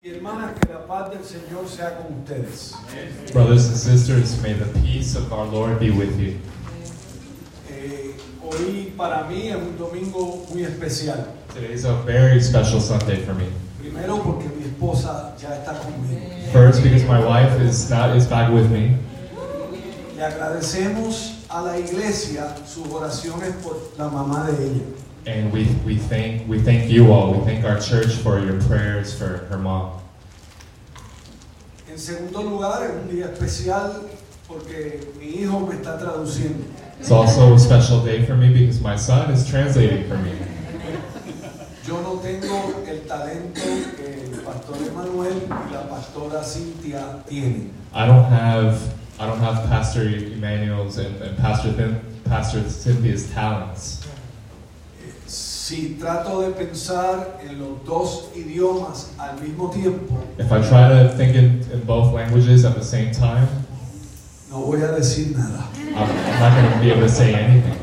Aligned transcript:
Y 0.00 0.10
hermanas, 0.10 0.52
que 0.60 0.72
la 0.72 0.86
paz 0.86 1.10
del 1.10 1.24
Señor 1.24 1.68
sea 1.68 1.98
con 1.98 2.20
ustedes. 2.20 2.72
Brothers 3.32 3.66
and 3.66 3.76
sisters, 3.76 4.40
may 4.40 4.52
the 4.52 4.66
peace 4.78 5.16
of 5.16 5.32
our 5.32 5.44
Lord 5.44 5.80
be 5.80 5.90
with 5.90 6.16
you. 6.20 6.36
Eh, 7.68 8.14
hoy 8.40 8.92
para 8.96 9.24
mí 9.28 9.48
es 9.48 9.56
un 9.56 9.76
domingo 9.76 10.46
muy 10.50 10.62
especial. 10.62 11.34
Today 11.52 11.72
is 11.72 11.84
a 11.84 11.94
very 12.06 12.40
special 12.40 12.80
Sunday 12.80 13.24
for 13.24 13.34
me. 13.34 13.48
Primero 13.80 14.22
porque 14.22 14.48
mi 14.56 14.66
esposa 14.66 15.34
ya 15.36 15.56
está 15.56 15.76
conmigo. 15.80 16.52
First, 16.52 16.84
because 16.84 17.04
my 17.04 17.18
wife 17.18 17.60
is 17.60 17.90
not 17.90 18.16
is 18.16 18.24
back 18.24 18.52
with 18.52 18.70
me. 18.70 18.96
Le 20.16 20.22
agradecemos 20.22 21.44
a 21.50 21.60
la 21.60 21.76
iglesia 21.76 22.54
sus 22.68 22.86
oraciones 22.86 23.52
por 23.64 23.76
la 23.98 24.08
mamá 24.08 24.46
de 24.46 24.64
ella. 24.64 24.84
And 25.26 25.52
we, 25.52 25.66
we 25.84 25.96
thank 25.96 26.48
we 26.48 26.60
thank 26.60 26.90
you 26.90 27.12
all. 27.12 27.34
We 27.34 27.44
thank 27.44 27.64
our 27.64 27.78
church 27.80 28.14
for 28.14 28.38
your 28.38 28.60
prayers 28.62 29.16
for 29.16 29.46
her 29.48 29.58
mom. 29.58 30.00
En 31.90 31.98
segundo 31.98 32.42
lugar, 32.42 32.84
es 32.84 32.90
un 32.90 33.08
día 33.08 33.32
especial 33.32 34.08
porque 34.46 35.00
mi 35.18 35.42
hijo 35.42 35.60
me 35.60 35.74
está 35.74 35.98
traduciendo. 35.98 36.64
It's 37.00 37.10
also 37.10 37.54
a 37.54 37.58
special 37.58 38.02
day 38.04 38.24
for 38.24 38.36
me 38.36 38.52
because 38.52 38.80
my 38.80 38.96
son 38.96 39.30
is 39.30 39.46
translating 39.48 40.08
for 40.08 40.16
me. 40.18 40.32
Yo 41.86 42.02
no 42.02 42.20
tengo 42.20 42.84
el 42.86 43.00
talento 43.06 43.60
que 43.96 44.24
el 44.24 44.42
pastor 44.42 44.76
Emanuel 44.76 45.48
y 45.48 45.72
la 45.72 45.88
pastora 45.88 46.42
Cintia 46.44 47.24
tienen. 47.26 47.72
I 47.94 48.06
don't 48.06 48.24
have 48.24 48.94
I 49.20 49.26
don't 49.26 49.40
have 49.40 49.66
Pastor 49.68 50.02
Emmanuel's 50.02 50.98
and, 50.98 51.20
and 51.22 51.36
Pastor 51.38 52.00
Pastor 52.24 52.62
Cynthia's 52.68 53.28
talents. 53.32 53.97
Si 55.68 55.98
trato 56.00 56.40
de 56.40 56.52
pensar 56.52 57.38
en 57.46 57.58
los 57.58 57.84
dos 57.84 58.30
idiomas 58.34 59.12
al 59.18 59.38
mismo 59.38 59.68
tiempo, 59.68 60.16
If 60.38 60.50
I 60.50 60.62
try 60.62 60.88
to 60.88 61.14
think 61.14 61.34
in, 61.34 61.60
in 61.70 61.84
both 61.84 62.14
languages 62.14 62.64
at 62.64 62.74
the 62.74 62.82
same 62.82 63.12
time, 63.12 63.46
no 64.50 64.62
voy 64.62 64.80
a 64.80 64.92
decir 64.92 65.36
nada. 65.36 65.68
I'm, 65.94 66.08
I'm 66.08 66.40
not 66.40 66.54
going 66.54 66.72
to 66.72 66.80
be 66.80 66.90
able 66.90 67.02
to 67.02 67.08
say 67.10 67.34
anything. 67.34 67.76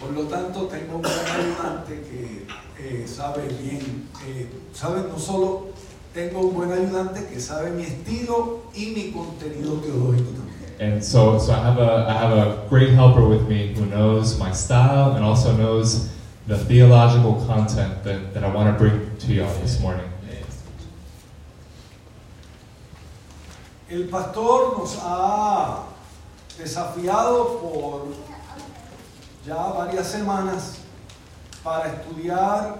Por 0.00 0.12
lo 0.12 0.22
tanto, 0.24 0.68
tengo 0.68 0.96
un 0.96 1.02
gran 1.02 1.26
ayudante 1.36 2.00
que 2.08 2.46
eh, 2.80 3.06
sabe 3.06 3.42
bien, 3.60 4.08
eh, 4.26 4.48
sabe, 4.72 5.02
no 5.06 5.18
solo 5.18 5.74
tengo 6.14 6.40
un 6.40 6.54
buen 6.54 6.72
ayudante 6.72 7.26
que 7.26 7.38
sabe 7.40 7.72
mi 7.72 7.82
estilo 7.82 8.60
y 8.74 8.94
mi 8.96 9.12
contenido 9.12 9.74
teológico 9.82 10.30
también. 10.30 10.80
And 10.80 11.04
so, 11.04 11.38
so 11.38 11.52
I 11.52 11.58
have 11.58 11.78
a 11.78 12.06
I 12.08 12.14
have 12.14 12.32
a 12.32 12.66
great 12.70 12.94
helper 12.94 13.28
with 13.28 13.46
me 13.46 13.74
who 13.74 13.84
knows 13.84 14.38
my 14.38 14.50
style 14.50 15.14
and 15.14 15.22
also 15.22 15.52
knows 15.52 16.08
the 16.48 16.56
theological 16.56 17.44
content 17.46 18.02
that, 18.04 18.32
that 18.32 18.42
I 18.42 18.48
want 18.48 18.74
to 18.74 18.78
bring 18.82 19.14
to 19.18 19.32
y'all 19.34 19.54
this 19.60 19.80
morning. 19.80 20.10
El 23.90 24.04
pastor 24.08 24.78
nos 24.78 24.96
ha 24.96 25.84
desafiado 26.58 27.60
por 27.60 28.08
ya 29.46 29.72
varias 29.72 30.10
semanas 30.10 30.80
para 31.62 31.90
estudiar 31.90 32.78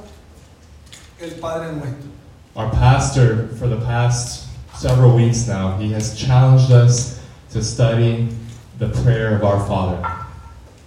el 1.20 1.30
Padre 1.38 1.72
Nuestro. 1.72 2.10
Our 2.56 2.70
pastor, 2.70 3.48
for 3.58 3.68
the 3.68 3.80
past 3.80 4.48
several 4.76 5.14
weeks 5.14 5.46
now, 5.46 5.76
he 5.76 5.92
has 5.92 6.18
challenged 6.18 6.72
us 6.72 7.20
to 7.52 7.62
study 7.62 8.28
the 8.78 8.88
prayer 9.02 9.34
of 9.34 9.44
our 9.44 9.60
Father. 9.66 10.02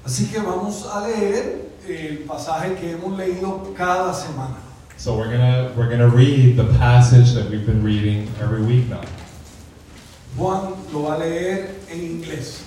Así 0.04 0.32
que 0.32 0.42
vamos 0.42 0.86
a 0.86 1.08
leer 1.08 1.71
el 1.98 2.18
pasaje 2.20 2.76
que 2.76 2.92
hemos 2.92 3.18
leído 3.18 3.74
cada 3.76 4.14
semana. 4.14 4.58
So 4.98 5.18
we're 5.18 5.32
gonna 5.32 5.74
we're 5.76 5.90
gonna 5.90 6.08
read 6.08 6.58
the 6.58 6.78
passage 6.78 7.34
that 7.34 7.50
we've 7.50 7.66
been 7.66 7.84
reading 7.84 8.30
every 8.40 8.62
week 8.62 8.88
now. 8.88 9.02
Juan 10.38 10.76
lo 10.94 11.04
va 11.04 11.16
a 11.16 11.18
leer 11.18 11.76
en 11.90 12.00
inglés. 12.00 12.64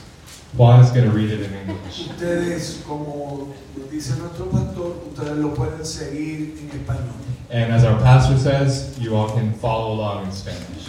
Juan 0.56 0.80
is 0.80 0.90
gonna 0.90 1.10
read 1.10 1.30
it 1.30 1.40
in 1.40 1.54
English. 1.54 2.08
Ustedes, 2.10 2.82
como 2.86 3.54
dice 3.90 4.16
nuestro 4.18 4.46
pastor, 4.46 4.96
ustedes 5.10 5.38
lo 5.38 5.54
pueden 5.54 5.84
seguir 5.84 6.58
en 6.58 6.70
español. 6.70 7.14
And 7.50 7.72
as 7.72 7.84
our 7.84 7.98
pastor 8.00 8.36
says, 8.36 8.98
you 8.98 9.14
all 9.14 9.30
can 9.30 9.52
follow 9.54 9.92
along 9.92 10.26
in 10.26 10.32
Spanish. 10.32 10.88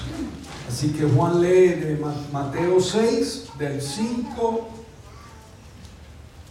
Así 0.67 0.97
que 0.97 1.07
Juan 1.07 1.41
lee 1.41 1.75
de 1.75 1.95
Mateo 2.31 2.79
6, 2.79 3.51
del 3.59 3.79
5 3.79 4.67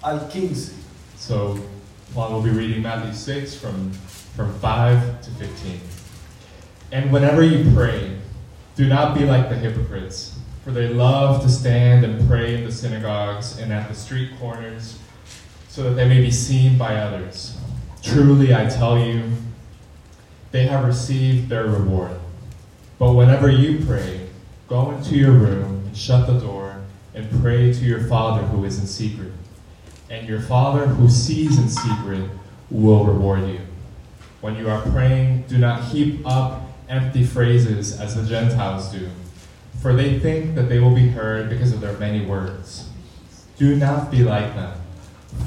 al 0.02 0.28
15. 0.28 0.72
So 1.16 1.58
Juan 2.14 2.32
will 2.32 2.42
be 2.42 2.50
reading 2.50 2.80
Matthew 2.80 3.12
6 3.12 3.56
from, 3.56 3.90
from 3.90 4.56
5 4.60 5.20
to 5.22 5.30
15. 5.32 5.80
And 6.92 7.12
whenever 7.12 7.42
you 7.42 7.68
pray, 7.74 8.16
do 8.76 8.88
not 8.88 9.18
be 9.18 9.24
like 9.24 9.48
the 9.48 9.56
hypocrites, 9.56 10.38
for 10.62 10.70
they 10.70 10.86
love 10.86 11.42
to 11.42 11.48
stand 11.48 12.04
and 12.04 12.28
pray 12.28 12.54
in 12.54 12.62
the 12.62 12.70
synagogues 12.70 13.58
and 13.58 13.72
at 13.72 13.88
the 13.88 13.96
street 13.96 14.30
corners, 14.38 14.96
so 15.68 15.82
that 15.82 15.94
they 15.96 16.08
may 16.08 16.20
be 16.20 16.30
seen 16.30 16.78
by 16.78 16.94
others. 16.94 17.56
Truly, 18.00 18.54
I 18.54 18.68
tell 18.68 18.96
you, 18.96 19.32
they 20.52 20.68
have 20.68 20.84
received 20.84 21.48
their 21.48 21.66
reward. 21.66 22.16
But 22.96 23.14
whenever 23.14 23.50
you 23.50 23.84
pray, 23.84 24.28
go 24.68 24.92
into 24.92 25.16
your 25.16 25.32
room 25.32 25.82
and 25.84 25.96
shut 25.96 26.28
the 26.28 26.38
door 26.38 26.76
and 27.12 27.28
pray 27.42 27.72
to 27.72 27.84
your 27.84 28.06
Father 28.06 28.46
who 28.46 28.64
is 28.64 28.78
in 28.78 28.86
secret 28.86 29.32
and 30.14 30.28
your 30.28 30.40
Father 30.40 30.86
who 30.86 31.08
sees 31.08 31.58
in 31.58 31.68
secret 31.68 32.30
will 32.70 33.04
reward 33.04 33.48
you. 33.48 33.60
When 34.40 34.54
you 34.54 34.70
are 34.70 34.80
praying, 34.80 35.44
do 35.48 35.58
not 35.58 35.86
heap 35.86 36.24
up 36.24 36.62
empty 36.88 37.24
phrases 37.24 37.98
as 38.00 38.14
the 38.14 38.22
Gentiles 38.22 38.92
do, 38.92 39.10
for 39.82 39.92
they 39.92 40.20
think 40.20 40.54
that 40.54 40.68
they 40.68 40.78
will 40.78 40.94
be 40.94 41.08
heard 41.08 41.50
because 41.50 41.72
of 41.72 41.80
their 41.80 41.98
many 41.98 42.24
words. 42.24 42.88
Do 43.58 43.74
not 43.74 44.12
be 44.12 44.22
like 44.22 44.54
them, 44.54 44.78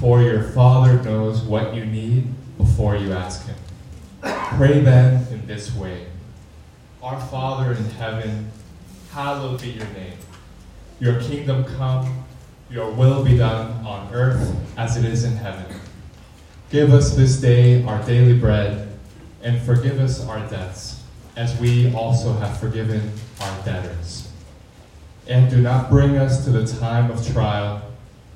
for 0.01 0.21
your 0.21 0.43
Father 0.43 1.01
knows 1.01 1.41
what 1.41 1.73
you 1.73 1.85
need 1.85 2.27
before 2.57 2.97
you 2.97 3.13
ask 3.13 3.45
Him. 3.45 3.55
Pray 4.21 4.81
then 4.81 5.27
in 5.31 5.47
this 5.47 5.73
way 5.75 6.07
Our 7.01 7.19
Father 7.27 7.71
in 7.71 7.85
heaven, 7.91 8.51
hallowed 9.11 9.61
be 9.61 9.69
your 9.69 9.87
name. 9.87 10.17
Your 10.99 11.21
kingdom 11.21 11.63
come. 11.63 12.26
Your 12.69 12.91
will 12.91 13.23
be 13.23 13.37
done 13.37 13.85
on 13.85 14.13
earth 14.13 14.53
as 14.75 14.97
it 14.97 15.05
is 15.05 15.23
in 15.23 15.37
heaven. 15.37 15.65
Give 16.69 16.93
us 16.93 17.15
this 17.15 17.39
day 17.39 17.81
our 17.85 18.03
daily 18.03 18.37
bread, 18.37 18.89
and 19.41 19.61
forgive 19.61 19.99
us 19.99 20.25
our 20.25 20.45
debts, 20.49 21.01
as 21.37 21.57
we 21.61 21.93
also 21.93 22.33
have 22.33 22.59
forgiven 22.59 23.13
our 23.39 23.63
debtors. 23.63 24.29
And 25.27 25.49
do 25.49 25.61
not 25.61 25.89
bring 25.89 26.17
us 26.17 26.43
to 26.43 26.49
the 26.49 26.67
time 26.67 27.09
of 27.09 27.25
trial, 27.31 27.81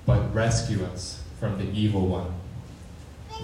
but 0.06 0.34
rescue 0.34 0.86
us 0.86 1.22
from 1.38 1.58
the 1.58 1.70
evil 1.78 2.08
one. 2.08 2.34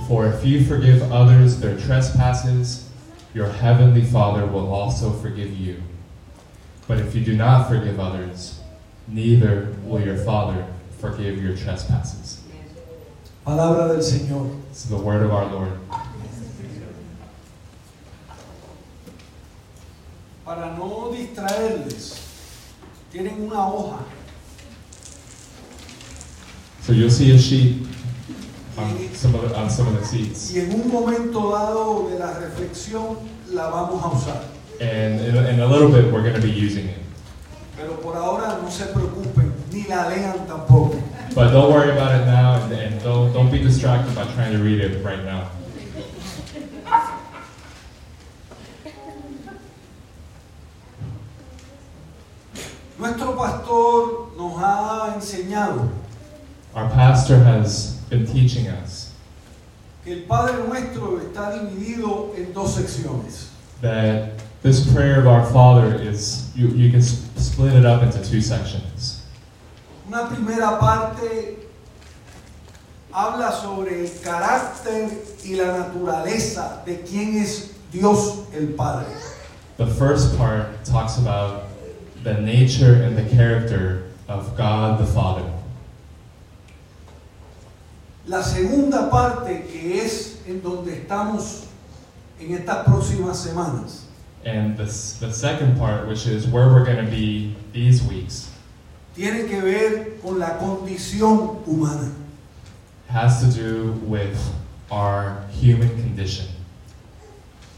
For 0.08 0.26
if 0.28 0.46
you 0.46 0.64
forgive 0.64 1.12
others 1.12 1.60
their 1.60 1.78
trespasses, 1.78 2.90
your 3.34 3.50
heavenly 3.50 4.04
Father 4.04 4.46
will 4.46 4.74
also 4.74 5.12
forgive 5.12 5.52
you. 5.52 5.84
But 6.88 7.00
if 7.00 7.14
you 7.14 7.26
do 7.26 7.36
not 7.36 7.68
forgive 7.68 8.00
others, 8.00 8.62
neither 9.06 9.76
will 9.84 10.02
your 10.02 10.18
Father 10.18 10.66
forgive 11.00 11.42
your 11.42 11.56
trespasses. 11.56 12.42
Palabra 13.46 13.88
del 13.88 14.02
Señor. 14.02 14.60
Is 14.72 14.90
the 14.90 14.98
word 14.98 15.24
of 15.24 15.32
our 15.32 15.46
Lord. 15.46 15.72
Para 20.46 20.76
no 20.78 21.12
distraerles, 21.12 22.20
tienen 23.12 23.42
una 23.48 23.68
hoja 23.68 23.98
So 26.82 26.94
you'll 26.94 27.10
see 27.10 27.32
a 27.36 27.38
sheet 27.38 27.86
on 28.78 28.98
some 29.14 29.36
of 29.36 29.42
the, 29.50 29.58
on 29.58 29.70
some 29.70 29.88
of 29.88 30.00
the 30.00 30.06
seats, 30.06 30.54
y 30.54 30.62
en 30.62 30.72
un 30.72 30.88
momento 30.90 31.52
dado 31.52 32.08
de 32.10 32.18
la 32.18 32.34
reflexión 32.40 33.18
la 33.52 33.70
vamos 33.70 34.02
a 34.04 34.08
usar. 34.08 34.44
and 34.80 35.20
in, 35.20 35.36
in 35.36 35.60
a 35.60 35.66
little 35.68 35.90
bit 35.90 36.06
we're 36.14 36.22
going 36.22 36.34
to 36.36 36.42
be 36.42 36.50
using 36.52 36.88
it. 36.88 37.00
Pero 37.76 37.98
por 37.98 38.16
ahora 38.16 38.60
no 38.62 38.70
se 38.70 38.86
preocupen, 38.86 39.47
la 39.90 40.08
lean 40.10 40.46
tampoco. 40.48 41.02
But 41.36 41.52
don't 41.52 41.72
worry 41.72 41.92
about 41.92 42.20
it 42.20 42.26
now, 42.26 42.56
and, 42.64 42.74
and 42.74 43.04
don't 43.04 43.32
don't 43.34 43.52
be 43.52 43.60
distracted 43.60 44.16
by 44.16 44.24
trying 44.34 44.54
to 44.54 44.60
read 44.64 44.80
it 44.82 45.04
right 45.04 45.24
now. 45.24 45.50
Nuestro 52.98 53.34
pastor 53.36 54.36
nos 54.38 54.58
ha 54.58 55.14
enseñado 55.16 55.90
Our 56.74 56.90
pastor 56.90 57.38
has 57.44 57.98
been 58.10 58.26
teaching 58.26 58.68
us 58.68 59.14
que 60.04 60.14
el 60.14 60.22
Padre 60.28 60.64
Nuestro 60.68 61.20
está 61.20 61.52
dividido 61.52 62.34
en 62.38 62.54
dos 62.54 62.76
secciones. 62.76 63.50
that 63.82 64.32
this 64.64 64.92
prayer 64.94 65.20
of 65.20 65.28
our 65.28 65.46
Father 65.52 65.96
is 66.02 66.52
you, 66.56 66.68
you 66.70 66.90
can 66.90 67.00
s- 67.00 67.24
split 67.38 67.74
it 67.74 67.86
up 67.86 68.02
into 68.02 68.24
two 68.24 68.42
sections. 68.42 69.17
Una 70.08 70.30
primera 70.30 70.80
parte 70.80 71.68
habla 73.12 73.52
sobre 73.52 74.06
el 74.06 74.12
carácter 74.22 75.10
y 75.44 75.56
la 75.56 75.78
naturaleza 75.80 76.82
de 76.86 77.02
quién 77.02 77.38
es 77.38 77.72
Dios 77.92 78.46
el 78.54 78.68
Padre. 78.68 79.08
The 79.78 79.88
first 79.88 80.38
part 80.38 80.86
talks 80.86 81.18
about 81.18 81.66
the 82.24 82.36
nature 82.36 83.04
and 83.04 83.18
the 83.18 83.36
character 83.36 84.04
of 84.30 84.56
God 84.56 85.00
the 85.00 85.06
Father. 85.06 85.44
La 88.28 88.42
segunda 88.42 89.10
parte, 89.10 89.66
que 89.72 90.02
es 90.02 90.38
en 90.48 90.62
donde 90.62 90.94
estamos 90.94 91.66
en 92.40 92.54
estas 92.54 92.86
próximas 92.86 93.36
semanas, 93.38 94.04
And 94.46 94.78
the, 94.78 94.86
the 94.86 95.34
second 95.34 95.78
part, 95.78 96.08
which 96.08 96.26
is 96.26 96.48
where 96.48 96.68
we're 96.68 96.86
going 96.86 97.04
to 97.04 97.12
be 97.12 97.56
these 97.74 98.02
weeks, 98.04 98.50
tiene 99.18 99.48
que 99.48 99.60
ver 99.60 100.20
con 100.22 100.38
la 100.38 100.60
condición 100.60 101.64
humana. 101.66 102.14
has 103.10 103.42
to 103.42 103.48
do 103.48 103.94
with 104.06 104.38
our 104.92 105.42
human 105.52 105.90
condition. 105.90 106.46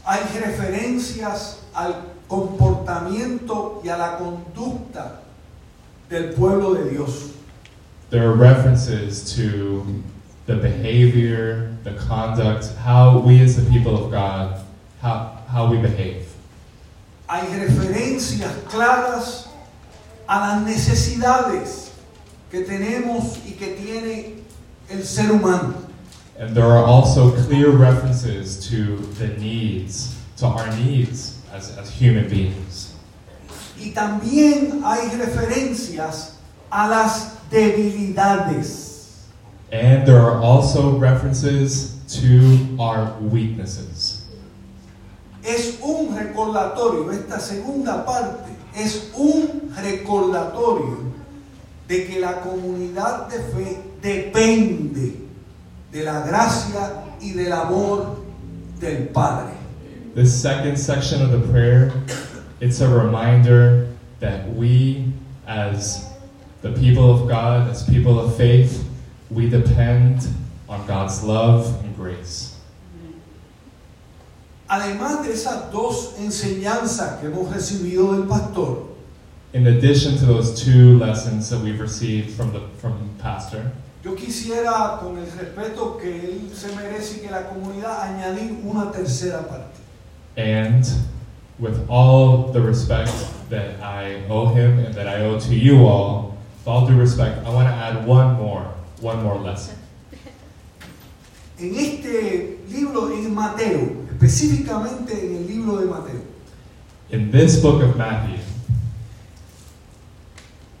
Hay 0.06 0.20
referencias 0.38 1.60
al 1.74 1.94
comportamiento 2.28 3.80
y 3.82 3.88
a 3.88 3.96
la 3.96 4.18
conducta 4.18 5.20
del 6.10 6.34
pueblo 6.34 6.74
de 6.74 6.90
Dios. 6.90 7.32
There 8.10 8.28
are 8.28 8.34
references 8.34 9.34
to 9.36 10.02
the 10.46 10.56
behavior, 10.56 11.74
the 11.84 11.94
conduct, 11.94 12.74
how 12.76 13.18
we 13.18 13.40
as 13.40 13.56
the 13.56 13.70
people 13.70 13.96
of 13.96 14.10
God, 14.10 14.60
how, 15.00 15.38
how 15.48 15.70
we 15.70 15.78
behave. 15.78 16.26
Hay 17.28 17.46
referencias 17.46 18.52
claras 18.68 19.49
a 20.30 20.38
las 20.38 20.62
necesidades 20.62 21.90
que 22.52 22.60
tenemos 22.60 23.38
y 23.44 23.54
que 23.54 23.74
tiene 23.74 24.34
el 24.88 25.04
ser 25.04 25.32
humano. 25.32 25.74
And 26.38 26.54
there 26.54 26.66
are 26.66 26.84
also 26.84 27.32
clear 27.32 27.70
references 27.70 28.68
to 28.70 28.96
the 29.18 29.26
needs, 29.40 30.14
to 30.36 30.46
our 30.46 30.68
needs 30.76 31.36
as, 31.52 31.76
as 31.76 31.90
human 31.90 32.28
beings. 32.28 32.94
Y 33.76 33.90
también 33.90 34.84
hay 34.84 35.10
referencias 35.18 36.36
a 36.70 36.88
las 36.88 37.36
debilidades. 37.50 39.26
And 39.72 40.06
there 40.06 40.20
are 40.20 40.40
also 40.40 40.96
references 40.96 41.98
to 42.20 42.76
our 42.78 43.16
weaknesses. 43.20 44.28
Es 45.42 45.80
un 45.82 46.14
recordatorio, 46.16 47.10
esta 47.10 47.40
segunda 47.40 48.04
parte 48.04 48.59
es 48.76 49.10
un 49.16 49.72
recordatorio 49.76 51.12
de 51.88 52.06
que 52.06 52.20
la 52.20 52.40
comunidad 52.40 53.28
de 53.28 53.38
fe 53.38 53.82
depende 54.00 55.14
de 55.92 56.04
la 56.04 56.20
gracia 56.24 57.04
y 57.20 57.32
del 57.32 57.52
amor 57.52 58.16
del 58.80 59.08
Padre. 59.08 59.52
This 60.14 60.34
second 60.34 60.76
section 60.76 61.22
of 61.22 61.30
the 61.30 61.52
prayer, 61.52 61.92
it's 62.60 62.80
a 62.80 62.88
reminder 62.88 63.88
that 64.20 64.48
we, 64.54 65.12
as 65.46 66.08
the 66.62 66.72
people 66.72 67.10
of 67.10 67.28
God, 67.28 67.68
as 67.68 67.82
people 67.84 68.18
of 68.20 68.36
faith, 68.36 68.84
we 69.30 69.48
depend 69.48 70.28
on 70.68 70.86
God's 70.86 71.22
love 71.22 71.82
and 71.84 71.96
grace. 71.96 72.49
Además 74.72 75.26
de 75.26 75.32
esas 75.32 75.72
dos 75.72 76.14
enseñanzas 76.20 77.18
que 77.20 77.26
hemos 77.26 77.52
recibido 77.52 78.12
del 78.12 78.22
pastor, 78.28 78.88
In 79.52 79.66
addition 79.66 80.16
to 80.18 80.26
those 80.26 80.54
two 80.54 80.96
lessons 80.96 81.50
that 81.50 81.58
we've 81.60 81.80
received 81.80 82.30
from 82.36 82.52
the 82.52 82.60
from 82.80 82.92
Pastor, 83.18 83.72
yo 84.04 84.14
quisiera, 84.14 85.00
con 85.00 85.18
el 85.18 85.26
respeto 85.26 85.98
que 85.98 86.08
él 86.08 86.50
se 86.54 86.68
merece 86.76 87.16
y 87.16 87.20
que 87.22 87.30
la 87.32 87.48
comunidad, 87.48 88.00
añadir 88.00 88.60
una 88.64 88.92
tercera 88.92 89.42
parte. 89.48 89.80
and 90.36 90.84
with 91.58 91.84
all 91.90 92.52
the 92.52 92.60
respect 92.60 93.10
that 93.50 93.82
I 93.82 94.22
owe 94.30 94.54
him 94.54 94.78
and 94.78 94.94
that 94.94 95.08
I 95.08 95.22
owe 95.24 95.40
to 95.40 95.54
you 95.54 95.84
all, 95.84 96.38
with 96.60 96.68
all 96.68 96.86
due 96.86 96.96
respect, 96.96 97.44
I 97.44 97.50
want 97.50 97.66
to 97.68 97.74
add 97.74 98.06
one 98.06 98.36
more, 98.36 98.62
one 99.00 99.20
more 99.20 99.36
lesson. 99.36 99.74
En 101.58 101.74
este 101.74 102.58
libro, 102.70 103.08
en 103.12 103.34
Mateo, 103.34 103.99
específicamente 104.20 105.12
en 105.12 105.36
el 105.36 105.46
libro 105.46 105.78
de 105.78 105.86
Mateo, 105.86 106.20
In 107.10 107.32
this 107.32 107.60
book 107.60 107.82
of 107.82 107.96
Matthew, 107.96 108.38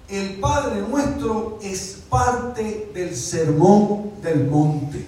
el 0.08 0.38
Padre 0.40 0.82
nuestro 0.82 1.58
es 1.62 2.04
parte 2.08 2.90
del 2.94 3.16
sermón 3.16 4.20
del 4.22 4.46
monte. 4.48 5.06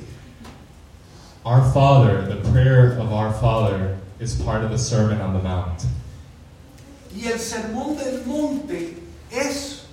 Our 1.44 1.62
Father, 1.72 2.22
the 2.22 2.50
prayer 2.50 2.98
of 2.98 3.12
our 3.12 3.32
Father, 3.34 3.98
is 4.18 4.34
part 4.34 4.64
of 4.64 4.70
the 4.70 4.78
Sermon 4.78 5.20
on 5.20 5.34
the 5.34 5.42
Mount. 5.42 5.84
Y 7.14 7.26
el 7.26 7.38
sermón 7.38 7.98
del 7.98 8.24
monte 8.24 8.96
es 9.30 9.84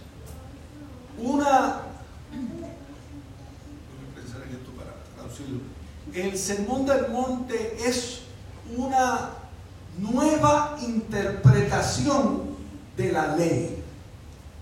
una... 1.19 1.81
El 6.13 6.37
sermón 6.37 6.85
del 6.87 7.09
monte 7.11 7.77
es 7.85 8.18
una 8.77 9.29
nueva 9.97 10.77
interpretación 10.81 12.55
de 12.97 13.11
la 13.11 13.35
ley. 13.35 13.83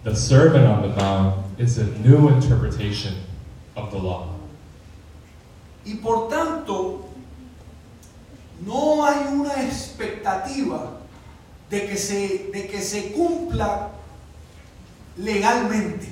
The 0.03 0.15
Sermon 0.15 0.65
on 0.65 0.81
the 0.83 0.95
Mount 0.95 1.59
is 1.59 1.77
a 1.77 1.85
new 1.99 2.29
interpretation 2.29 3.15
of 3.75 3.91
the 3.91 3.97
law. 3.97 4.29
Y 5.85 5.95
por 6.01 6.29
tanto, 6.29 7.05
no 8.65 9.05
hay 9.05 9.27
una 9.33 9.53
expectativa 9.63 10.97
de 11.69 11.87
que 11.87 11.97
se, 11.97 12.49
de 12.51 12.67
que 12.67 12.81
se 12.81 13.13
cumpla 13.13 13.89
legalmente. 15.17 16.07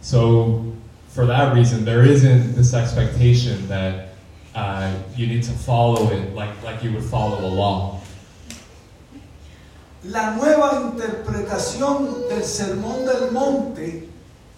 So, 0.00 0.64
for 1.08 1.26
that 1.26 1.54
reason, 1.54 1.84
there 1.84 2.02
isn't 2.04 2.54
this 2.54 2.74
expectation 2.74 3.68
that 3.68 4.09
uh, 4.54 4.92
you 5.16 5.26
need 5.26 5.42
to 5.42 5.52
follow 5.52 6.10
it 6.10 6.34
like, 6.34 6.62
like 6.62 6.82
you 6.82 6.92
would 6.92 7.04
follow 7.04 7.44
a 7.44 7.46
law. 7.46 8.00
La 10.04 10.34
nueva 10.34 10.92
interpretación 10.92 12.28
del 12.28 12.42
Sermón 12.42 13.04
del 13.04 13.30
Monte 13.32 14.08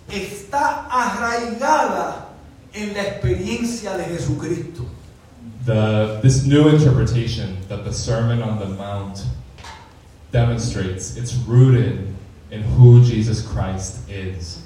está 0.08 0.86
arraigada 0.88 2.28
en 2.72 2.94
la 2.94 3.02
experiencia 3.02 3.96
de 3.96 4.04
Jesucristo. 4.04 4.86
The, 5.64 6.20
this 6.22 6.44
new 6.44 6.68
interpretation 6.68 7.56
that 7.68 7.84
the 7.84 7.92
Sermon 7.92 8.42
on 8.42 8.58
the 8.58 8.66
Mount 8.66 9.24
demonstrates, 10.30 11.16
it's 11.16 11.34
rooted 11.34 12.14
in 12.50 12.62
who 12.62 13.04
Jesus 13.04 13.46
Christ 13.46 14.08
is. 14.08 14.62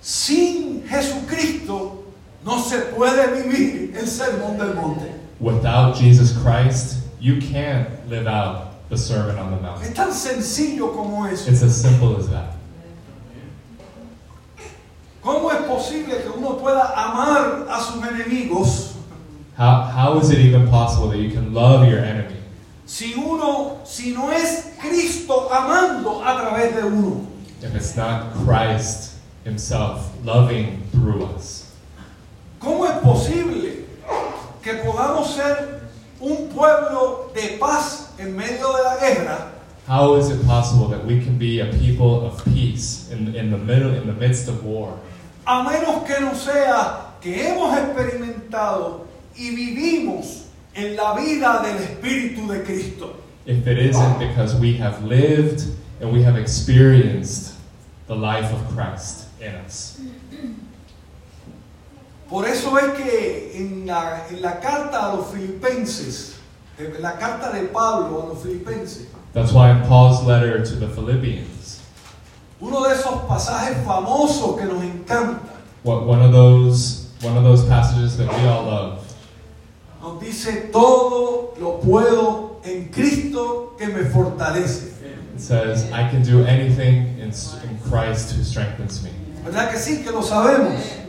Sin 0.00 0.82
Jesucristo 0.86 1.97
no 2.44 2.58
se 2.60 2.80
puede 2.94 3.42
vivir 3.42 3.96
el 3.96 4.06
Sermón 4.06 4.58
del 4.58 4.74
Monte. 4.74 5.12
Without 5.40 5.96
Jesus 5.96 6.32
Christ, 6.42 6.98
you 7.20 7.40
can't 7.40 7.88
live 8.08 8.26
out 8.26 8.88
the 8.88 8.96
Sermon 8.96 9.38
on 9.38 9.50
the 9.50 9.60
Mount. 9.60 9.82
Es 9.82 9.94
tan 9.94 10.12
sencillo 10.12 10.94
como 10.94 11.24
eso. 11.26 11.50
It's 11.50 11.62
as 11.62 11.80
simple 11.80 12.16
as 12.16 12.28
that. 12.30 12.54
¿Cómo 15.22 15.50
es 15.50 15.66
posible 15.66 16.22
que 16.22 16.30
uno 16.30 16.56
pueda 16.56 16.92
amar 16.96 17.66
a 17.68 17.80
sus 17.82 18.02
enemigos 18.02 18.94
How, 19.58 19.82
how 19.82 20.18
is 20.20 20.30
it 20.30 20.38
even 20.38 20.68
possible 20.68 21.08
that 21.08 21.18
you 21.18 21.30
can 21.30 21.52
love 21.52 21.88
your 21.88 21.98
enemy 21.98 22.36
si 22.86 23.12
uno, 23.14 23.80
si 23.84 24.12
no 24.12 24.30
es 24.30 24.72
Cristo 24.80 25.48
amando 25.50 26.22
a 26.22 26.40
través 26.40 26.74
de 26.74 26.86
uno? 26.86 27.26
if 27.60 27.74
it's 27.74 27.96
not 27.96 28.32
Christ 28.32 29.16
Himself 29.44 30.14
loving 30.24 30.80
through 30.92 31.24
us? 31.24 31.67
¿Cómo 32.58 32.86
es 32.86 32.92
posible 32.98 33.84
que 34.62 34.74
podamos 34.74 35.34
ser 35.34 35.80
un 36.20 36.48
pueblo 36.48 37.30
de 37.34 37.56
paz 37.58 38.10
en 38.18 38.36
medio 38.36 38.72
de 38.76 38.82
la 38.82 38.96
guerra 38.96 39.52
How 39.88 40.16
is 40.16 40.28
it 40.28 40.44
possible 40.46 40.88
that 40.88 41.06
we 41.06 41.18
can 41.20 41.38
be 41.38 41.60
a 41.60 41.66
people 41.66 42.26
of 42.26 42.44
peace 42.44 43.10
in, 43.10 43.34
in 43.34 43.50
the 43.50 43.56
middle, 43.56 43.94
in 43.94 44.06
the 44.06 44.12
midst 44.12 44.46
of 44.48 44.62
war, 44.62 44.98
a 45.46 45.62
menos 45.62 46.06
que 46.06 46.20
no 46.20 46.34
sea 46.34 47.14
que 47.22 47.48
hemos 47.48 47.74
experimentado 47.74 49.06
y 49.34 49.54
vivimos 49.54 50.48
en 50.74 50.94
la 50.94 51.14
vida 51.14 51.62
del 51.62 51.78
Espíritu 51.78 52.46
de 52.48 52.62
Cristo? 52.64 53.14
if 53.48 53.66
it 53.66 53.78
isn't 53.78 54.18
because 54.18 54.54
we 54.56 54.74
have 54.74 55.02
lived 55.04 55.64
and 56.00 56.12
we 56.12 56.22
have 56.22 56.36
experienced 56.36 57.54
the 58.06 58.14
life 58.14 58.52
of 58.52 58.68
Christ 58.68 59.26
in 59.40 59.54
us? 59.54 59.97
Por 62.28 62.46
eso 62.46 62.78
es 62.78 62.92
que 62.92 63.52
en 63.56 63.86
la, 63.86 64.26
en 64.30 64.42
la 64.42 64.60
carta 64.60 65.10
a 65.10 65.16
los 65.16 65.28
filipenses, 65.28 66.34
en 66.78 67.00
la 67.00 67.16
carta 67.16 67.50
de 67.52 67.68
Pablo 67.68 68.22
a 68.22 68.26
los 68.28 68.42
filipenses, 68.42 69.06
That's 69.32 69.52
why 69.52 69.70
in 69.70 69.82
Paul's 69.86 70.22
letter 70.24 70.62
to 70.64 70.76
the 70.76 70.88
Philippians, 70.88 71.80
uno 72.60 72.82
de 72.82 72.94
esos 72.94 73.22
pasajes 73.26 73.82
famosos 73.84 74.58
que 74.58 74.66
nos 74.66 74.82
encanta, 74.82 75.40
what, 75.84 76.04
one 76.04 76.20
of 76.20 76.32
those 76.32 77.08
one 77.22 77.36
of 77.36 77.44
those 77.44 77.64
passages 77.64 78.16
that 78.18 78.28
we 78.28 78.46
all 78.46 78.64
love, 78.64 79.04
nos 80.02 80.20
dice, 80.20 80.70
todo 80.70 81.54
lo 81.58 81.80
puedo 81.80 82.60
en 82.64 82.88
Cristo 82.90 83.74
que 83.78 83.88
me 83.88 84.04
fortalece. 84.04 84.92
It 85.34 85.40
says, 85.40 85.90
I 85.92 86.10
can 86.10 86.22
do 86.22 86.44
anything 86.44 87.18
in, 87.18 87.30
in 87.30 87.78
Christ 87.88 88.34
who 88.34 88.42
strengthens 88.42 89.02
me. 89.02 89.10
¿Verdad 89.44 89.70
que 89.70 89.78
sí? 89.78 90.02
Que 90.02 90.10
lo 90.10 90.20
sabemos. 90.20 91.07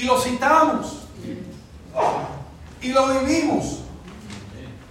Y 0.00 0.04
lo 0.06 0.18
citamos. 0.20 1.06
Y 2.82 2.92
lo 2.92 3.06
vivimos. 3.08 3.80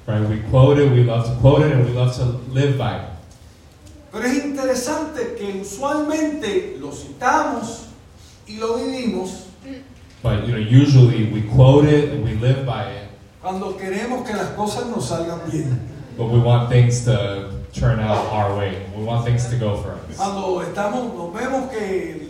Right? 0.06 0.22
We 0.28 0.40
quote 0.50 0.80
it, 0.80 0.92
we 0.92 1.04
love 1.04 1.26
to 1.26 1.36
quote 1.42 1.62
it, 1.66 1.72
and 1.72 1.86
we 1.86 1.92
love 1.92 2.16
to 2.16 2.26
live 2.52 2.78
by 2.78 2.98
it. 2.98 3.10
Pero 4.12 4.26
es 4.26 4.44
interesante 4.44 5.36
que 5.38 5.62
usualmente 5.62 6.78
lo 6.80 6.92
citamos 6.92 7.88
y 8.48 8.58
lo 8.58 8.78
vivimos 8.78 9.44
But 10.24 10.48
you 10.48 10.54
know, 10.54 10.60
usually 10.60 11.26
we 11.32 11.42
quote 11.44 11.86
it 11.86 12.10
and 12.10 12.24
we 12.24 12.34
live 12.36 12.66
by 12.66 12.90
it, 12.90 13.08
cuando 13.42 13.74
queremos 13.78 14.26
que 14.26 14.34
las 14.34 14.56
cosas 14.56 14.88
nos 14.88 15.10
salgan 15.10 15.40
bien. 15.52 15.80
but 16.18 16.26
we 16.26 16.40
want 16.40 16.70
things 16.70 17.06
to 17.06 17.52
turn 17.74 18.00
out 18.00 18.26
our 18.32 18.58
way. 18.58 18.84
We 18.96 19.04
want 19.04 19.26
things 19.26 19.48
to 19.50 19.56
go 19.58 19.78
for 19.78 19.92
us. 19.92 20.18
Cuando 20.18 20.62
estamos, 20.62 21.14
nos 21.14 21.34
vemos 21.34 21.70
que, 21.72 22.27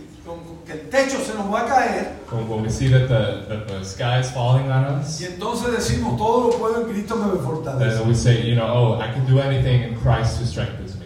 que 0.67 0.73
el 0.73 0.89
techo 0.89 1.17
se 1.23 1.33
nos 1.33 1.51
va 1.51 1.61
a 1.61 1.65
caer 1.65 2.17
When, 2.29 2.61
we 2.61 2.69
see 2.69 2.89
that 2.89 3.07
the, 3.07 3.45
that 3.47 3.67
the 3.69 3.83
sky 3.85 4.19
is 4.19 4.29
falling 4.31 4.69
on 4.69 4.99
us, 4.99 5.21
y 5.21 5.25
entonces 5.25 5.71
decimos 5.71 6.17
todo 6.17 6.49
lo 6.51 6.57
puedo 6.57 6.81
en 6.81 6.89
Cristo 6.91 7.15
que 7.15 7.25
me 7.31 7.39
fortalece. 7.39 7.97
then 7.99 8.07
we 8.07 8.13
say, 8.13 8.41
you 8.41 8.55
know, 8.55 8.67
oh, 8.67 8.99
I 8.99 9.11
can 9.13 9.25
do 9.25 9.39
anything 9.39 9.83
in 9.83 9.95
Christ 9.99 10.39
who 10.39 10.45
strengthens 10.45 10.95
me. 10.99 11.05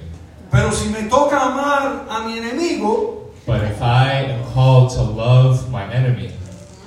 Pero 0.51 0.71
si 0.71 0.89
me 0.89 1.07
toca 1.07 1.39
amar 1.39 2.05
a 2.09 2.27
mi 2.27 2.39
enemigo 2.39 3.19
But 3.45 3.63
if 3.63 3.81
I 3.81 4.11
am 4.11 4.43
called 4.53 4.91
to 4.91 5.01
love 5.01 5.69
my 5.71 5.83
enemy, 5.91 6.31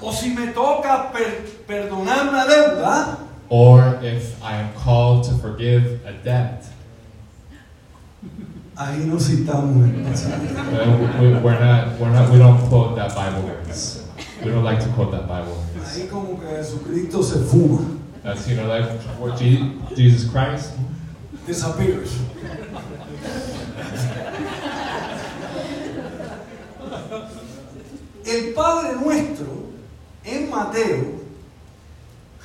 o 0.03 0.11
si 0.13 0.35
me 0.35 0.53
toca 0.53 1.11
per- 1.13 1.43
perdonar 1.67 2.29
una 2.29 2.45
deuda, 2.47 3.19
or 3.49 3.99
if 4.03 4.41
I 4.43 4.57
am 4.57 4.73
called 4.75 5.25
to 5.25 5.35
forgive 5.39 6.01
a 6.07 6.13
debt, 6.13 6.65
ahí 8.77 9.05
no 9.07 9.19
citamos 9.19 9.85
el 9.89 10.03
pasaje. 10.05 11.43
we're 11.43 11.59
not, 11.61 11.99
we're 12.01 12.11
not, 12.11 12.31
we 12.31 12.39
don't 12.39 12.59
quote 12.69 12.97
that 12.97 13.15
Bible 13.15 13.43
verse. 13.65 14.03
We 14.45 14.51
don't 14.51 14.65
like 14.65 14.81
to 14.81 14.89
quote 14.91 15.11
that 15.13 15.27
Bible. 15.29 15.57
Ahí 15.85 16.09
como 16.11 16.39
que 16.41 16.49
Jesucristo 16.49 17.23
se 17.23 17.39
fuma, 17.45 17.99
That's, 18.23 18.49
you 18.49 18.57
know, 18.57 18.67
like 18.67 18.85
where 19.21 19.33
Je- 19.37 19.73
Jesus 19.95 20.31
Christ 20.31 20.73
disappears. 21.47 22.19
El 28.25 28.55
Padre 28.55 28.95
nuestro 28.97 29.47
en 30.25 30.51
Mateo 30.51 31.21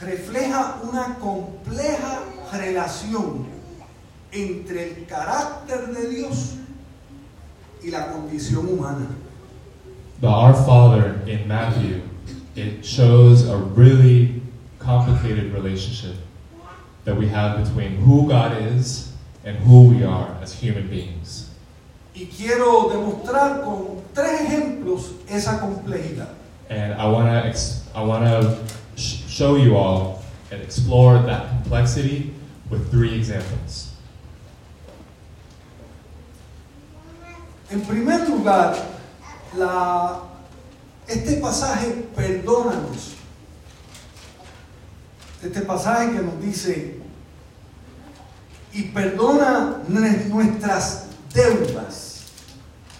refleja 0.01 0.79
una 0.83 1.15
compleja 1.19 2.19
relación 2.51 3.45
entre 4.31 4.89
el 4.89 5.05
carácter 5.07 5.87
de 5.93 6.09
Dios 6.09 6.55
y 7.83 7.89
la 7.91 8.11
condición 8.11 8.67
humana. 8.67 9.07
The 10.21 10.27
Our 10.27 10.53
Father 10.53 11.21
in 11.27 11.47
Matthew, 11.47 12.01
it 12.55 12.83
shows 12.85 13.47
a 13.47 13.55
really 13.57 14.41
complicated 14.79 15.53
relationship 15.53 16.15
that 17.05 17.15
we 17.15 17.27
have 17.27 17.63
between 17.63 17.95
who 17.97 18.27
God 18.27 18.57
is 18.75 19.13
and 19.45 19.57
who 19.57 19.87
we 19.89 20.03
are 20.03 20.37
as 20.41 20.53
human 20.53 20.87
beings. 20.89 21.45
Y 22.13 22.25
quiero 22.35 22.89
demostrar 22.89 23.63
con 23.63 24.01
tres 24.13 24.41
ejemplos 24.41 25.11
esa 25.29 25.59
complejidad. 25.59 26.29
And 26.69 26.93
I 26.93 27.07
want 27.07 27.27
to 27.29 27.59
I 27.95 28.03
want 28.03 28.25
to 28.25 28.57
sh- 28.95 29.23
show 29.27 29.55
you 29.55 29.75
all 29.77 30.21
and 30.51 30.61
explore 30.61 31.19
that 31.23 31.49
complexity 31.49 32.33
with 32.69 32.91
three 32.91 33.15
examples. 33.15 33.88
En 37.71 37.81
primer 37.81 38.27
lugar, 38.27 38.75
la, 39.57 40.21
este 41.07 41.37
pasaje, 41.37 42.07
perdónanos. 42.15 43.13
Este 45.43 45.61
pasaje 45.61 46.11
que 46.13 46.19
nos 46.21 46.41
dice, 46.41 46.99
y 48.73 48.83
perdona 48.91 49.81
nue- 49.87 50.25
nuestras 50.29 51.05
deudas, 51.33 52.23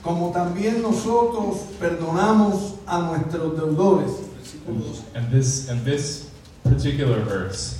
como 0.02 0.32
también 0.32 0.82
nosotros 0.82 1.58
perdonamos 1.80 2.76
a 2.88 3.00
nuestros 3.00 3.56
deudores. 3.58 4.12
Versículo 4.38 4.80
12. 4.86 5.04
And 5.16 5.32
this 5.32 5.70
and 5.70 5.84
this 5.84 6.28
particular 6.64 7.20
verse, 7.24 7.80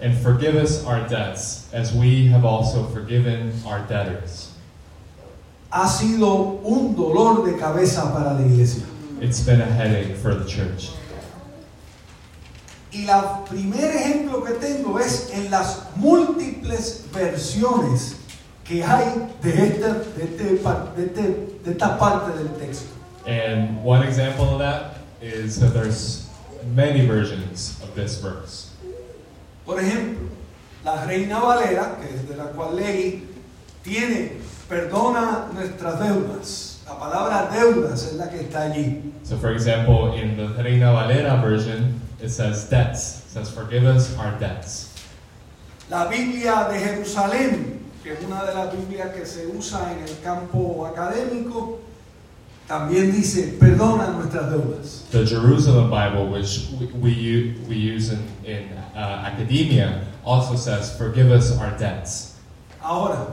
and 0.00 0.16
forgive 0.22 0.54
us 0.54 0.84
our 0.84 1.06
debts 1.08 1.66
as 1.72 1.92
we 1.94 2.26
have 2.28 2.44
also 2.44 2.84
forgiven 2.94 3.52
our 3.66 3.80
debtors. 3.88 4.45
Ha 5.70 5.88
sido 5.88 6.34
un 6.62 6.94
dolor 6.96 7.44
de 7.44 7.56
cabeza 7.56 8.12
para 8.12 8.34
la 8.34 8.40
iglesia. 8.46 8.84
It's 9.20 9.40
been 9.40 9.60
a 9.60 9.66
headache 9.66 10.14
for 10.16 10.34
the 10.34 10.44
church. 10.46 10.90
Y 12.92 13.06
el 13.08 13.44
primer 13.48 13.90
ejemplo 13.96 14.42
que 14.44 14.54
tengo 14.54 14.98
es 14.98 15.30
en 15.34 15.50
las 15.50 15.80
múltiples 15.96 17.04
versiones 17.12 18.16
que 18.64 18.82
hay 18.82 19.28
de, 19.42 19.50
este- 19.50 19.80
de 20.16 20.24
este 20.24 20.44
de 20.44 21.04
este- 21.04 21.58
de 21.64 21.70
esta 21.72 21.98
parte 21.98 22.36
del 22.38 22.48
texto. 22.58 22.86
And 23.26 23.84
one 23.84 24.02
example 24.06 24.44
of 24.54 24.58
that 24.60 24.98
is 25.20 25.58
that 25.60 25.72
there's 25.74 26.26
many 26.74 27.06
versions 27.06 27.76
of 27.82 27.94
this 27.94 28.16
verse. 28.20 28.68
Por 29.66 29.78
ejemplo, 29.80 30.28
la 30.84 31.04
Reina 31.04 31.40
Valera, 31.40 31.96
que 32.00 32.14
es 32.14 32.28
de 32.28 32.36
la 32.36 32.44
cual 32.52 32.76
leí, 32.76 33.24
tiene 33.86 34.32
perdona 34.68 35.48
nuestras 35.54 36.00
deudas. 36.00 36.82
La 36.86 36.98
palabra 36.98 37.48
deudas 37.52 38.04
es 38.04 38.14
la 38.14 38.28
que 38.28 38.40
está 38.40 38.62
allí. 38.62 39.12
So, 39.22 39.36
for 39.36 39.52
example, 39.52 40.14
in 40.14 40.36
the 40.36 40.62
Reina 40.62 40.92
Valera 40.92 41.40
version, 41.40 42.00
it 42.20 42.30
says 42.30 42.68
debts. 42.68 43.22
It 43.26 43.30
says, 43.30 43.50
forgive 43.50 43.84
us 43.84 44.16
our 44.18 44.32
debts. 44.38 44.92
La 45.88 46.08
Biblia 46.08 46.68
de 46.68 46.78
Jerusalén, 46.78 47.78
que 48.02 48.12
es 48.12 48.24
una 48.24 48.44
de 48.44 48.54
las 48.54 48.72
Biblias 48.74 49.14
que 49.14 49.24
se 49.24 49.46
usa 49.46 49.92
en 49.92 50.02
el 50.02 50.20
campo 50.22 50.86
académico, 50.86 51.78
también 52.68 53.12
dice, 53.12 53.56
perdona 53.58 54.12
nuestras 54.12 54.50
deudas. 54.50 55.04
The 55.10 55.24
Jerusalem 55.24 55.90
Bible, 55.90 56.26
which 56.26 56.68
we, 57.00 57.54
we, 57.68 57.76
use 57.76 58.10
in, 58.12 58.26
in 58.44 58.68
uh, 58.96 59.32
academia, 59.32 60.04
also 60.24 60.56
says, 60.56 60.96
forgive 60.96 61.30
us 61.30 61.56
our 61.58 61.70
debts. 61.78 62.34
Ahora, 62.82 63.26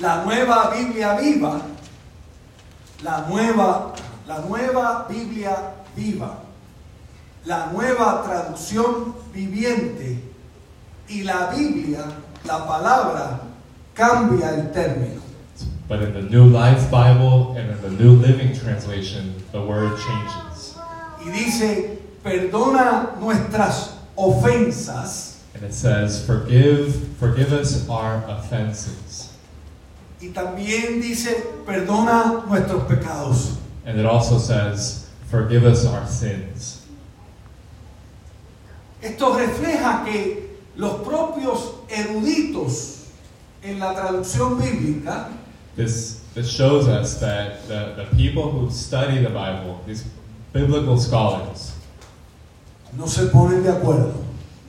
la 0.00 0.24
nueva 0.24 0.70
Biblia 0.70 1.18
viva, 1.20 1.60
la 3.02 3.26
nueva, 3.28 3.94
la 4.26 4.38
nueva 4.40 5.06
Biblia 5.08 5.56
viva, 5.96 6.38
la 7.44 7.70
nueva 7.72 8.22
traducción 8.22 9.14
viviente 9.32 10.18
y 11.08 11.22
la 11.22 11.50
Biblia, 11.50 12.04
la 12.44 12.66
palabra, 12.66 13.40
cambia 13.94 14.50
el 14.50 14.72
término. 14.72 15.20
But 15.86 16.02
in 16.02 16.14
the 16.14 16.22
New 16.22 16.46
Life 16.46 16.90
Bible 16.90 17.54
and 17.58 17.70
in 17.70 17.82
the 17.82 17.90
New 17.90 18.12
Living 18.12 18.58
Translation, 18.58 19.34
the 19.52 19.60
word 19.60 19.92
changes. 19.98 20.74
Y 21.24 21.30
dice, 21.30 21.98
perdona 22.22 23.16
nuestras 23.20 23.94
ofensas 24.16 25.34
And 25.54 25.62
it 25.62 25.72
says, 25.72 26.26
forgive, 26.26 27.16
forgive 27.18 27.52
us 27.52 27.88
our 27.88 28.24
offenses. 28.26 29.33
Y 30.24 30.28
también 30.32 31.00
dice, 31.00 31.44
perdona 31.66 32.44
nuestros 32.46 32.84
pecados. 32.84 33.58
And 33.86 33.98
it 33.98 34.06
also 34.06 34.38
says, 34.38 35.10
forgive 35.30 35.64
us 35.64 35.84
our 35.84 36.06
sins. 36.06 36.86
Esto 39.02 39.36
refleja 39.36 40.04
que 40.04 40.58
los 40.76 41.02
propios 41.02 41.74
eruditos 41.88 43.08
en 43.62 43.78
la 43.78 43.94
traducción 43.94 44.58
bíblica 44.58 45.28
This, 45.76 46.20
this 46.34 46.48
shows 46.48 46.86
us 46.86 47.18
that 47.18 47.66
the, 47.66 47.94
the 47.96 48.16
people 48.16 48.50
who 48.50 48.70
study 48.70 49.18
the 49.22 49.28
Bible, 49.30 49.82
these 49.86 50.04
biblical 50.52 50.96
scholars, 50.98 51.72
no 52.96 53.06
se 53.06 53.26
ponen 53.26 53.64
de 53.64 53.72
acuerdo. 53.72 54.14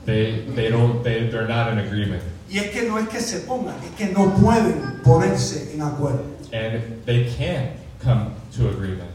they, 0.05 0.41
they 0.49 0.69
don't, 0.69 1.03
they, 1.03 1.27
they're 1.27 1.47
not 1.47 1.71
in 1.71 1.77
agreement. 1.77 2.23
Y 2.49 2.59
es 2.59 2.69
que 2.71 2.83
no 2.83 2.99
es 2.99 3.07
que 3.09 3.19
se 3.19 3.39
pongan, 3.39 3.75
es 3.83 3.91
que 3.97 4.13
no 4.13 4.35
pueden 4.35 5.01
ponerse 5.03 5.73
en 5.73 5.81
acuerdo. 5.81 6.23
And 6.53 7.03
they 7.05 7.33
can't 7.37 7.71
come 8.03 8.31
to 8.55 8.69
agreement. 8.69 9.11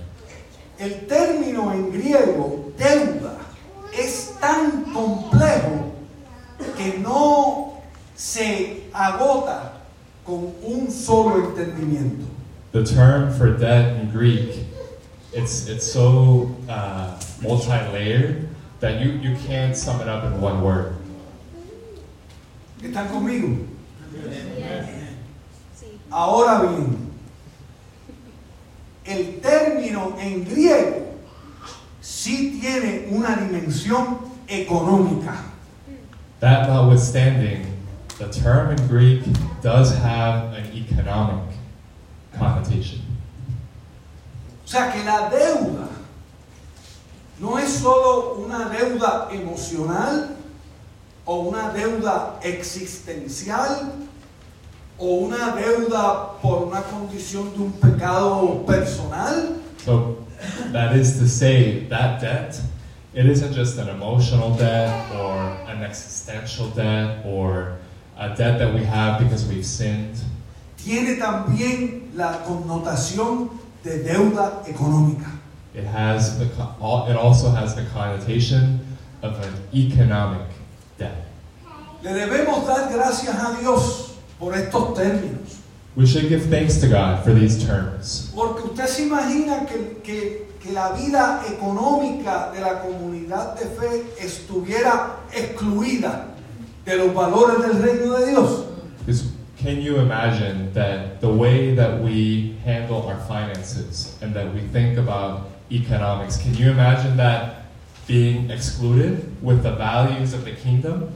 El 0.78 1.06
término 1.06 1.72
en 1.72 1.92
griego, 1.92 2.72
deuda, 2.76 3.36
es 3.92 4.36
tan 4.40 4.84
complejo 4.92 5.92
que 6.76 6.98
no 6.98 7.82
se 8.16 8.84
agota 8.92 9.72
con 10.24 10.52
un 10.62 10.90
solo 10.90 11.50
entendimiento. 11.50 12.26
The 12.72 12.84
term 12.84 13.32
for 13.32 13.50
debt 13.56 14.00
in 14.00 14.10
Greek, 14.10 14.64
it's, 15.32 15.66
it's 15.68 15.90
so 15.90 16.54
uh, 16.68 17.20
multi-layered 17.42 18.48
that 18.80 19.00
you, 19.00 19.12
you 19.12 19.36
can't 19.46 19.76
sum 19.76 20.00
it 20.00 20.08
up 20.08 20.24
in 20.24 20.40
one 20.40 20.62
word. 20.62 20.94
¿Están 22.82 23.08
conmigo? 23.08 23.48
Ahora 26.10 26.62
bien, 26.62 27.10
el 29.04 29.40
término 29.40 30.16
en 30.18 30.44
griego 30.44 31.14
sí 32.00 32.58
tiene 32.60 33.08
una 33.10 33.36
dimensión 33.36 34.18
económica. 34.48 35.34
That 36.40 36.68
notwithstanding, 36.68 37.66
the 38.18 38.28
term 38.28 38.70
in 38.70 38.88
Greek 38.88 39.24
does 39.62 39.94
have 39.96 40.54
an 40.54 40.72
economic 40.72 41.54
connotation. 42.36 43.02
O 44.64 44.68
sea 44.68 44.90
que 44.92 45.04
la 45.04 45.28
deuda 45.28 45.88
no 47.38 47.58
es 47.58 47.70
solo 47.70 48.36
una 48.36 48.68
deuda 48.68 49.28
emocional 49.32 50.36
o 51.30 51.42
una 51.48 51.70
deuda 51.70 52.40
existencial 52.42 53.92
o 54.98 55.26
una 55.26 55.54
deuda 55.54 56.32
por 56.42 56.64
una 56.64 56.82
condición 56.82 57.52
de 57.52 57.62
un 57.62 57.72
pecado 57.72 58.66
personal, 58.66 59.60
So 59.84 60.26
that 60.72 60.96
is 60.96 61.18
to 61.20 61.28
say, 61.28 61.86
that 61.88 62.20
debt, 62.20 62.60
it 63.14 63.26
isn't 63.26 63.54
just 63.54 63.78
an 63.78 63.88
emotional 63.88 64.56
debt 64.56 64.90
or 65.14 65.38
an 65.68 65.84
existential 65.84 66.68
debt 66.70 67.24
or 67.24 67.78
a 68.18 68.34
debt 68.34 68.58
that 68.58 68.74
we 68.74 68.82
have 68.84 69.22
because 69.22 69.46
we've 69.46 69.64
sinned. 69.64 70.16
tiene 70.76 71.16
también 71.16 72.10
la 72.16 72.42
connotación 72.42 73.50
de 73.84 74.02
deuda 74.02 74.64
económica. 74.66 75.30
It 75.74 75.84
has 75.84 76.40
the 76.40 76.46
it 76.46 77.16
also 77.16 77.50
has 77.50 77.76
the 77.76 77.86
connotation 77.94 78.80
of 79.22 79.40
an 79.40 79.54
economic 79.72 80.40
debt. 80.40 80.59
Le 82.02 82.12
debemos 82.14 82.66
dar 82.66 82.90
gracias 82.92 83.34
a 83.34 83.58
Dios 83.60 84.12
por 84.38 84.54
estos 84.56 84.94
términos. 84.94 85.58
We 85.96 86.06
should 86.06 86.28
give 86.28 86.46
thanks 86.48 86.78
to 86.80 86.86
God 86.88 87.22
for 87.24 87.34
these 87.34 87.58
terms. 87.66 88.30
Porque 88.34 88.62
usted 88.70 88.86
se 88.86 89.02
imagina 89.02 89.66
que, 89.66 90.00
que- 90.02 90.46
que 90.62 90.72
la 90.72 90.92
vida 90.92 91.42
económica 91.50 92.50
de 92.54 92.60
la 92.60 92.80
comunidad 92.80 93.54
de 93.58 93.66
fe 93.66 94.04
estuviera 94.20 95.16
excluida 95.32 96.26
de 96.84 96.96
los 96.96 97.12
valores 97.14 97.60
del 97.62 97.82
reino 97.82 98.18
de 98.18 98.26
Dios. 98.30 98.64
Because 99.04 99.24
can 99.62 99.80
you 99.82 99.96
imagine 99.98 100.70
that 100.74 101.20
the 101.20 101.28
way 101.28 101.74
that 101.74 102.00
we 102.02 102.56
handle 102.64 103.02
our 103.06 103.18
finances 103.26 104.16
and 104.22 104.32
that 104.34 104.54
we 104.54 104.60
think 104.72 104.96
about 104.98 105.48
economics, 105.70 106.36
can 106.38 106.54
you 106.54 106.70
imagine 106.70 107.16
that 107.16 107.64
being 108.06 108.50
excluded 108.50 109.24
with 109.42 109.62
the 109.62 109.72
values 109.72 110.32
of 110.34 110.44
the 110.44 110.52
kingdom? 110.52 111.10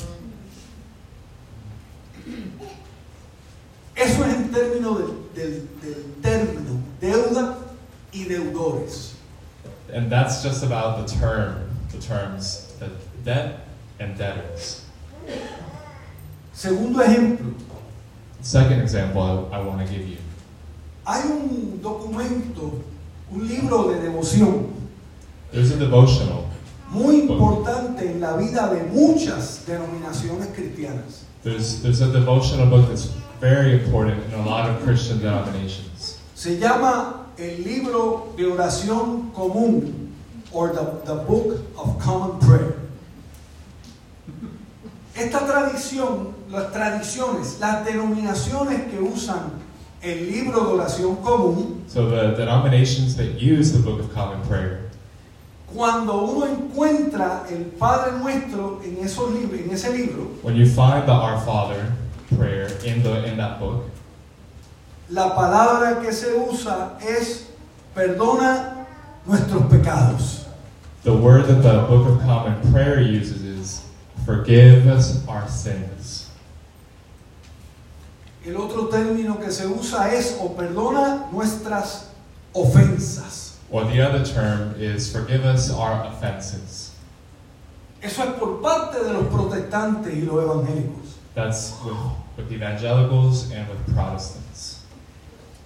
Eso 3.96 4.24
es 4.24 4.34
en 4.34 4.50
términos 4.50 4.98
del, 4.98 5.08
del- 5.34 5.68
del 5.80 6.04
término 6.20 6.80
deuda 7.00 7.58
y 8.12 8.24
deudores. 8.24 9.14
And 9.94 10.10
that's 10.10 10.42
just 10.42 10.64
about 10.64 11.06
the 11.06 11.14
term, 11.14 11.68
the 11.92 11.98
terms, 11.98 12.72
the 12.80 12.88
debt 13.24 13.60
and 14.00 14.16
debtors. 14.18 14.82
Segundo 16.52 17.00
ejemplo, 17.02 17.52
Second 18.42 18.82
example 18.82 19.22
I, 19.22 19.56
I 19.56 19.62
want 19.64 19.80
to 19.80 19.86
give 19.92 20.06
you. 20.06 20.16
hay 21.06 21.22
un 21.30 21.80
documento, 21.82 22.82
un 23.30 23.46
libro 23.48 23.88
de 23.92 24.00
devoción 24.00 24.66
There's 25.52 25.70
a 25.72 25.76
devotional. 25.76 26.44
muy 26.90 27.20
importante 27.22 28.10
en 28.10 28.20
la 28.20 28.36
vida 28.36 28.68
de 28.74 28.82
muchas 28.84 29.64
denominaciones 29.66 30.48
cristianas. 30.54 31.23
There's, 31.44 31.82
there's 31.82 32.00
a 32.00 32.10
devotional 32.10 32.66
book 32.66 32.88
that's 32.88 33.12
very 33.38 33.74
important 33.74 34.24
in 34.32 34.40
a 34.40 34.46
lot 34.46 34.70
of 34.70 34.82
Christian 34.82 35.20
denominations. 35.20 36.18
Se 36.34 36.56
llama 36.58 37.26
el 37.38 37.62
libro 37.62 38.32
de 38.34 38.44
oración 38.44 39.30
común 39.34 40.10
or 40.52 40.68
the, 40.72 41.02
the 41.04 41.14
Book 41.14 41.60
of 41.76 42.00
Common 42.00 42.38
Prayer. 42.40 42.76
Esta 45.14 45.40
tradición, 45.40 46.32
las 46.48 46.72
tradiciones, 46.72 47.60
las 47.60 47.86
denominaciones 47.86 48.90
que 48.90 48.98
usan 49.00 49.60
el 50.02 50.30
libro 50.30 50.60
de 50.60 50.82
oración 50.82 51.16
común, 51.22 51.84
So 51.88 52.08
the 52.08 52.34
denominations 52.36 53.16
that 53.16 53.40
use 53.40 53.70
the 53.72 53.80
Book 53.80 54.00
of 54.00 54.12
Common 54.14 54.40
Prayer, 54.48 54.83
cuando 55.74 56.22
uno 56.22 56.46
encuentra 56.46 57.44
el 57.50 57.64
Padre 57.78 58.12
Nuestro 58.18 58.80
en 58.84 58.98
esos 59.04 59.32
libros, 59.32 59.60
en 59.60 59.70
ese 59.70 59.92
libro, 59.92 60.28
when 60.42 60.54
you 60.54 60.66
find 60.66 61.04
the 61.06 61.12
Our 61.12 61.40
Father 61.44 61.92
prayer 62.36 62.68
in 62.84 63.02
the 63.02 63.26
in 63.26 63.36
that 63.36 63.58
book, 63.58 63.90
la 65.10 65.34
palabra 65.34 66.00
que 66.00 66.12
se 66.12 66.32
usa 66.36 66.96
es 67.00 67.46
perdona 67.94 68.86
nuestros 69.26 69.64
pecados. 69.64 70.44
the 71.04 71.12
word 71.12 71.46
that 71.46 71.62
the 71.62 71.86
Book 71.86 72.08
of 72.08 72.20
Common 72.22 72.72
Prayer 72.72 73.00
uses 73.00 73.42
is 73.42 73.84
forgive 74.24 74.86
us 74.86 75.26
our 75.28 75.46
sins. 75.48 76.30
El 78.46 78.56
otro 78.56 78.88
término 78.88 79.38
que 79.38 79.50
se 79.50 79.66
usa 79.66 80.12
es 80.12 80.38
o 80.40 80.50
perdona 80.50 81.30
nuestras 81.32 82.08
ofensas. 82.54 83.43
Or 83.70 83.84
the 83.84 84.00
other 84.00 84.24
term 84.24 84.74
is 84.78 85.10
forgive 85.10 85.44
us 85.44 85.70
our 85.70 86.04
offenses. 86.06 86.90
Eso 88.02 88.22
es 88.22 88.38
por 88.38 88.60
parte 88.60 89.02
de 89.02 89.12
los 89.12 89.26
protestantes 89.32 90.12
y 90.14 90.20
los 90.26 90.44
evangélicos. 90.44 91.14
That's 91.34 91.72
with, 91.84 91.96
with 92.36 92.52
evangelicals 92.52 93.50
and 93.50 93.66
with 93.68 93.94
Protestants. 93.94 94.80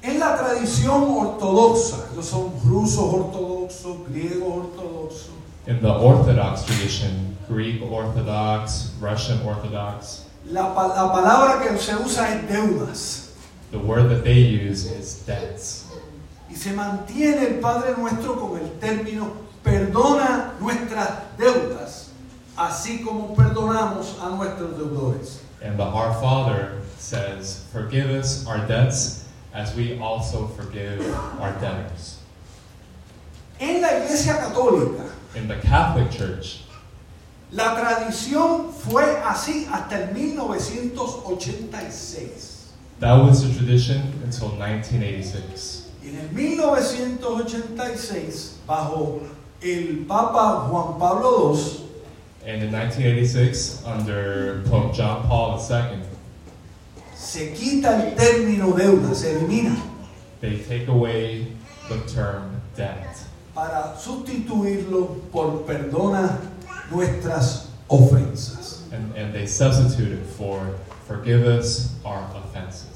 En 0.02 0.18
la 0.20 0.36
tradición 0.36 1.02
ortodoxa, 1.02 2.06
ellos 2.12 2.26
son 2.28 2.52
rusos 2.64 3.12
ortodoxos, 3.12 4.06
griegos 4.08 4.48
ortodoxos, 4.66 5.30
In 5.66 5.80
the 5.82 5.88
Orthodox 5.92 6.64
tradition, 6.64 7.36
Greek 7.48 7.82
Orthodox, 7.82 8.92
Russian 9.00 9.42
Orthodox, 9.42 10.24
la, 10.46 10.72
pa- 10.72 10.86
la 10.94 11.12
palabra 11.12 11.60
que 11.62 11.76
se 11.78 11.92
usa 11.96 12.28
es 12.36 12.42
deudas. 12.48 13.32
the 13.72 13.78
word 13.78 14.08
that 14.08 14.22
they 14.24 14.38
use 14.38 14.86
is 14.86 15.22
debts. 15.26 15.84
Se 16.58 16.72
mantiene 16.72 17.46
el 17.46 17.60
Padre 17.60 17.94
Nuestro 17.96 18.34
con 18.34 18.58
el 18.58 18.68
término 18.80 19.30
perdona 19.62 20.54
nuestras 20.58 21.08
deudas, 21.38 22.08
así 22.56 23.04
como 23.04 23.32
perdonamos 23.36 24.16
a 24.20 24.30
nuestros 24.30 24.76
deudores. 24.76 25.38
And 25.62 25.78
the 25.78 25.84
Our 25.84 26.12
Father 26.20 26.82
says, 26.98 27.62
Forgive 27.72 28.10
us 28.10 28.44
our 28.48 28.66
debts 28.66 29.24
as 29.54 29.76
we 29.76 30.00
also 30.00 30.48
forgive 30.48 31.00
our 31.40 31.52
debtors. 31.60 32.16
En 33.60 33.80
la 33.80 33.98
Iglesia 33.98 34.38
Católica, 34.38 35.04
In 35.36 35.46
the 35.46 35.60
Catholic 35.60 36.10
Church, 36.10 36.64
la 37.52 37.76
tradición 37.76 38.72
fue 38.72 39.04
así 39.22 39.68
hasta 39.70 40.08
el 40.08 40.12
1986. 40.12 42.72
that 42.98 43.14
was 43.14 43.46
the 43.46 43.54
tradition 43.56 44.12
until 44.24 44.48
1986. 44.56 45.77
En 46.08 46.16
el 46.18 46.30
1986, 46.32 48.56
bajo 48.66 49.20
el 49.60 50.06
Papa 50.06 50.66
Juan 50.70 50.98
Pablo 50.98 51.52
II, 51.54 51.84
And 52.46 52.62
in 52.62 52.70
1986, 52.70 53.82
under 53.84 54.62
Pope 54.70 54.94
John 54.94 55.26
Paul 55.28 55.58
II, 55.58 55.98
se 57.14 57.52
quita 57.54 58.06
el 58.06 58.14
término 58.16 58.72
deuda, 58.74 59.14
se 59.14 59.32
elimina, 59.34 59.76
they 60.40 60.56
take 60.58 60.88
away 60.88 61.52
the 61.88 61.98
term 62.06 62.60
debt 62.76 63.16
para 63.54 63.96
sustituirlo 63.98 65.16
por 65.32 65.64
perdona 65.66 66.38
nuestras 66.90 67.68
ofensas. 67.90 68.82
and, 68.92 69.14
and 69.16 69.34
they 69.34 69.46
substitute 69.46 70.12
it 70.12 70.24
for 70.24 70.74
forgive 71.06 71.44
us 71.44 71.90
our 72.04 72.22
offenses. 72.36 72.87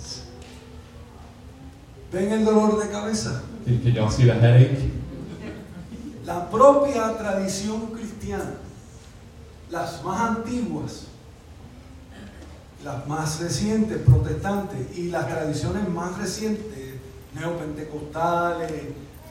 ¿Ven 2.12 2.30
el 2.30 2.44
dolor 2.44 2.78
de 2.78 2.90
cabeza? 2.90 3.42
Can, 3.64 3.94
y'all 3.94 4.10
see 4.10 4.24
the 4.24 4.34
headache? 4.34 4.90
La 6.26 6.48
propia 6.50 7.16
tradición 7.16 7.86
cristiana, 7.86 8.56
las 9.70 10.04
más 10.04 10.20
antiguas, 10.20 11.06
las 12.84 13.06
más 13.06 13.40
recientes, 13.40 13.98
protestantes, 14.04 14.96
y 14.96 15.10
las 15.10 15.26
tradiciones 15.26 15.88
más 15.88 16.18
recientes, 16.18 17.00
neopentecostales, 17.34 18.82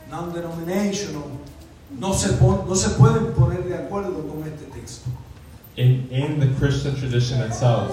non-denominational, 0.10 1.24
no 2.00 2.14
se, 2.14 2.32
no 2.42 2.76
se 2.76 2.90
pueden 2.92 3.34
poner 3.34 3.64
de 3.64 3.76
acuerdo 3.76 4.28
con 4.28 4.44
este 4.48 4.66
texto. 4.74 5.10
In, 5.78 6.08
in 6.12 6.40
the 6.40 6.48
Christian 6.60 6.96
tradition 6.96 7.42
itself, 7.42 7.92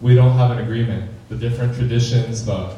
we 0.00 0.14
don't 0.14 0.36
have 0.36 0.50
an 0.50 0.58
agreement. 0.58 1.10
The 1.30 1.36
different 1.36 1.74
traditions, 1.74 2.44
the 2.44 2.70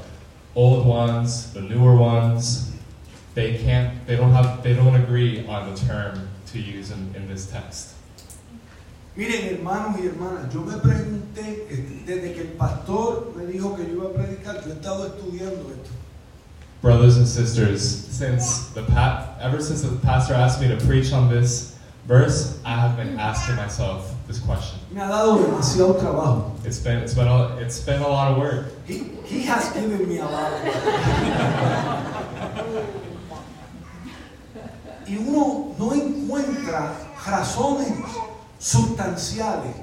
old 0.55 0.87
ones, 0.87 1.53
the 1.53 1.61
newer 1.61 1.95
ones, 1.97 2.71
they 3.35 3.59
can't, 3.59 4.07
they 4.07 4.17
don't 4.17 4.33
have, 4.33 4.63
they 4.63 4.75
don't 4.75 4.95
agree 4.95 5.47
on 5.47 5.73
the 5.73 5.77
term 5.81 6.29
to 6.53 6.59
use 6.61 6.91
in, 6.91 7.15
in 7.17 7.29
this 7.29 7.47
text. 7.51 7.95
Miren, 9.17 9.57
hermanos 9.59 9.97
y 10.01 10.07
hermanas, 10.07 10.53
yo 10.53 10.61
me 10.61 10.75
pregunté, 10.79 11.67
desde 12.07 12.35
que 12.35 12.41
el 12.43 12.57
pastor 12.59 13.33
me 13.37 13.45
dijo 13.45 13.77
que 13.77 13.85
yo 13.85 13.95
iba 13.95 14.07
a 14.11 14.15
predicar, 14.15 14.63
yo 14.65 14.71
he 14.73 14.75
estado 14.75 15.07
estudiando 15.07 15.71
esto. 15.71 15.91
Brothers 16.81 17.17
and 17.19 17.27
sisters, 17.29 17.83
since 17.83 18.71
the 18.75 18.83
pa- 18.83 19.37
ever 19.41 19.61
since 19.63 19.83
the 19.83 19.95
pastor 19.99 20.35
asked 20.35 20.61
me 20.61 20.69
to 20.69 20.77
preach 20.85 21.13
on 21.13 21.31
this 21.31 21.77
verse, 22.09 22.59
I 22.65 22.75
have 22.75 22.97
been 22.97 23.19
asking 23.21 23.57
myself 23.57 24.13
this 24.27 24.41
question. 24.41 24.79
Me 24.91 25.01
ha 25.01 25.09
dado 25.09 25.39
demasiado 25.39 25.95
trabajo. 26.01 26.52
It's 26.65 26.79
been 26.79 26.99
it's 26.99 27.15
been 27.15 27.27
a, 27.27 27.57
it's 27.57 27.81
been 27.81 28.01
a 28.03 28.09
lot 28.09 28.33
of 28.33 28.39
work. 28.39 28.67
He, 28.87 28.99
he 29.25 29.43
has 29.43 29.73
given 29.73 30.09
me 30.09 30.19
a 30.19 30.25
lot 30.25 30.53
of 30.53 30.65
work. 30.65 30.75
Y 35.07 35.17
uno 35.17 35.75
no 35.79 35.93
encuentra 35.93 36.95
razones 37.25 37.93
sustanciales 38.59 39.75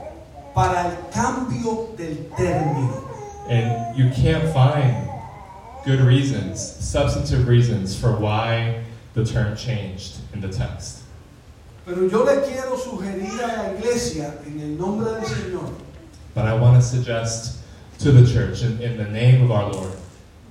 para 0.55 0.89
el 0.89 1.11
cambio 1.11 1.93
del 1.97 2.29
término. 2.37 3.03
And 3.49 3.97
you 3.97 4.09
can't 4.11 4.53
find 4.53 5.09
good 5.85 5.99
reasons, 5.99 6.61
substantive 6.61 7.47
reasons 7.47 7.95
for 7.99 8.15
why 8.15 8.83
the 9.13 9.25
term 9.25 9.55
changed 9.55 10.19
in 10.33 10.39
the 10.39 10.49
text. 10.49 11.03
Pero 11.85 12.07
yo 12.07 12.23
le 12.23 12.41
quiero 12.41 12.77
sugerir 12.77 13.41
a 13.41 13.47
la 13.47 13.73
iglesia, 13.73 14.33
en 14.45 14.59
el 14.59 14.77
nombre 14.77 15.11
del 15.11 15.25
Señor, 15.25 15.73
But 16.39 16.47
I 16.47 16.53
want 16.53 16.81
to 16.81 16.81
suggest 16.81 17.59
to 17.99 18.13
the 18.13 18.25
church 18.25 18.63
in, 18.63 18.79
in 18.81 18.95
the 18.95 19.09
name 19.11 19.43
of 19.43 19.51
our 19.51 19.73
Lord 19.73 19.91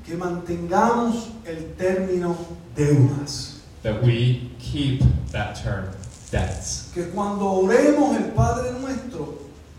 que 0.04 0.16
mantengamos 0.18 1.32
el 1.46 1.72
término 1.80 2.36
deudas. 2.76 3.60
that 3.82 4.02
we 4.02 4.50
keep 4.58 5.00
that 5.32 5.56
term 5.56 5.88
debts. 6.30 6.92
Que 6.92 7.04
cuando 7.04 7.64
oremos 7.64 8.20
el 8.20 8.32
Padre 8.32 8.78
nuestro, 8.78 9.38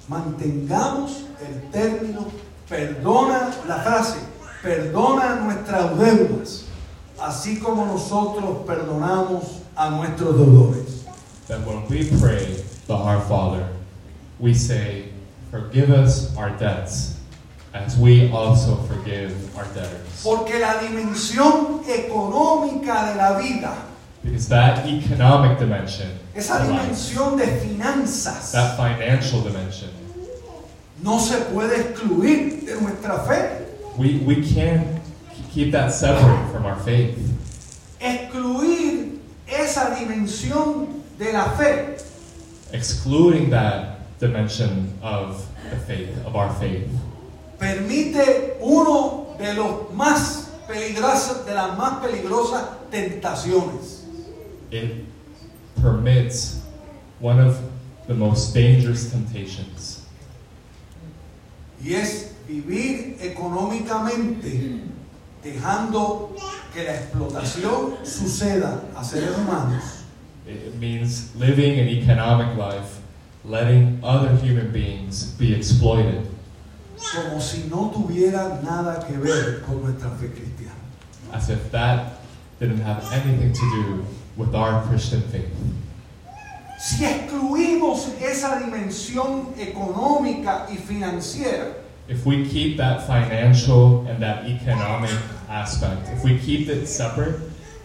mantengamos 0.09 1.25
el 1.45 1.69
término, 1.71 2.31
perdona 2.67 3.53
la 3.67 3.83
frase, 3.83 4.17
perdona 4.63 5.43
nuestras 5.43 5.95
deudas, 5.95 6.63
así 7.21 7.59
como 7.59 7.85
nosotros 7.85 8.65
perdonamos 8.65 9.61
a 9.75 9.91
nuestros 9.91 10.35
deudores. 10.35 11.05
That 11.47 11.63
when 11.67 11.87
we 11.87 12.09
pray 12.19 12.63
the 12.87 12.95
Our 12.95 13.21
Father, 13.21 13.67
we 14.39 14.55
say, 14.55 15.09
Forgive 15.51 15.89
us 15.89 16.35
our 16.37 16.51
debts, 16.57 17.17
as 17.73 17.97
we 17.97 18.29
also 18.31 18.75
forgive 18.87 19.33
our 19.57 19.65
debtors. 19.73 20.23
Porque 20.23 20.59
la 20.59 20.79
dimensión 20.79 21.81
económica 21.87 23.11
de 23.11 23.15
la 23.15 23.39
vida, 23.39 23.73
Because 24.23 24.47
that 24.49 24.85
economic 24.85 25.57
dimension, 25.57 26.07
esa 26.35 26.61
of 26.61 26.69
life, 26.69 26.81
dimensión 26.81 27.37
de 27.37 27.47
finanzas, 27.47 28.51
that 28.51 28.75
financial 28.77 29.41
dimension, 29.41 29.89
no 31.01 31.17
se 31.19 31.37
puede 31.51 31.79
excluir 31.79 32.65
de 32.65 32.81
nuestra 32.81 33.23
fe. 33.25 33.65
we, 33.97 34.17
we 34.19 34.45
can't 34.53 35.01
keep 35.51 35.71
that 35.71 35.91
separate 35.91 36.51
from 36.51 36.65
our 36.65 36.75
faith. 36.81 37.17
Excluir 37.99 39.19
esa 39.47 39.95
dimensión 39.95 41.01
de 41.17 41.33
la 41.33 41.49
fe 41.57 41.97
Excluding 42.71 43.49
that 43.49 43.98
dimension 44.19 44.93
of 45.01 45.47
the 45.69 45.77
faith, 45.77 46.25
of 46.25 46.35
our 46.35 46.53
faith, 46.55 46.87
permite 47.57 48.57
uno 48.61 49.35
de 49.37 49.53
los 49.53 49.91
más 49.93 50.49
peligrosos, 50.67 51.45
de 51.45 51.53
las 51.53 51.77
más 51.77 52.01
peligrosas 52.01 52.65
tentaciones. 52.91 54.03
it 54.71 55.05
permits 55.81 56.61
one 57.19 57.39
of 57.39 57.59
the 58.07 58.13
most 58.13 58.53
dangerous 58.53 59.09
temptations. 59.11 60.05
Y 61.83 61.93
es 61.93 62.33
vivir 62.47 63.17
económicamente 63.21 64.81
dejando 65.43 66.35
que 66.73 66.83
la 66.83 66.95
explotación 66.95 67.97
suceda 68.03 68.83
a 68.95 69.03
seres 69.03 69.37
humanos 69.37 69.99
It 70.45 70.75
means 70.75 71.33
living 71.35 71.79
an 71.79 71.87
economic 71.87 72.57
life, 72.57 72.98
letting 73.45 73.99
other 74.03 74.35
human 74.35 74.71
beings 74.71 75.23
be 75.37 75.53
exploited 75.55 76.25
como 76.97 77.39
si 77.39 77.63
no 77.69 77.91
tuviera 77.91 78.61
nada 78.61 79.05
que 79.07 79.17
ver 79.17 79.61
con 79.65 79.81
nuestra 79.81 80.09
fe 80.19 80.27
cristiana. 80.27 80.75
as 81.31 81.49
if 81.49 81.71
that 81.71 82.19
didn't 82.59 82.81
have 82.81 83.01
anything 83.13 83.53
to 83.53 83.61
do 83.71 84.05
with 84.35 84.53
our 84.53 84.83
Christian 84.87 85.21
faith. 85.31 85.49
Si 86.79 87.05
excluimos 87.05 88.07
esa 88.21 88.59
dimensión 88.59 89.53
económica 89.57 90.67
y 90.69 90.75
financiera, 90.77 91.75
If 92.07 92.25
we 92.25 92.43
keep 92.49 92.77
that 92.77 93.05
financial 93.05 94.07
and 94.07 94.19
that 94.23 94.45
economic 94.45 95.15
aspect, 95.47 96.09
if 96.09 96.23
we 96.23 96.39
keep 96.39 96.67
it 96.67 96.87
separate, 96.87 97.35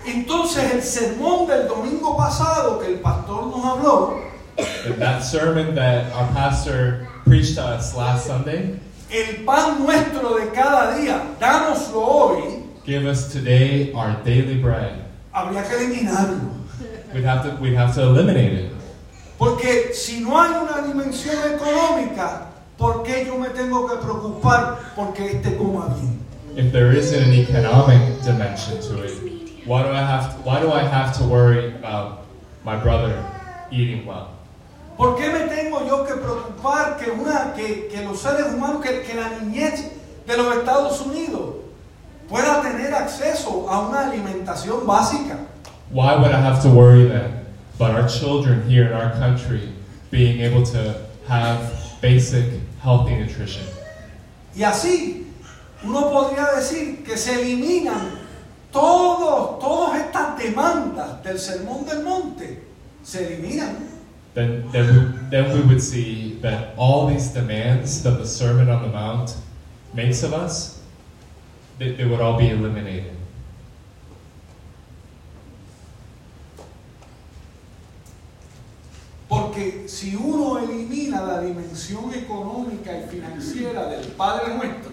entonces 0.07 0.73
el 0.73 0.81
sermón 0.81 1.47
del 1.47 1.69
domingo 1.69 2.17
pasado 2.17 2.81
que 2.81 2.87
el 2.87 3.01
pastor 3.01 3.47
nos 3.49 3.65
habló, 3.65 4.23
that 4.57 5.21
sermon 5.21 5.75
that 5.75 6.13
our 6.13 6.29
pastor 6.33 7.09
preached 7.25 7.57
to 7.57 7.63
us 7.63 7.97
last 7.97 8.27
Sunday, 8.27 8.79
el 9.11 9.45
pan 9.45 9.83
nuestro 9.83 10.39
de 10.39 10.51
cada 10.53 10.99
día, 10.99 11.37
dánoslo 11.39 12.03
hoy, 12.03 12.63
give 12.85 13.07
us 13.07 13.33
today 13.33 13.93
our 13.93 14.17
daily 14.25 14.61
bread. 14.61 15.05
habría 15.35 15.63
que 15.65 15.77
eliminarlo. 15.77 16.55
We'd 17.13 17.25
have 17.25 17.45
to, 17.45 17.57
we'd 17.61 17.75
have 17.75 17.95
to 17.95 18.03
eliminate 18.03 18.53
it. 18.53 18.73
Porque 19.39 19.93
si 19.93 20.21
no 20.21 20.37
hay 20.41 20.51
una 20.51 20.83
dimensión 20.87 21.37
económica, 21.55 22.47
¿por 22.79 23.03
qué 23.05 23.25
yo 23.27 23.39
me 23.39 23.49
tengo 23.49 23.89
que 23.89 23.97
preocupar 23.97 24.79
porque 24.95 25.37
este 25.37 25.57
coma 25.57 25.89
bien? 25.95 26.21
If 26.57 26.73
there 26.73 26.93
isn't 26.93 27.21
an 27.21 27.33
economic 27.33 28.23
dimension 28.23 28.81
to 28.83 29.03
it, 29.03 29.67
why 29.67 29.83
do 29.83 29.91
I 29.91 30.03
have 30.03 30.37
to, 30.37 30.43
why 30.43 30.61
do 30.61 30.71
I 30.71 30.85
have 30.85 31.17
to 31.19 31.25
worry 31.25 31.75
about 31.75 32.27
my 32.65 32.77
brother 32.77 33.25
eating 33.73 34.07
well? 34.07 34.34
¿Por 34.97 35.17
qué 35.17 35.29
me 35.29 35.41
tengo 35.41 35.85
yo 35.87 36.07
que 36.07 36.15
preocupar 36.15 36.97
que, 36.97 37.11
una, 37.11 37.53
que, 37.55 37.89
que 37.89 38.05
los 38.05 38.21
seres 38.21 38.47
humanos, 38.55 38.83
que, 38.83 39.03
que 39.03 39.15
la 39.15 39.29
niñez 39.41 39.91
de 40.27 40.37
los 40.37 40.57
Estados 40.57 41.01
Unidos 41.01 41.57
pueda 42.29 42.63
tener 42.63 42.95
acceso 42.95 43.67
a 43.69 43.81
una 43.81 44.09
alimentación 44.09 44.87
básica? 44.87 45.39
Why 45.91 46.17
would 46.17 46.31
I 46.31 46.41
have 46.41 46.63
to 46.63 46.69
worry 46.69 47.09
then 47.09 47.45
about 47.79 47.95
our 47.95 48.09
children 48.09 48.69
here 48.69 48.87
in 48.87 48.93
our 48.93 49.13
country 49.13 49.73
being 50.11 50.41
able 50.41 50.65
to 50.67 50.95
have 51.29 51.59
basic 52.01 52.45
healthy 52.83 53.17
nutrition? 53.17 53.65
Y 54.57 54.63
así, 54.63 55.27
uno 55.83 56.11
podría 56.11 56.53
decir 56.55 57.05
que 57.05 57.17
se 57.17 57.35
eliminan 57.35 58.21
todos, 58.71 59.59
todas 59.59 60.01
estas 60.01 60.39
demandas 60.39 61.23
del 61.25 61.39
Sermón 61.39 61.85
del 61.85 62.05
Monte. 62.05 62.63
Se 63.03 63.27
eliminan. 63.27 63.94
Then, 64.35 64.69
then, 64.73 64.87
we, 64.89 65.19
then 65.31 65.57
we 65.57 65.63
would 65.63 65.81
see 65.81 66.35
that 66.43 66.75
all 66.77 67.07
these 67.07 67.29
demands 67.29 68.03
that 68.03 68.19
the 68.19 68.27
Sermon 68.27 68.69
on 68.69 68.83
the 68.83 68.89
Mount 68.89 69.37
makes 69.95 70.25
of 70.25 70.35
us, 70.35 70.83
they, 71.79 71.93
they 71.93 72.05
would 72.05 72.21
all 72.21 72.37
be 72.37 72.49
eliminated. 72.51 73.13
Porque 79.29 79.89
si 79.89 80.15
uno 80.17 80.59
elimina 80.59 81.23
la 81.23 81.41
dimensión 81.41 82.13
económica 82.13 82.93
y 82.93 83.09
financiera 83.09 83.89
del 83.89 84.11
Padre 84.17 84.57
nuestro, 84.57 84.93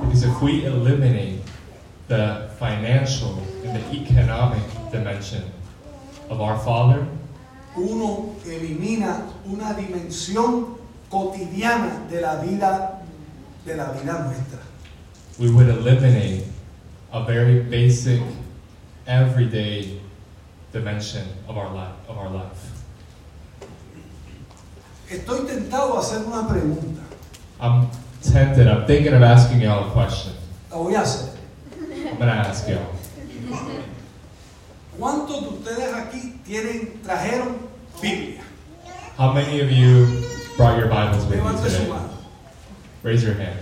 Because 0.00 0.24
if 0.24 0.42
we 0.42 0.64
eliminate 0.64 1.40
the 2.08 2.50
financial 2.58 3.38
and 3.64 3.76
the 3.76 3.92
economic 3.92 4.62
dimension 4.90 5.44
of 6.30 6.40
our 6.40 6.58
Father, 6.58 7.06
uno 7.76 8.34
elimina 8.46 9.22
una 9.46 9.72
dimensión 9.74 10.76
cotidiana 11.08 12.06
de 12.10 12.20
la 12.20 12.36
vida 12.36 13.02
de 13.64 13.76
la 13.76 13.92
vida 13.92 14.24
nuestra. 14.24 14.60
we 15.38 15.50
would 15.50 15.68
eliminate 15.68 16.44
a 17.12 17.24
very 17.24 17.60
basic, 17.60 18.20
everyday 19.06 20.00
dimension 20.72 21.26
of 21.46 21.56
our 21.56 21.72
life. 21.72 21.94
Of 22.08 22.18
our 22.18 22.30
life. 22.30 22.72
Estoy 25.08 25.46
tentado 25.46 25.96
a 25.96 26.00
hacer 26.00 26.26
una 26.26 26.46
pregunta. 26.48 27.02
I'm 27.60 27.88
tempted. 28.20 28.66
I'm 28.66 28.86
thinking 28.86 29.14
of 29.14 29.22
asking 29.22 29.60
y'all 29.60 29.88
a 29.88 29.92
question. 29.92 30.34
La 30.70 30.76
voy 30.76 30.94
a 30.94 31.00
hacer. 31.00 31.30
I'm 31.80 32.18
gonna 32.18 32.32
ask 32.32 32.68
y'all. 32.68 32.94
¿Cuántos 34.98 35.40
de 35.42 35.48
ustedes 35.48 35.94
aquí 35.94 36.37
tienen 36.48 37.00
trajeron 37.04 37.58
Biblia? 38.00 38.40
How 39.18 39.32
many 39.34 39.60
of 39.60 39.70
you 39.70 40.24
brought 40.56 40.78
your 40.78 40.88
Bibles 40.88 41.26
with 41.26 41.44
you 41.44 41.52
today? 41.62 41.92
Raise 43.02 43.22
your 43.22 43.34
hand. 43.34 43.58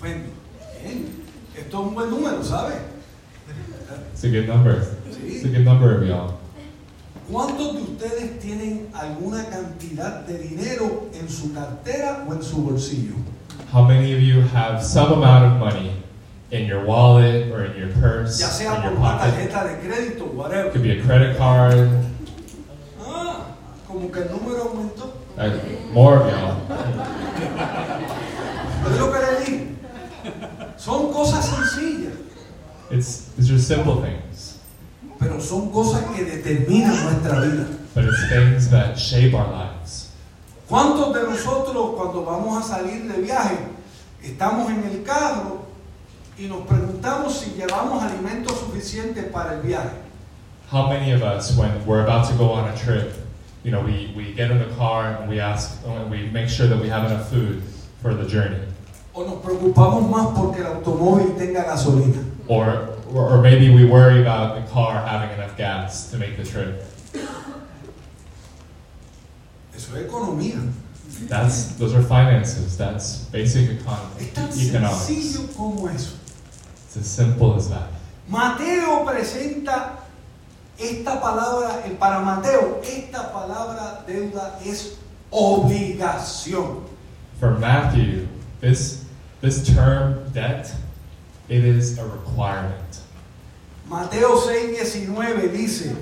Estupendo. 0.00 0.30
Bien. 0.82 1.24
Esto 1.56 1.82
es 1.82 1.86
un 1.88 1.94
buen 1.94 2.10
número. 2.10 2.38
It's 2.38 4.24
a 4.24 4.28
good 4.28 4.46
number. 4.46 4.86
It's 5.06 5.44
a 5.44 5.48
good 5.48 5.64
number 5.64 5.96
of 5.96 6.06
y'all. 6.06 6.38
¿Cuántos 7.28 7.74
de 7.74 7.82
ustedes 7.82 8.40
tienen 8.40 8.90
alguna 8.94 9.44
cantidad 9.44 10.26
de 10.26 10.38
dinero 10.38 11.08
en 11.14 11.28
su 11.28 11.52
cartera 11.52 12.24
o 12.28 12.34
en 12.34 12.42
su 12.42 12.62
bolsillo? 12.62 13.14
How 13.72 13.82
many 13.82 14.12
of 14.12 14.20
you 14.20 14.42
have 14.42 14.82
some 14.82 15.12
amount 15.12 15.44
of 15.44 15.58
money 15.58 15.92
in 16.52 16.66
your 16.66 16.84
wallet 16.84 17.50
or 17.50 17.64
in 17.64 17.76
your 17.76 17.88
purse 18.00 18.38
Ya 18.38 18.46
sea 18.48 18.66
in 18.66 18.72
por 18.74 18.82
your 18.84 18.92
una 18.98 19.16
pocket? 19.18 19.50
tarjeta 19.50 19.64
de 19.64 19.88
crédito, 19.88 20.24
It 20.26 20.34
whatever. 20.34 20.70
could 20.70 20.82
be 20.82 20.92
a 20.98 21.02
credit 21.02 21.36
card. 21.38 21.88
Ah, 23.04 23.56
como 23.88 24.10
que 24.12 24.20
el 24.22 24.28
número 24.30 24.68
aumentó. 24.68 25.12
Uh, 25.36 25.92
more 25.94 26.16
of 26.16 26.28
y'all. 26.30 26.56
Es 28.86 28.98
lo 28.98 29.10
que 29.12 29.18
le 29.18 29.44
digo. 29.44 29.64
Son 30.76 31.12
cosas 31.12 31.44
sencillas, 31.46 32.12
It's 32.90 33.30
these 33.38 33.50
are 33.50 33.58
simple 33.58 34.02
things, 34.02 34.58
pero 35.18 35.40
son 35.40 35.70
cosas 35.70 36.02
que 36.14 36.24
determinan 36.24 36.94
nuestra 37.04 37.40
vida. 37.40 37.66
but 37.94 38.04
it's 38.04 38.28
things 38.28 38.68
that 38.70 38.98
shape 38.98 39.32
our 39.34 39.46
lives. 39.50 40.10
¿Cuántos 40.68 41.14
de 41.14 41.22
nosotros 41.22 41.94
cuando 41.96 42.24
vamos 42.24 42.58
a 42.58 42.62
salir 42.76 43.10
de 43.10 43.22
viaje 43.22 43.58
estamos 44.22 44.70
en 44.70 44.84
el 44.84 45.02
carro 45.02 45.61
y 46.38 46.46
nos 46.48 46.66
preguntamos 46.66 47.38
si 47.40 47.50
llevamos 47.52 48.02
alimentos 48.02 48.58
suficientes 48.58 49.24
para 49.32 49.54
el 49.54 49.62
viaje? 49.62 49.96
How 50.70 50.88
many 50.88 51.12
of 51.12 51.22
us, 51.22 51.56
when 51.56 51.70
we're 51.86 52.02
about 52.02 52.26
to 52.30 52.34
go 52.34 52.50
on 52.50 52.68
a 52.68 52.76
trip, 52.76 53.12
you 53.62 53.70
know, 53.70 53.80
we, 53.82 54.12
we 54.16 54.32
get 54.32 54.50
in 54.50 54.58
the 54.58 54.74
car 54.76 55.16
and 55.20 55.28
we 55.28 55.38
ask, 55.38 55.78
and 55.86 56.10
we 56.10 56.28
make 56.30 56.48
sure 56.48 56.66
that 56.66 56.80
we 56.80 56.88
have 56.88 57.04
enough 57.10 57.28
food 57.28 57.62
for 58.00 58.14
the 58.14 58.26
journey, 58.26 58.58
¿O 59.14 59.24
nos 59.24 59.42
preocupamos 59.42 60.08
más 60.08 60.34
porque 60.34 60.60
el 60.60 60.66
automóvil 60.66 61.36
tenga 61.36 61.62
gasolina? 61.64 62.24
or 62.48 62.88
or, 63.12 63.28
or 63.34 63.42
maybe 63.42 63.68
we 63.74 63.84
worry 63.84 64.22
about 64.22 64.54
the 64.56 64.72
car 64.72 65.04
having 65.06 65.28
enough 65.38 65.54
gas 65.58 66.10
to 66.10 66.16
make 66.16 66.36
the 66.38 66.44
trip. 66.44 66.82
Eso 69.76 69.94
es 69.94 70.06
economía. 70.06 70.72
That's 71.28 71.76
those 71.76 71.94
are 71.94 72.02
finances. 72.02 72.76
That's 72.78 73.26
basic 73.30 73.68
economy, 73.80 74.16
Es 74.18 74.32
tan 74.32 74.48
economics. 74.48 75.02
sencillo 75.06 75.54
como 75.54 75.86
eso. 75.88 76.16
It's 76.92 77.08
as 77.08 77.10
simple 77.10 77.56
as 77.56 77.70
that. 77.70 77.88
Mateo 78.28 79.00
presenta 79.08 79.96
esta 80.78 81.16
palabra, 81.16 81.80
eh, 81.86 81.96
para 81.96 82.20
Mateo, 82.20 82.82
esta 82.84 83.32
palabra 83.32 84.04
deuda 84.06 84.60
es 84.62 84.98
obligación. 85.32 86.84
For 87.40 87.56
Matthew, 87.58 88.28
this 88.60 89.06
this 89.40 89.64
term 89.64 90.20
debt, 90.34 90.70
it 91.48 91.64
is 91.64 91.96
a 91.96 92.04
requirement. 92.04 93.00
Mateo 93.88 94.36
6:19 94.36 95.48
dice, 95.48 95.96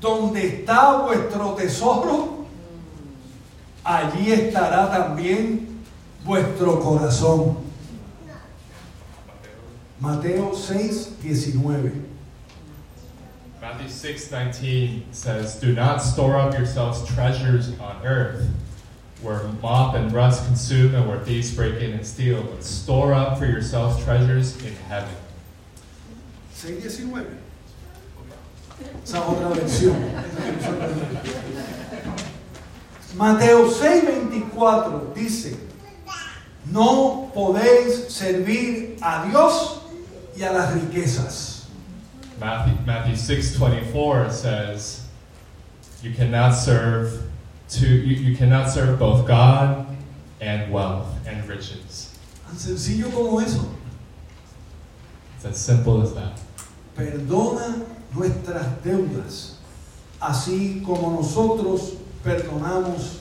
donde 0.00 0.66
está 0.66 1.06
vuestro 1.06 1.54
tesoro, 1.54 2.44
allí 3.84 4.32
estará 4.32 4.90
también 4.90 5.78
vuestro 6.24 6.80
corazón. 6.80 7.65
Mateo 9.98 10.52
6:19. 10.52 12.04
Matthew 13.60 13.88
6:19 13.88 15.02
says, 15.12 15.56
"Do 15.56 15.72
not 15.72 16.02
store 16.02 16.36
up 16.36 16.52
yourselves 16.52 17.06
treasures 17.08 17.70
on 17.80 18.04
earth, 18.04 18.46
where 19.22 19.42
moth 19.62 19.96
and 19.96 20.12
rust 20.12 20.44
consume 20.44 20.94
and 20.94 21.08
where 21.08 21.18
thieves 21.20 21.50
break 21.50 21.80
in 21.80 21.92
and 21.92 22.06
steal, 22.06 22.42
but 22.42 22.62
store 22.62 23.14
up 23.14 23.38
for 23.38 23.46
yourselves 23.46 24.04
treasures 24.04 24.56
in 24.62 24.76
heaven." 24.88 25.16
6:19. 26.54 27.38
Esa 29.02 29.18
otra 29.18 29.50
versión. 29.54 29.96
Mateo 33.14 33.70
6:24 33.70 35.14
dice, 35.14 35.56
no 36.66 37.30
podéis 37.34 38.10
servir 38.10 38.98
a 39.00 39.28
Dios 39.28 39.85
y 40.36 40.42
a 40.42 40.52
las 40.52 40.74
riquezas. 40.74 41.64
Matthew 42.38 42.74
Matthew 42.84 43.16
6:24 43.16 44.30
says, 44.30 45.00
"You 46.02 46.12
cannot 46.12 46.54
serve 46.54 47.22
to 47.70 47.86
you, 47.86 48.16
you 48.16 48.36
cannot 48.36 48.70
serve 48.70 48.98
both 48.98 49.26
God 49.26 49.86
and 50.40 50.70
wealth 50.70 51.08
and 51.26 51.48
riches." 51.48 52.10
Tan 52.46 52.56
sencillo 52.56 53.10
como 53.10 53.38
eso. 53.38 53.66
It's 55.36 55.46
as 55.46 55.58
simple 55.58 56.02
as 56.02 56.12
that. 56.12 56.38
Perdona 56.94 57.82
nuestras 58.14 58.66
deudas, 58.84 59.54
así 60.20 60.84
como 60.84 61.10
nosotros 61.10 61.96
perdonamos 62.22 63.18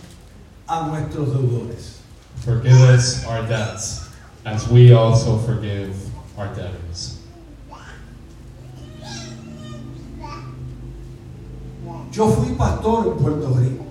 a 0.68 0.88
nuestros 0.88 1.30
deudores. 1.30 2.00
Forgive 2.44 2.82
us 2.82 3.26
our 3.26 3.44
debts, 3.48 4.10
as 4.46 4.68
we 4.68 4.94
also 4.94 5.38
forgive 5.40 5.96
our 6.38 6.48
debtors. 6.56 7.22
Yo 12.12 12.32
fui 12.32 12.56
pastor 12.56 13.12
en 13.12 13.18
Puerto 13.18 13.48
Rico. 13.48 13.86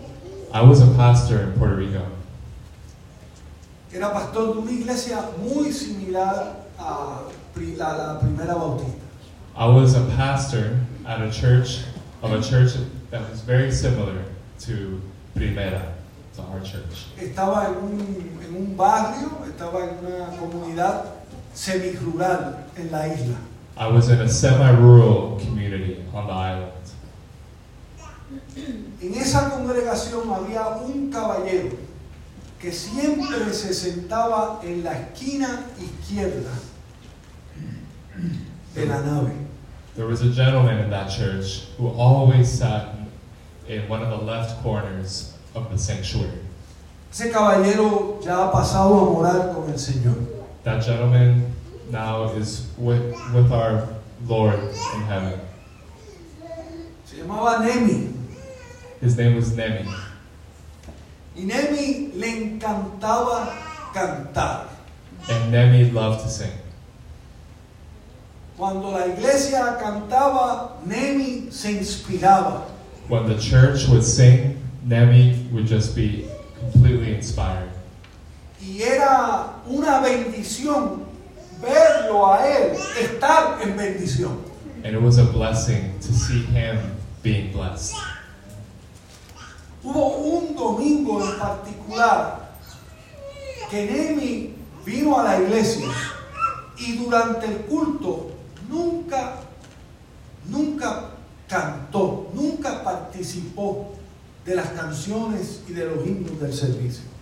I 0.53 0.63
was 0.63 0.81
a 0.81 0.87
pastor 0.95 1.41
in 1.41 1.53
Puerto 1.53 1.77
Rico. 1.77 2.07
Era 3.93 4.11
pastor 4.11 4.55
de 4.55 4.61
una 4.61 4.71
iglesia 4.71 5.31
muy 5.39 5.71
similar 5.71 6.57
a 6.79 7.31
la, 7.57 7.93
la 7.97 8.21
primera 8.21 8.55
bautista. 8.55 9.05
I 9.57 9.67
was 9.67 9.95
a 9.95 10.05
pastor 10.17 10.81
at 11.07 11.21
a 11.21 11.31
church 11.31 11.81
of 12.23 12.33
a 12.33 12.43
church 12.43 12.73
that 13.11 13.29
was 13.31 13.43
very 13.43 13.71
similar 13.71 14.25
to 14.61 15.01
Primera, 15.35 15.93
to 16.37 16.43
our 16.43 16.61
church. 16.61 17.07
Estaba 17.19 17.67
en 17.67 17.77
un, 17.77 18.41
en 18.43 18.57
un 18.57 18.77
barrio, 18.77 19.45
estaba 19.47 19.83
en 19.83 19.99
una 20.05 20.37
comunidad 20.39 21.14
semi-rural 21.55 22.65
en 22.77 22.91
la 22.91 23.07
isla. 23.07 23.37
I 23.77 23.89
was 23.89 24.09
in 24.09 24.21
a 24.21 24.29
semi-rural 24.29 25.41
community 25.41 26.05
on 26.13 26.27
the 26.27 26.33
island. 26.33 26.73
En 29.03 29.15
esa 29.15 29.51
congregación 29.51 30.33
había 30.33 30.67
un 30.83 31.11
caballero 31.11 31.77
que 32.59 32.73
siempre 32.73 33.53
se 33.53 33.75
sentaba 33.75 34.61
en 34.65 34.83
la 34.83 34.93
esquina 34.93 35.67
izquierda 35.79 36.51
de 38.75 38.87
la 38.87 39.01
nave. 39.03 39.33
There 39.97 40.07
was 40.07 40.23
a 40.23 40.33
gentleman 40.33 40.79
in 40.79 40.91
that 40.91 41.09
church 41.11 41.67
who 41.79 41.89
always 41.89 42.51
sat 42.51 42.95
in 43.69 43.89
one 43.89 44.03
of 44.03 44.11
the 44.11 44.25
left 44.25 44.63
corners 44.63 45.35
of 45.55 45.71
the 45.71 45.79
sanctuary. 45.79 46.41
Ese 47.13 47.31
caballero 47.31 48.19
ya 48.25 48.49
ha 48.49 48.53
pasado 48.53 48.99
a 48.99 49.13
morar 49.13 49.55
con 49.55 49.71
el 49.71 49.79
Señor. 49.79 50.34
That 50.65 50.83
gentleman 50.83 51.53
now 51.91 52.33
is 52.33 52.67
with, 52.79 53.13
with 53.35 53.53
our 53.53 53.87
Lord 54.27 54.59
in 54.59 55.01
heaven. 55.03 55.39
Se 57.05 57.19
llamaba 57.19 57.61
Nemi. 57.61 58.15
His 58.99 59.15
name 59.19 59.37
was 59.37 59.55
Nemi. 59.55 59.87
Y 61.37 61.45
Nemi 61.45 62.13
le 62.15 62.27
encantaba 62.27 63.53
cantar. 63.93 64.69
And 65.29 65.53
Nemi 65.53 65.91
loved 65.91 66.25
to 66.25 66.31
sing. 66.31 66.53
Cuando 68.57 68.89
la 68.89 69.05
iglesia 69.05 69.79
cantaba, 69.79 70.83
Nemi 70.87 71.51
se 71.51 71.75
inspiraba. 71.75 72.63
When 73.09 73.27
the 73.27 73.37
church 73.37 73.87
would 73.89 74.05
sing, 74.05 74.63
Nemi 74.83 75.47
would 75.53 75.67
just 75.67 75.95
be 75.95 76.27
completely 76.59 77.15
inspired. 77.15 77.74
Y 78.67 78.83
era 78.83 79.57
una 79.67 80.01
bendición 80.01 81.05
verlo 81.61 82.33
a 82.33 82.47
él 82.47 82.73
estar 83.01 83.61
en 83.63 83.77
bendición. 83.77 84.39
And 84.85 84.95
it 84.95 85.01
was 85.01 85.19
a 85.19 85.25
blessing 85.25 85.99
to 86.01 86.13
see 86.13 86.43
him 86.45 86.79
being 87.23 87.53
blessed. 87.53 87.95
Hubo 89.83 90.17
un 90.17 90.55
domingo 90.55 91.23
en 91.23 91.39
particular 91.39 92.55
que 93.71 93.87
Nemi 93.87 94.55
vino 94.85 95.19
a 95.19 95.25
la 95.25 95.41
iglesia 95.41 95.89
y 96.79 96.97
durante 96.97 97.47
el 97.47 97.57
culto 97.63 98.31
nunca, 98.69 99.41
nunca 100.49 101.11
cantó, 101.49 102.31
nunca 102.35 102.83
participó 102.83 103.95
de 104.45 104.55
las 104.55 104.69
canciones 104.71 105.63
y 105.69 105.73
de 105.73 105.87
los 105.87 106.07
himnos 106.07 106.41
del 106.41 106.53
servicio. 106.53 107.14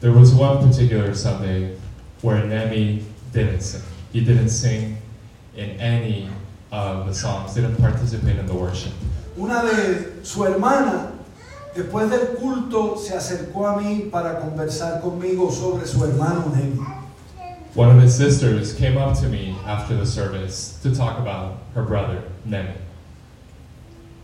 There 0.00 0.12
was 0.12 0.32
one 0.32 0.64
particular 0.64 1.12
Sunday 1.12 1.76
where 2.22 2.44
Nemi 2.44 3.02
didn't 3.32 3.62
sing. 3.62 3.82
He 4.12 4.20
didn't 4.20 4.50
sing 4.50 4.96
in 5.56 5.70
any 5.80 6.28
of 6.70 7.06
the 7.06 7.12
songs, 7.12 7.54
didn't 7.54 7.76
participate 7.76 8.38
in 8.38 8.46
the 8.46 8.54
worship. 8.54 8.92
Una 9.36 9.62
de 9.62 10.24
su 10.24 10.44
hermana, 10.44 11.18
después 11.74 12.08
del 12.10 12.36
culto, 12.36 12.96
se 12.96 13.14
acercó 13.14 13.66
a 13.66 13.82
mí 13.82 14.08
para 14.08 14.40
conversar 14.40 15.00
conmigo 15.00 15.50
sobre 15.50 15.84
su 15.84 15.98
hermano 16.04 16.52
Nemi. 16.54 16.78
One 17.74 17.90
of 17.90 18.00
his 18.00 18.14
sisters 18.14 18.74
came 18.74 18.96
up 18.96 19.18
to 19.18 19.28
me 19.28 19.56
after 19.66 19.96
the 19.96 20.06
service 20.06 20.78
to 20.84 20.94
talk 20.94 21.18
about 21.18 21.58
her 21.74 21.82
brother, 21.82 22.22
Nemi. 22.44 22.70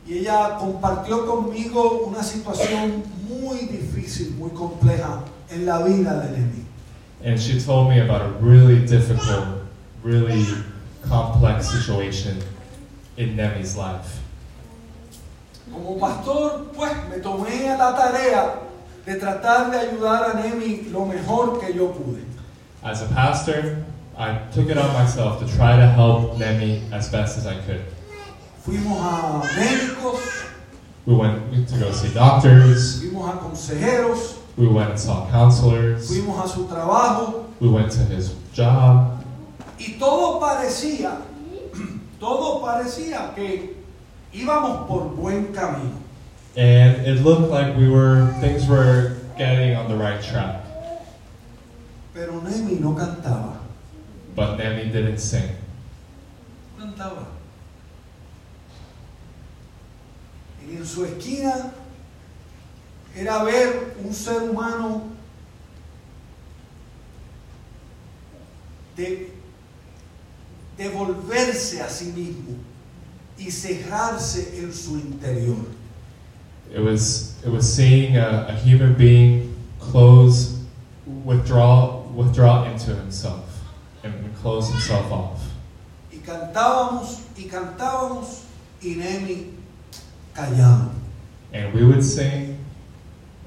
y 0.07 0.19
ella 0.19 0.57
compartió 0.59 1.27
conmigo 1.27 2.05
una 2.07 2.23
situación 2.23 3.03
muy 3.27 3.67
difícil, 3.67 4.35
muy 4.37 4.51
compleja 4.51 5.21
en 5.51 5.67
la 5.67 5.85
vida. 5.85 6.29
And 7.25 7.41
she 7.41 7.61
told 7.61 7.89
me 7.89 8.01
about 8.01 8.23
a 8.23 8.29
really 8.41 8.85
difficult, 8.87 9.47
really 10.03 10.45
complex 11.09 11.71
situation 11.71 12.39
in 13.17 13.37
Nemi's 13.37 13.77
life. 13.77 14.21
Como 15.73 15.99
pastor, 15.99 16.67
pues 16.75 16.93
me 17.09 17.21
tomé 17.21 17.73
a 17.73 17.79
la 17.79 17.97
tarea 17.97 18.59
de 19.07 19.15
tratar 19.19 19.71
de 19.71 19.79
ayudar 19.79 20.35
a 20.35 20.43
Nemi 20.43 20.83
lo 20.93 21.07
mejor 21.07 21.59
que 21.59 21.73
yo 21.73 21.89
pude. 21.93 22.23
As 22.83 23.03
a 23.03 23.07
pastor, 23.07 23.85
I 24.17 24.39
took 24.53 24.69
it 24.69 24.77
on 24.77 24.93
myself 24.93 25.41
to 25.41 25.57
try 25.57 25.77
to 25.77 25.87
help 25.87 26.39
Nemi 26.39 26.83
as 26.93 27.09
best 27.09 27.39
as 27.39 27.47
I 27.47 27.57
could. 27.63 27.81
Fuimos 28.63 28.99
a 29.01 29.43
médicos, 29.59 30.45
We 31.07 31.15
went 31.15 31.69
to 31.69 31.79
go 31.79 31.93
see 31.93 32.09
doctors, 32.15 33.03
fuimos 33.03 33.29
a 33.29 33.39
consejeros, 33.39 34.37
we 34.57 34.67
went 34.67 34.91
and 34.91 35.01
saw 35.01 35.29
counselors, 35.31 36.09
fuimos 36.11 36.45
a 36.45 36.49
su 36.49 36.67
trabajo 36.67 37.47
we 37.61 37.69
went 37.69 37.91
to 37.91 38.01
his 38.01 38.35
job, 38.53 39.25
y 39.79 39.97
todo 39.99 40.41
parecía, 40.41 41.21
todo 42.21 42.61
parecía 42.65 43.35
que 43.35 43.77
íbamos 44.33 44.87
por 44.87 45.09
buen 45.15 45.53
camino. 45.53 46.01
and 46.57 47.05
it 47.07 47.23
looked 47.23 47.51
like 47.51 47.77
we 47.77 47.89
were 47.89 48.33
things 48.41 48.69
were 48.69 49.17
getting 49.37 49.75
on 49.75 49.89
the 49.89 49.97
right 49.97 50.23
track. 50.23 50.63
Pero 52.15 52.41
Nemi 52.41 52.79
no 52.79 52.95
cantaba. 52.95 53.59
But 54.37 54.57
Nemi 54.57 54.91
didn't 54.91 55.19
sing. 55.19 55.51
Cantaba. 56.79 57.27
Y 60.65 60.77
en 60.77 60.87
su 60.87 61.05
esquina 61.05 61.73
era 63.17 63.45
ver 63.45 63.95
un 64.05 64.13
ser 64.13 64.43
humano 64.43 65.11
de 68.97 69.31
devolverse 70.77 71.81
a 71.81 71.89
sí 71.89 72.07
mismo 72.07 72.57
y 73.39 73.51
cerrarse 73.51 74.59
en 74.59 74.73
su 74.73 74.97
interior. 74.97 75.57
It 76.73 76.81
was 76.81 77.35
it 77.45 77.51
was 77.51 77.73
seeing 77.73 78.17
a, 78.17 78.47
a 78.49 78.55
human 78.55 78.95
being 78.95 79.55
close, 79.79 80.59
withdraw 81.25 82.03
withdraw 82.15 82.65
into 82.65 82.95
himself, 82.95 83.63
and 84.03 84.13
close 84.37 84.71
himself 84.71 85.11
off. 85.13 85.41
Y 86.13 86.19
cantábamos 86.19 87.21
y 87.37 87.45
cantábamos 87.45 88.43
y 88.83 88.95
Nemi 88.97 89.53
callado. 90.35 90.91
And 91.53 91.73
we 91.73 91.85
would 91.85 92.05
sing, 92.05 92.54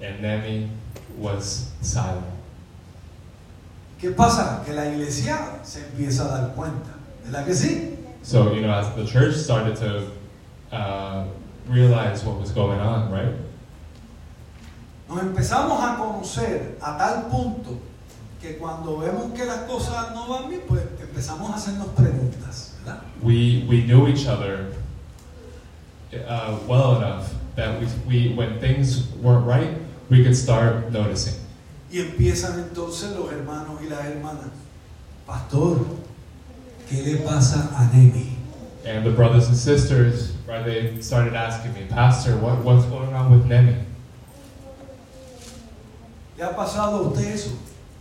and 0.01 0.21
Nemi 0.21 0.69
was 1.17 1.71
silent. 1.81 2.25
¿Qué 3.99 4.11
pasa? 4.11 4.63
Que 4.65 4.73
la 4.73 4.85
iglesia 4.85 5.59
se 5.63 5.79
empieza 5.79 6.25
a 6.25 6.41
dar 6.41 6.55
cuenta. 6.55 6.93
¿Verdad 7.25 7.45
que 7.45 7.53
sí? 7.53 7.97
So 8.21 8.53
you 8.53 8.61
know, 8.61 8.71
as 8.71 8.93
the 8.95 9.05
church 9.05 9.35
started 9.35 9.75
to 9.77 10.11
uh, 10.71 11.25
realize 11.67 12.23
what 12.23 12.39
was 12.39 12.51
going 12.51 12.79
on, 12.79 13.11
right? 13.11 13.33
Nos 15.09 15.19
empezamos 15.23 15.81
a 15.81 15.95
conocer 15.97 16.75
a 16.81 16.97
tal 16.97 17.29
punto 17.29 17.79
que 18.41 18.57
cuando 18.57 18.97
vemos 18.97 19.33
que 19.33 19.45
las 19.45 19.65
cosas 19.65 20.13
no 20.13 20.27
van 20.27 20.49
bien, 20.49 20.61
pues 20.67 20.81
empezamos 21.01 21.49
a 21.51 21.55
hacernos 21.55 21.87
preguntas, 21.95 22.73
¿verdad? 22.83 23.01
We 23.21 23.65
we 23.67 23.83
knew 23.83 24.07
each 24.07 24.27
other 24.27 24.73
uh, 26.13 26.59
well 26.67 26.97
enough 26.97 27.33
that 27.55 27.79
we, 27.79 27.87
we 28.07 28.33
when 28.35 28.59
things 28.59 29.07
weren't 29.21 29.45
right, 29.45 29.75
we 30.09 30.23
could 30.23 30.35
start 30.35 30.91
noticing. 30.91 31.33
Y 31.91 31.99
empiezan 32.01 32.59
entonces 32.59 33.15
los 33.15 33.31
hermanos 33.31 33.79
y 33.81 33.89
las 33.89 34.05
hermanas. 34.05 34.49
Pastor, 35.25 35.79
¿qué 36.89 37.01
le 37.03 37.17
pasa 37.25 37.69
a 37.77 37.95
Nemi? 37.95 38.35
And 38.85 39.05
the 39.05 39.11
brothers 39.11 39.47
and 39.47 39.55
sisters, 39.57 40.33
right, 40.47 40.63
they 40.65 41.01
started 41.01 41.33
asking 41.33 41.73
me, 41.73 41.85
Pastor, 41.89 42.37
what, 42.37 42.63
what's 42.63 42.85
going 42.85 43.13
on 43.13 43.31
with 43.31 43.45
Nemi? 43.45 43.75
¿Le 46.37 46.45
ha 46.45 46.53
pasado 46.55 46.97
a 47.05 47.09
usted 47.09 47.33
eso? 47.33 47.49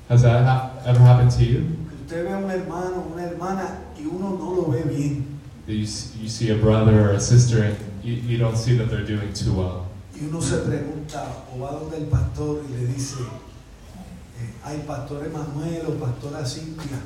Has 0.08 0.22
that 0.22 0.44
ha- 0.44 0.70
ever 0.84 1.00
happened 1.00 1.30
to 1.32 1.44
you? 1.44 1.60
Que 1.88 1.96
usted 2.04 2.24
ve 2.26 2.32
a 2.32 2.36
un 2.38 2.50
hermano, 2.50 3.10
una 3.12 3.22
hermana 3.22 3.78
y 3.98 4.04
uno 4.04 4.36
no 4.36 4.50
lo 4.52 4.62
ve 4.70 4.82
bien. 4.82 5.38
You, 5.66 5.78
you 5.78 6.28
see 6.28 6.50
a 6.50 6.56
brother 6.56 7.08
or 7.08 7.12
a 7.14 7.20
sister 7.20 7.62
and 7.64 7.76
you, 8.04 8.14
you 8.14 8.38
don't 8.38 8.56
see 8.56 8.76
that 8.76 8.88
they're 8.90 9.04
doing 9.06 9.32
too 9.32 9.52
well. 9.54 9.85
Y 10.18 10.24
uno 10.26 10.40
se 10.40 10.56
pregunta 10.58 11.44
o 11.54 11.60
va 11.60 11.72
donde 11.72 11.98
el 11.98 12.04
pastor 12.04 12.62
y 12.68 12.72
le 12.72 12.86
dice, 12.86 13.16
eh, 13.20 14.54
ay, 14.64 14.82
pastor 14.86 15.26
Emanuel 15.26 15.82
o 15.88 15.92
pastora 16.00 16.44
Cintia, 16.46 17.00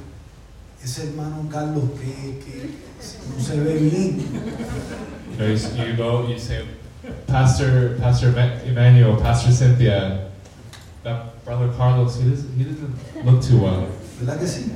ese 0.83 1.09
hermano 1.09 1.49
Carlos 1.51 1.85
que, 1.99 2.38
que 2.38 2.70
no 3.29 3.42
se 3.42 3.61
ve 3.61 3.75
bien. 3.75 4.18
You 5.31 5.37
know, 5.37 5.87
you, 5.87 5.96
go, 5.96 6.29
you 6.29 6.38
say, 6.38 6.64
Pastor, 7.27 7.96
Pastor 8.01 8.29
Emmanuel, 8.64 9.16
Pastor 9.16 9.53
Cynthia, 9.53 10.31
that 11.03 11.44
brother 11.44 11.73
Carlos, 11.77 12.20
he 12.20 12.31
doesn't, 12.31 12.57
he 12.57 12.64
doesn't 12.64 13.25
look 13.25 13.42
too 13.42 13.59
well. 13.59 13.87
¿Verdad 14.20 14.38
que 14.38 14.46
sí? 14.46 14.70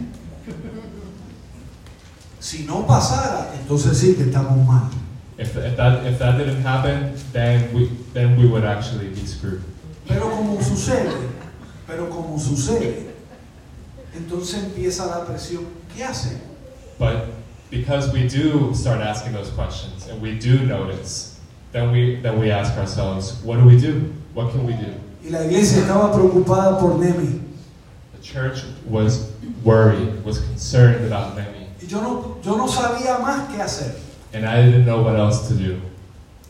Si 2.41 2.65
no 2.65 2.87
pasara, 2.87 3.55
entonces 3.61 3.97
sí 3.97 4.15
que 4.15 4.25
estamos 4.25 4.67
mal. 4.67 4.91
If, 5.37 5.57
if 5.57 5.77
that 5.77 6.07
if 6.07 6.19
that 6.21 6.39
didn't 6.39 6.63
happen, 6.63 7.15
then 7.33 7.73
we 7.75 7.87
then 8.13 8.37
we 8.39 8.47
would 8.47 8.65
actually 8.65 9.09
be 9.09 9.27
screwed. 9.27 9.63
Pero 10.07 10.31
como 10.31 10.61
sucede, 10.61 11.31
pero 11.87 12.07
como 12.07 12.39
sucede, 12.39 13.15
entonces 14.15 14.63
empieza 14.63 15.07
la 15.07 15.25
presión. 15.25 15.67
¿Qué 15.97 16.05
hace? 16.05 16.39
But 16.99 17.27
because 17.71 18.13
we 18.13 18.29
do 18.29 18.73
start 18.75 19.01
asking 19.01 19.33
those 19.33 19.51
questions 19.51 20.07
and 20.09 20.23
we 20.23 20.39
do 20.39 20.65
notice, 20.67 21.41
then 21.73 21.91
we 21.91 22.17
then 22.23 22.39
we 22.39 22.53
ask 22.53 22.77
ourselves, 22.79 23.43
what 23.43 23.57
do 23.57 23.65
we 23.65 23.77
do? 23.79 24.13
What 24.35 24.53
can 24.53 24.65
we 24.65 24.75
do? 24.75 24.95
Y 25.25 25.31
la 25.31 25.41
iglesia 25.45 25.81
estaba 25.81 26.13
preocupada 26.13 26.79
por 26.79 26.99
Nemi. 26.99 27.41
The 28.15 28.23
church 28.23 28.63
was 28.87 29.33
worried, 29.65 30.23
was 30.25 30.39
concerned 30.39 31.07
about 31.07 31.35
Nemi, 31.35 31.67
Y 31.81 31.89
yo 31.89 32.01
no, 32.01 32.37
yo 32.43 32.57
no 32.57 32.67
sabía 32.69 33.19
más 33.19 33.49
qué 33.49 33.61
hacer. 33.61 33.97
And 34.35 34.45
I 34.45 34.63
didn't 34.63 34.85
know 34.85 35.03
what 35.03 35.17
else 35.17 35.49
to 35.49 35.55
do. 35.55 35.81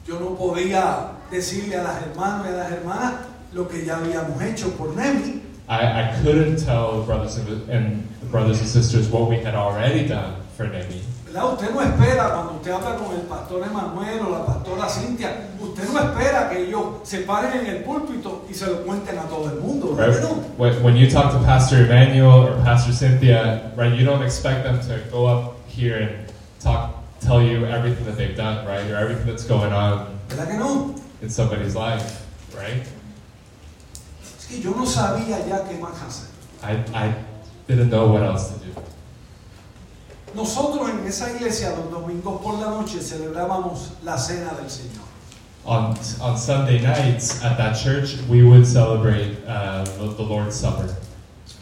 Yo 0.06 0.18
no 0.18 0.36
podía 0.36 1.12
decirle 1.30 1.76
a 1.76 1.82
las 1.82 2.02
hermanas 2.02 2.46
y 2.46 2.48
a 2.48 2.56
las 2.56 2.72
hermanas 2.72 3.14
lo 3.52 3.68
que 3.68 3.84
ya 3.84 3.98
habíamos 3.98 4.40
hecho 4.42 4.70
por 4.76 4.94
Nemi. 4.94 5.42
I, 5.68 5.76
I 5.76 6.20
couldn't 6.22 6.56
tell 6.58 7.00
the 7.00 7.06
brothers 7.06 7.36
and, 7.36 7.48
the, 7.48 7.72
and 7.72 8.06
the 8.20 8.26
brothers 8.26 8.60
and 8.60 8.68
sisters 8.68 9.08
what 9.08 9.28
we 9.28 9.36
had 9.36 9.54
already 9.54 10.06
done 10.06 10.34
for 10.56 10.66
Nemi. 10.66 11.00
¿Verdad? 11.24 11.54
Usted 11.54 11.70
no 11.74 11.80
espera 11.80 12.30
cuando 12.32 12.52
usted 12.54 12.70
habla 12.70 12.96
con 12.96 13.14
el 13.14 13.22
pastor 13.22 13.64
Emanuel 13.64 14.20
o 14.26 14.30
la 14.30 14.46
pastora 14.46 14.88
Cintia, 14.88 15.48
usted 15.58 15.88
no 15.88 15.98
espera 15.98 16.50
que 16.50 16.66
ellos 16.66 16.84
se 17.02 17.22
paren 17.22 17.60
en 17.60 17.66
el 17.66 17.82
púlpito 17.82 18.44
y 18.48 18.54
se 18.54 18.66
lo 18.66 18.84
cuenten 18.84 19.18
a 19.18 19.22
todo 19.22 19.50
el 19.50 19.60
mundo. 19.60 19.96
Right? 19.96 20.20
no? 20.20 20.34
When, 20.58 20.82
when 20.82 20.96
you 20.96 21.10
talk 21.10 21.32
to 21.32 21.38
Pastor 21.38 21.84
Emmanuel 21.86 22.46
or 22.46 22.62
Pastor 22.62 22.92
Cynthia, 22.92 23.72
right, 23.74 23.92
you 23.92 24.04
don't 24.04 24.22
expect 24.22 24.64
them 24.64 24.78
to 24.80 25.02
go 25.10 25.26
up 25.26 25.56
here 25.66 25.96
and 25.96 26.32
talk, 26.60 27.03
tell 27.24 27.42
you 27.42 27.64
everything 27.66 28.04
that 28.04 28.16
they've 28.16 28.36
done, 28.36 28.66
right, 28.66 28.88
or 28.90 28.96
everything 28.96 29.26
that's 29.26 29.44
going 29.44 29.72
on 29.72 30.18
¿Verdad 30.28 30.94
in 31.22 31.30
somebody's 31.30 31.74
life, 31.74 32.26
right? 32.54 32.82
Es 34.22 34.46
que 34.46 34.60
yo 34.60 34.72
no 34.72 34.84
sabía 34.84 35.46
ya 35.46 35.64
qué 35.64 35.78
más 35.80 36.00
hacer. 36.02 36.28
I, 36.62 36.76
I 36.94 37.14
didn't 37.66 37.90
know 37.90 38.08
what 38.08 38.22
else 38.22 38.52
to 38.52 38.58
do. 38.58 38.72
Nosotros 40.34 40.90
en 40.90 41.06
esa 41.06 41.30
iglesia 41.30 41.70
los 41.76 41.90
domingos 41.90 42.42
por 42.42 42.54
la 42.54 42.70
noche 42.70 43.00
celebrábamos 43.00 43.92
la 44.02 44.16
cena 44.16 44.52
del 44.54 44.68
Señor. 44.68 45.04
On, 45.64 45.96
on 46.20 46.36
Sunday 46.36 46.80
nights 46.80 47.42
at 47.42 47.56
that 47.56 47.74
church, 47.74 48.18
we 48.28 48.42
would 48.42 48.66
celebrate 48.66 49.38
uh, 49.46 49.84
the, 49.84 50.08
the 50.14 50.22
Lord's 50.22 50.56
Supper. 50.56 50.94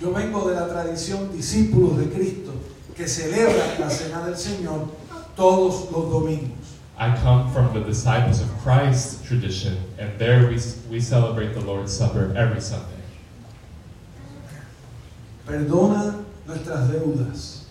Yo 0.00 0.10
vengo 0.10 0.48
de 0.48 0.54
la 0.54 0.66
tradición 0.66 1.30
discípulos 1.30 1.98
de 1.98 2.06
Cristo 2.06 2.52
que 2.96 3.06
celebran 3.06 3.78
la 3.78 3.88
cena 3.88 4.24
del 4.24 4.36
Señor 4.36 4.88
todos 5.36 5.90
los 5.90 6.10
domingos. 6.10 6.78
I 6.98 7.16
come 7.16 7.50
from 7.52 7.72
the 7.72 7.80
Disciples 7.80 8.40
of 8.40 8.48
Christ 8.58 9.24
tradition, 9.24 9.76
and 9.98 10.16
there 10.18 10.46
we, 10.46 10.58
we 10.90 11.00
celebrate 11.00 11.54
the 11.54 11.60
Lord's 11.60 11.92
Supper 11.92 12.32
every 12.36 12.60
Sunday. 12.60 12.86
Perdona 15.46 16.24
nuestras 16.46 16.88
deudas, 16.90 17.64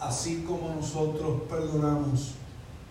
así 0.00 0.44
como 0.46 0.74
nosotros 0.74 1.42
perdonamos 1.48 2.32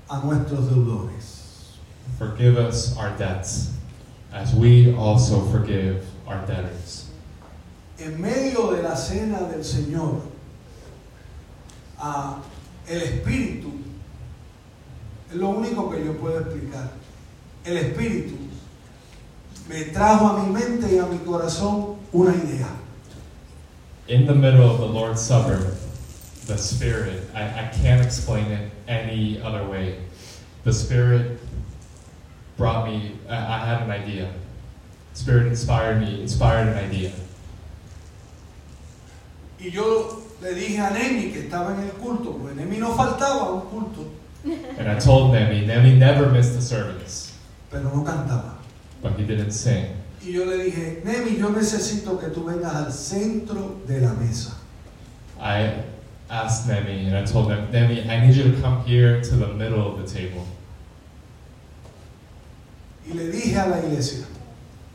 a 0.10 0.22
nuestros 0.24 0.70
deudores. 0.70 1.78
Forgive 2.18 2.58
us 2.58 2.96
our 2.98 3.10
debts, 3.18 3.74
as 4.32 4.54
we 4.54 4.94
also 4.96 5.42
forgive 5.52 6.06
our 6.28 6.46
debtors. 6.46 7.10
En 8.00 8.22
medio 8.22 8.72
de 8.76 8.82
la 8.82 8.96
cena 8.96 9.50
del 9.52 9.64
Señor, 9.64 10.22
ah, 12.00 12.42
el 12.88 13.00
Espíritu 13.02 13.81
es 15.32 15.36
lo 15.36 15.50
único 15.50 15.90
que 15.90 16.04
yo 16.04 16.18
puedo 16.18 16.40
explicar. 16.40 16.92
el 17.64 17.78
Espíritu 17.78 18.36
me 19.70 19.84
trajo 19.86 20.28
a 20.28 20.44
mi 20.44 20.52
mente 20.52 20.94
y 20.94 20.98
a 20.98 21.06
mi 21.06 21.20
corazón 21.20 21.98
una 22.12 22.34
idea. 22.34 22.68
In 24.08 24.26
the 24.26 24.34
middle 24.34 24.70
of 24.70 24.80
the 24.80 24.88
Lord's 24.88 25.22
Supper, 25.22 25.78
the 26.48 26.58
Spirit, 26.58 27.24
I, 27.34 27.44
I 27.44 27.72
can't 27.72 28.04
explain 28.04 28.48
it 28.48 28.72
any 28.88 29.42
other 29.42 29.64
way. 29.66 30.00
The 30.64 30.74
Spirit 30.74 31.40
brought 32.58 32.88
me, 32.88 33.16
I, 33.30 33.36
I 33.36 33.58
had 33.60 33.84
an 33.84 33.92
idea. 33.92 34.34
Spirit 35.14 35.48
inspired 35.48 36.02
me, 36.02 36.22
inspired 36.22 36.68
an 36.68 36.78
idea. 36.78 37.12
Y 39.60 39.70
yo 39.70 40.24
le 40.42 40.56
dije 40.56 40.80
a 40.80 40.90
Nemi 40.90 41.32
que 41.32 41.48
estaba 41.48 41.74
en 41.74 41.84
el 41.84 41.92
culto, 41.92 42.34
porque 42.34 42.56
Nemi 42.56 42.78
no 42.78 42.96
faltaba 42.96 43.42
a 43.44 43.52
un 43.52 43.62
culto, 43.70 44.08
And 44.44 44.90
I 44.90 44.98
told 45.00 45.34
Nemi, 45.34 45.66
Nemi 45.66 45.96
never 45.96 46.30
missed 46.30 46.54
the 46.56 46.62
service, 46.62 47.34
pero 47.70 47.84
no 47.84 48.04
cantaba. 48.04 48.56
but 49.02 49.14
he 49.20 49.26
didn't 49.26 49.52
sing. 49.52 49.98
Y 50.24 50.32
yo 50.34 50.46
le 50.46 50.58
dije, 50.58 51.04
Nemi, 51.04 51.38
yo 51.38 51.50
necesito 51.50 52.20
que 52.20 52.30
tú 52.30 52.46
vengas 52.46 52.76
al 52.76 52.92
centro 52.92 53.82
de 53.88 54.00
la 54.02 54.14
mesa. 54.14 54.54
I 55.40 55.84
asked 56.30 56.68
Nemi, 56.68 57.08
and 57.08 57.18
I 57.18 57.26
told 57.26 57.52
him, 57.52 57.72
Nemi, 57.72 58.08
I 58.10 58.26
need 58.26 58.36
you 58.36 58.52
to 58.52 58.62
come 58.62 58.84
here 58.86 59.22
to 59.22 59.36
the 59.36 59.48
middle 59.48 59.86
of 59.86 59.98
the 60.00 60.08
table. 60.08 60.46
Y 63.08 63.14
le 63.14 63.32
dije 63.32 63.58
a 63.58 63.70
la 63.70 63.78
iglesia, 63.78 64.26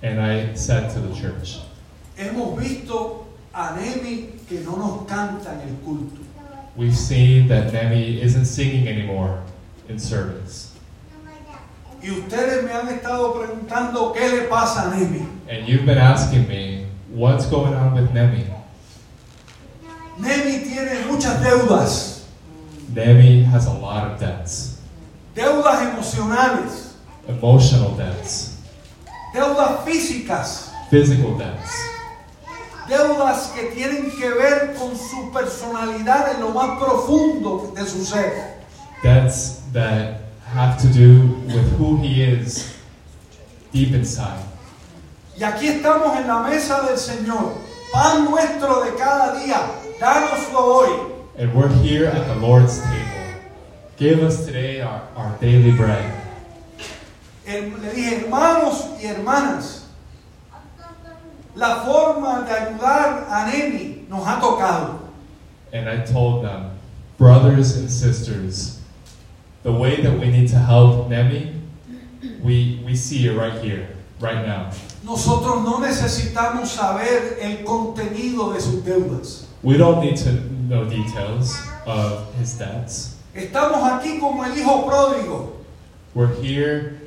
And 0.03 0.21
I 0.21 0.55
said 0.55 0.93
to 0.93 1.01
the 1.01 1.15
church, 1.15 1.59
hemos 2.17 2.59
visto 2.59 3.27
a 3.53 3.75
Nemi 3.77 4.29
que 4.49 4.61
no 4.61 4.77
nos 4.77 5.07
canta 5.09 5.61
en 5.61 5.69
el 5.69 5.75
culto. 5.85 6.23
We've 6.77 6.97
seen 6.97 7.49
that 7.49 7.73
Nemi 7.73 8.21
isn't 8.21 8.45
singing 8.45 8.87
anymore 8.87 9.43
in 9.89 9.99
service. 9.99 10.73
Y 12.03 12.11
ustedes 12.11 12.65
me 12.65 12.71
han 12.71 12.89
estado 12.89 13.33
preguntando 13.33 14.13
qué 14.15 14.31
le 14.31 14.49
pasa 14.49 14.93
a 14.93 14.95
Nemi. 14.95 15.27
And 15.49 15.67
you've 15.67 15.87
been 15.87 15.99
asking 15.99 16.47
me, 16.47 16.87
what's 17.09 17.47
going 17.47 17.73
on 17.73 17.95
with 17.95 18.13
Nemi? 18.13 18.45
Nemi 20.19 20.65
tiene 20.65 21.07
muchas 21.07 21.43
deudas, 21.43 22.25
Nemi 22.95 23.43
has 23.43 23.67
a 23.67 23.73
lot 23.73 24.11
of 24.11 24.21
debts, 24.21 24.81
deudas 25.35 25.81
emocionales, 25.81 26.93
emotional 27.29 27.97
debts, 27.97 28.57
deudas 29.35 29.85
físicas, 29.85 30.71
physical 30.91 31.37
debts, 31.37 31.71
deudas 32.89 33.49
que 33.55 33.65
tienen 33.75 34.11
que 34.11 34.29
ver 34.31 34.75
con 34.79 34.97
su 34.97 35.31
personalidad 35.33 36.33
en 36.35 36.41
lo 36.41 36.51
más 36.51 36.79
profundo 36.79 37.73
de 37.75 37.85
su 37.87 38.05
ser. 38.05 38.57
debts 39.03 39.61
that 39.73 40.21
have 40.55 40.81
to 40.81 40.89
do 40.89 41.23
with 41.47 41.67
who 41.79 41.97
he 41.99 42.23
is 42.23 42.75
deep 43.73 43.93
inside. 43.95 44.43
Y 45.39 45.43
aquí 45.45 45.69
estamos 45.69 46.17
en 46.19 46.27
la 46.27 46.43
mesa 46.43 46.81
del 46.89 46.97
Señor, 46.99 47.53
pan 47.93 48.25
nuestro 48.25 48.85
de 48.85 48.95
cada 48.97 49.39
día, 49.39 49.61
dánoslo 50.01 50.59
hoy. 50.61 51.13
And 51.39 51.53
we're 51.55 51.69
here 51.83 52.07
at 52.07 52.27
the 52.27 52.37
Lord's 52.37 52.79
table. 52.81 53.43
Give 53.99 54.23
us 54.23 54.47
today 54.47 54.81
our, 54.81 55.03
our 55.15 55.37
daily 55.41 55.73
bread. 55.73 56.11
El- 57.47 57.71
le 57.83 57.91
dije, 57.93 58.23
hermanos 58.25 58.87
y 59.01 59.07
hermanas, 59.07 59.86
la 61.57 61.85
forma 61.85 62.45
de 62.47 62.53
ayudar 62.53 63.27
a 63.29 63.51
Nemi 63.51 64.07
nos 64.09 64.25
ha 64.25 64.39
tocado. 64.41 64.99
And 65.73 65.89
I 65.89 66.05
told 66.05 66.45
them, 66.45 66.71
brothers 67.19 67.77
and 67.77 67.91
sisters, 67.91 68.81
the 69.63 69.73
way 69.73 70.01
that 70.03 70.19
we 70.19 70.31
need 70.31 70.49
to 70.51 70.59
help 70.59 71.09
Nemi, 71.09 71.53
we, 72.43 72.81
we 72.85 72.95
see 72.95 73.27
it 73.27 73.37
right 73.37 73.61
here, 73.63 73.89
right 74.21 74.47
now. 74.47 74.71
Nosotros 75.03 75.65
no 75.65 75.79
necesitamos 75.79 76.69
saber 76.69 77.39
el 77.41 77.65
contenido 77.65 78.53
de 78.53 78.61
sus 78.61 78.83
deudas. 78.83 79.47
We 79.63 79.77
don't 79.77 80.01
need 80.01 80.17
to 80.19 80.33
know 80.69 80.85
details 80.85 81.57
of 81.87 82.33
his 82.37 82.59
debts. 82.59 83.17
Estamos 83.35 83.83
aquí 83.83 84.19
como 84.21 84.43
el 84.45 84.53
hijo 84.57 84.85
pródigo, 84.89 85.53
We're 86.15 86.35
here 86.43 86.99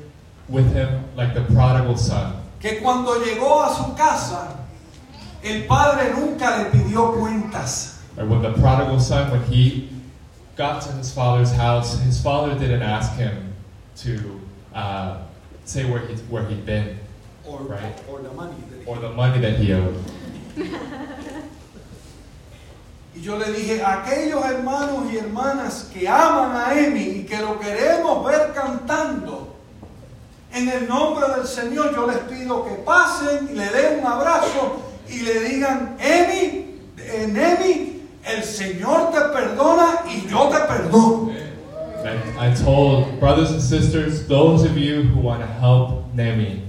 with 0.48 0.72
him 0.72 1.04
like 1.16 1.34
the 1.34 1.42
prodigal 1.42 1.96
son. 1.96 2.39
Que 2.60 2.80
cuando 2.80 3.14
llegó 3.24 3.62
a 3.62 3.74
su 3.74 3.94
casa, 3.94 4.56
el 5.42 5.66
padre 5.66 6.12
nunca 6.14 6.58
le 6.58 6.64
pidió 6.70 7.12
cuentas. 7.18 7.96
When 8.16 8.42
the 8.42 8.52
prodigal 8.52 9.00
son, 9.00 9.30
when 9.30 9.42
he 9.50 9.88
got 10.56 10.82
to 10.82 10.92
his 10.92 11.10
father's 11.12 11.52
house, 11.52 11.98
his 12.00 12.20
father 12.20 12.54
didn't 12.58 12.82
ask 12.82 13.14
him 13.16 13.54
to 14.02 14.40
uh, 14.74 15.16
say 15.64 15.84
where, 15.84 16.00
he, 16.06 16.14
where 16.28 16.44
he'd 16.46 16.66
been 16.66 16.98
Or, 17.46 17.60
Right. 17.62 17.96
or 18.08 18.20
the 18.20 18.30
money. 18.34 18.54
or 18.86 18.96
the 18.98 19.10
money 19.10 19.40
that 19.40 19.56
he 19.58 19.72
owed. 19.72 19.96
Y 23.12 23.22
yo 23.22 23.36
le 23.38 23.46
dije, 23.52 23.82
aquellos 23.84 24.44
hermanos 24.44 25.12
y 25.12 25.16
hermanas 25.18 25.88
que 25.92 26.06
aman 26.08 26.54
a 26.54 26.74
Emi 26.78 27.00
y 27.20 27.24
que 27.24 27.38
lo 27.38 27.58
queremos 27.58 28.24
ver 28.24 28.49
en 30.60 30.68
el 30.68 30.88
nombre 30.88 31.26
del 31.34 31.46
Señor 31.46 31.94
yo 31.94 32.06
les 32.06 32.18
pido 32.18 32.64
que 32.64 32.74
pasen 32.84 33.48
y 33.50 33.54
le 33.54 33.66
den 33.70 34.00
un 34.00 34.06
abrazo 34.06 34.82
y 35.08 35.20
le 35.20 35.40
digan, 35.40 35.96
Emi, 35.98 36.66
Emi, 36.98 38.02
el 38.24 38.42
Señor 38.44 39.10
te 39.10 39.20
perdona 39.32 40.02
y 40.06 40.28
yo 40.28 40.48
te 40.48 40.58
perdono. 40.66 41.32
I, 42.38 42.54
told 42.54 43.20
brothers 43.20 43.50
and 43.50 43.60
sisters, 43.60 44.26
those 44.26 44.64
of 44.64 44.76
you 44.76 45.02
who 45.02 45.20
want 45.20 45.40
to 45.42 45.46
help 45.46 46.12
Nemi, 46.14 46.62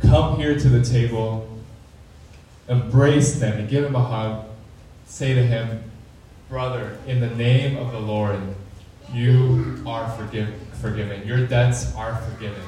come 0.00 0.36
here 0.36 0.58
to 0.58 0.68
the 0.68 0.82
table, 0.82 1.48
embrace 2.68 3.40
Nemi, 3.40 3.66
give 3.68 3.84
him 3.84 3.94
a 3.94 4.02
hug, 4.02 4.44
say 5.06 5.34
to 5.34 5.42
him, 5.42 5.82
Brother, 6.48 6.98
in 7.06 7.20
the 7.20 7.30
name 7.30 7.76
of 7.76 7.92
the 7.92 8.00
Lord, 8.00 8.40
you 9.12 9.82
are 9.86 10.08
forgive, 10.16 10.52
forgiven. 10.80 11.26
Your 11.26 11.46
debts 11.46 11.94
are 11.94 12.16
forgiven. 12.16 12.62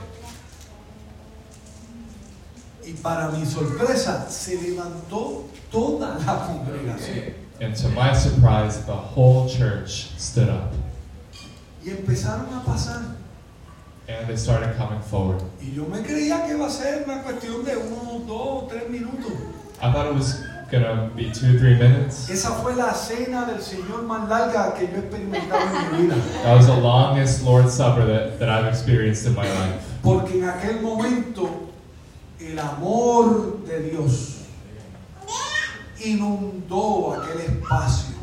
Y 2.87 2.93
para 2.93 3.28
mi 3.30 3.45
sorpresa, 3.45 4.28
se 4.30 4.57
levantó 4.62 5.45
toda 5.72 6.18
la 6.24 6.47
congregación. 6.47 7.34
And 7.61 7.74
to 7.76 7.89
my 7.89 8.12
surprise, 8.14 8.84
the 8.84 8.93
whole 8.95 9.49
church 9.49 10.11
stood 10.18 10.49
up 10.49 10.72
Y 11.84 11.91
empezaron 11.91 12.47
a 12.55 12.62
pasar. 12.64 13.03
and 14.09 14.28
they 14.28 14.37
started 14.37 14.76
coming 14.76 15.01
forward. 15.01 15.43
Y 15.61 15.74
yo 15.74 15.84
me 15.87 15.99
creía 16.03 16.47
que 16.47 16.55
iba 16.55 16.66
a 16.66 16.70
ser 16.70 17.03
una 17.05 17.22
cuestión 17.22 17.64
de 17.64 17.76
uno, 17.76 18.20
dos, 18.26 18.68
tres 18.68 18.89
minutos. 18.89 19.32
I 19.82 19.91
thought 19.93 20.07
it 20.07 20.14
was 20.14 20.45
gonna 20.70 21.11
be 21.16 21.24
two, 21.32 21.59
three 21.59 21.74
minutes. 21.74 22.28
Esa 22.30 22.51
fue 22.62 22.74
la 22.76 22.93
cena 22.93 23.47
del 23.47 23.61
Señor 23.61 24.03
más 24.05 24.28
larga 24.28 24.74
que 24.74 24.87
yo 24.87 24.97
he 24.97 25.01
experimentado 25.01 25.66
en 25.66 25.93
mi 25.93 26.03
vida. 26.07 26.14
That 26.45 26.57
was 26.57 26.66
the 26.66 26.76
longest 26.76 27.43
Lord's 27.43 27.74
Supper 27.74 28.07
that, 28.07 28.39
that 28.39 28.49
I've 28.49 28.66
experienced 28.66 29.26
in 29.26 29.34
my 29.34 29.49
life. 29.49 29.82
Porque 30.03 30.34
en 30.41 30.45
aquel 30.49 30.80
momento 30.82 31.66
el 32.41 32.59
amor 32.59 33.64
de 33.64 33.91
Dios 33.91 34.37
inundó 36.05 37.14
aquel 37.14 37.41
espacio. 37.41 38.16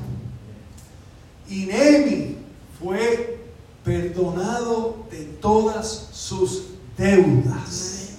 Y 1.49 1.65
Nemi 1.65 2.37
fue 2.79 3.39
perdonado 3.83 5.05
de 5.11 5.23
todas 5.41 6.09
sus 6.11 6.65
deudas. 6.97 8.17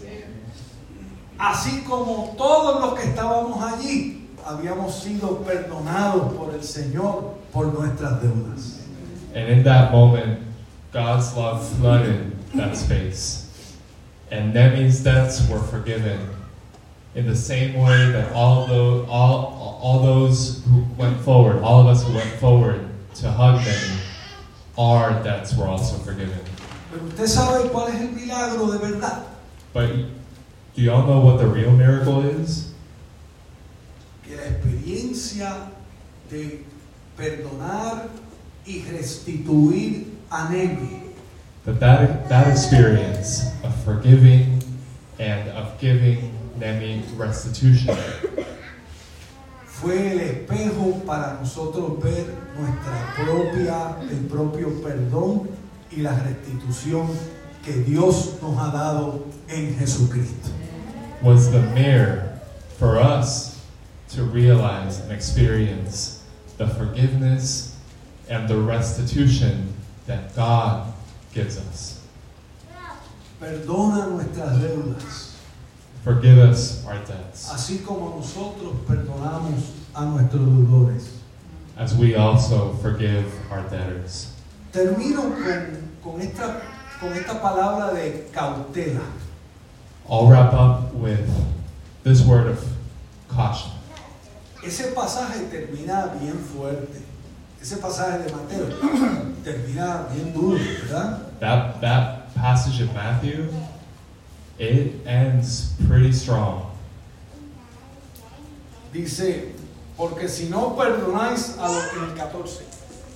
Así 1.39 1.83
como 1.83 2.35
todos 2.37 2.81
los 2.81 2.99
que 2.99 3.09
estábamos 3.09 3.63
allí 3.63 4.29
habíamos 4.47 4.95
sido 4.95 5.39
perdonados 5.39 6.33
por 6.35 6.55
el 6.55 6.63
Señor 6.63 7.35
por 7.53 7.73
nuestras 7.73 8.21
deudas. 8.23 8.81
And 9.35 9.49
in 9.49 9.65
that 9.65 9.91
moment, 9.91 10.41
God's 10.93 11.35
love 11.37 11.67
flooded 11.77 12.33
that 12.55 12.77
space. 12.77 13.44
And 14.31 14.53
Nemi's 14.53 15.03
debts 15.03 15.49
were 15.49 15.61
forgiven 15.61 16.29
in 17.15 17.27
the 17.27 17.37
same 17.37 17.75
way 17.75 18.11
that 18.11 18.33
all, 18.33 18.67
those, 18.67 19.07
all, 19.09 19.79
all 19.83 20.03
those 20.03 20.65
who 20.65 20.85
went 20.97 21.21
forward, 21.21 21.63
all 21.63 21.81
of 21.81 21.87
us 21.87 22.05
who 22.05 22.15
went 22.15 22.31
forward 22.41 22.89
to 23.17 23.31
hug 23.31 23.61
Nemi, 23.65 24.01
our 24.77 25.23
debts 25.23 25.57
were 25.57 25.67
also 25.67 25.97
forgiven. 25.99 26.39
Pero 26.91 27.07
usted 27.07 27.29
sabe 27.29 27.71
cuál 27.71 27.89
es 27.89 28.01
el 28.01 28.09
milagro 28.09 28.73
de 28.73 28.79
verdad. 28.79 29.25
But 29.73 29.91
do 30.75 30.83
y'all 30.83 31.07
know 31.07 31.21
what 31.21 31.39
the 31.39 31.47
real 31.47 31.71
miracle 31.71 32.23
is? 32.25 32.75
que 34.27 34.37
la 34.37 34.47
experiencia 34.47 35.71
de 36.31 36.65
perdonar 37.17 38.09
y 38.67 38.83
restituir 38.83 40.07
a 40.31 40.49
Nemi 40.49 41.04
That 41.65 41.81
that, 41.81 42.29
that 42.29 42.49
experience 42.49 43.51
of 43.63 43.75
forgiving 43.85 44.63
and 45.19 45.49
of 45.51 45.79
giving 45.81 46.33
Nemi 46.59 47.03
restitution 47.17 47.97
fue 49.67 50.13
el 50.13 50.21
espejo 50.21 51.05
para 51.05 51.35
nosotros 51.41 52.03
ver 52.03 52.27
nuestra 52.57 53.15
propia, 53.17 53.97
el 54.11 54.29
propio 54.29 54.81
perdón 54.83 55.49
y 55.91 56.01
la 56.03 56.13
restitución 56.13 57.09
que 57.65 57.73
Dios 57.83 58.39
nos 58.41 58.57
ha 58.59 58.71
dado 58.71 59.27
en 59.49 59.77
Jesucristo. 59.77 60.51
was 61.23 61.51
the 61.51 61.63
mirror 61.75 62.39
for 62.79 62.99
us 62.99 63.63
to 64.11 64.23
realize 64.23 65.01
and 65.01 65.11
experience 65.11 66.23
the 66.59 66.67
forgiveness 66.67 67.77
and 68.29 68.49
the 68.49 68.57
restitution 68.57 69.73
that 70.07 70.35
God 70.37 70.94
gives 71.35 71.59
us. 71.59 72.01
Perdona 73.41 74.07
nuestras 74.09 74.59
deudas, 74.59 75.31
Forgive 76.05 76.39
us 76.39 76.85
our 76.87 76.99
debts, 77.05 77.51
así 77.51 77.79
como 77.85 78.17
nosotros 78.17 78.75
perdonamos 78.87 79.71
a 79.95 80.05
nuestros 80.05 80.43
deudores. 80.47 81.09
as 81.77 81.95
we 81.97 82.15
also 82.15 82.75
forgive 82.81 83.27
our 83.51 83.63
debtors. 83.69 84.33
Termino 84.73 85.23
con, 85.35 85.89
con 86.03 86.21
esta, 86.21 86.61
con 87.01 87.13
esta 87.13 87.35
palabra 87.41 87.93
de 87.95 88.27
cautela. 88.33 89.03
I'll 90.09 90.29
wrap 90.29 90.53
up 90.53 90.93
with 90.95 91.27
this 92.05 92.23
word 92.23 92.47
of 92.47 92.65
caution. 93.29 93.71
Ese 94.63 94.93
pasaje 94.95 95.51
termina 95.51 96.17
bien 96.21 96.39
fuerte. 96.39 97.03
Ese 97.65 97.79
pasaje 97.79 98.19
de 98.19 98.31
Mateo 98.31 98.67
termina 99.43 100.07
bien 100.13 100.35
duro, 100.35 100.59
¿verdad? 100.59 101.19
That, 101.41 101.81
that 101.81 102.35
passage 102.35 102.83
of 102.83 102.93
Matthew, 102.93 103.49
it 104.59 105.01
ends 105.07 105.73
pretty 105.89 106.13
strong. 106.13 106.67
Dice, 108.93 109.55
porque 109.97 110.29
si 110.29 110.51
no 110.51 110.77
perdonáis 110.77 111.57
a 111.59 111.67
los, 111.71 111.85
en 111.95 112.11
el 112.11 112.15
14, 112.15 112.65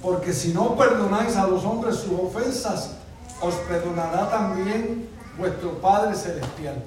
porque 0.00 0.32
si 0.32 0.54
no 0.54 0.76
perdonáis 0.76 1.36
a 1.36 1.46
los 1.46 1.62
hombres 1.64 1.96
sus 1.96 2.18
ofensas, 2.18 2.94
os 3.42 3.54
perdonará 3.68 4.30
también 4.30 5.10
vuestro 5.36 5.78
Padre 5.82 6.16
Celestial. 6.16 6.82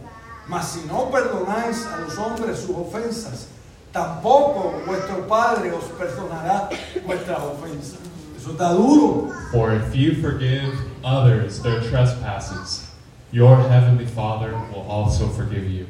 Mas 0.47 0.67
si 0.67 0.81
no 0.87 1.11
perdonáis 1.11 1.85
a 1.85 1.99
los 1.99 2.17
hombres 2.17 2.57
sus 2.57 2.75
ofensas, 2.75 3.49
tampoco 3.91 4.83
vuestro 4.85 5.23
Padre 5.23 5.71
os 5.71 5.85
perdonará 5.97 6.69
vuestras 7.05 7.39
ofensas. 7.39 7.99
Eso 8.37 8.51
está 8.51 8.73
duro. 8.73 9.33
For 9.51 9.73
if 9.73 9.95
you 9.95 10.15
forgive 10.15 10.73
others 11.03 11.61
their 11.61 11.81
trespasses, 11.81 12.89
your 13.31 13.57
heavenly 13.57 14.05
Father 14.05 14.53
will 14.73 14.85
also 14.89 15.27
forgive 15.27 15.69
you. 15.69 15.87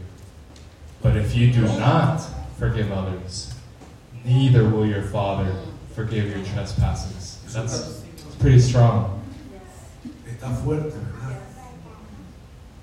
But 1.01 1.15
if 1.15 1.35
you 1.35 1.51
do 1.51 1.61
not 1.79 2.21
forgive 2.59 2.91
others, 2.91 3.53
neither 4.25 4.67
will 4.67 4.85
your 4.85 5.03
Father 5.03 5.51
forgive 5.95 6.29
your 6.29 6.45
trespasses. 6.45 7.39
That's 7.53 8.03
pretty 8.39 8.59
strong. 8.59 9.21
Está 10.27 10.49
fuerte, 10.63 10.91
¿verdad? 10.91 11.37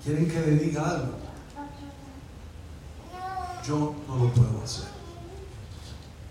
¿Quieren 0.03 0.29
que 0.29 0.39
le 0.39 0.57
diga 0.57 0.81
algo? 0.81 1.13
Yo 3.67 3.95
no 4.07 4.15
lo 4.15 4.29
puedo 4.29 4.63
hacer. 4.63 4.98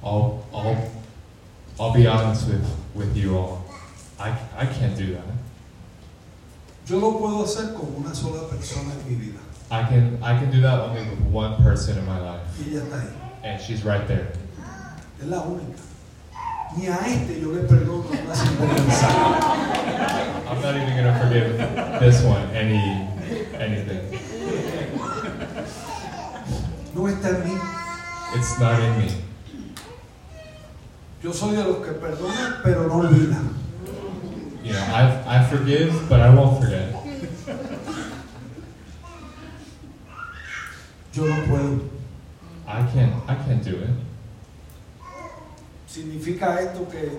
I'll, 0.03 0.45
I'll, 0.55 0.91
I'll 1.81 1.93
be 1.95 2.07
honest 2.07 2.49
with, 2.49 2.65
with 2.95 3.17
you 3.17 3.37
all. 3.37 3.65
I, 4.19 4.37
I 4.57 4.67
can't 4.67 4.97
do 4.97 5.13
that. 5.15 5.25
Yo 6.87 6.99
lo 6.99 7.19
puedo 7.19 7.43
hacer 7.45 7.75
con 7.75 7.95
una 7.97 8.15
sola 8.15 8.49
persona 8.49 8.93
en 8.95 9.09
mi 9.09 9.15
vida. 9.27 9.39
I 9.71 9.83
can, 9.85 10.19
I 10.23 10.39
can 10.39 10.51
do 10.51 10.61
that 10.63 10.81
only 10.81 11.03
with 11.03 11.21
one 11.21 11.57
person 11.63 11.99
in 11.99 12.07
my 12.07 12.19
life, 12.19 12.41
Y 12.59 12.73
ella 12.73 12.83
está 12.85 13.01
ahí. 13.03 13.11
and 13.45 13.61
she's 13.63 13.85
right 13.85 14.07
there. 14.09 14.33
Es 15.21 15.27
la 15.27 15.43
única. 15.43 15.79
Ni 16.77 16.87
a 16.87 16.97
este 17.07 17.41
yo 17.41 17.49
le 17.53 17.63
perdono 17.65 18.05
una 18.09 18.35
sinvergüenza. 18.35 19.09
I'm 20.49 20.63
not 20.63 20.75
even 20.77 20.97
gonna 20.97 21.19
forgive 21.21 21.59
this 22.01 22.23
one 22.25 22.43
any 22.57 23.07
anything. 23.59 24.19
No 26.95 27.03
está 27.07 27.29
en 27.29 27.45
mí. 27.45 27.59
It's 28.37 28.59
not 28.59 28.81
in 28.81 28.99
me. 28.99 29.13
Yo 31.23 31.33
soy 31.33 31.57
de 31.57 31.65
los 31.65 31.79
que 31.79 31.93
perdonan, 31.93 32.61
pero 32.63 32.87
no 32.87 32.95
olvidan. 32.99 33.51
You 34.63 34.73
know, 34.73 34.81
I 34.81 35.41
I 35.41 35.45
forgive, 35.45 36.09
but 36.09 36.21
I 36.21 36.33
won't 36.33 36.63
forget. 36.63 36.95
Yo 41.13 41.25
no 41.27 41.35
puedo. 41.47 41.81
I 42.67 42.83
can't 42.93 43.15
I 43.27 43.35
can't 43.35 43.65
do 43.65 43.77
it. 43.77 43.91
Significa 45.89 46.61
esto 46.61 46.87
que 46.89 47.11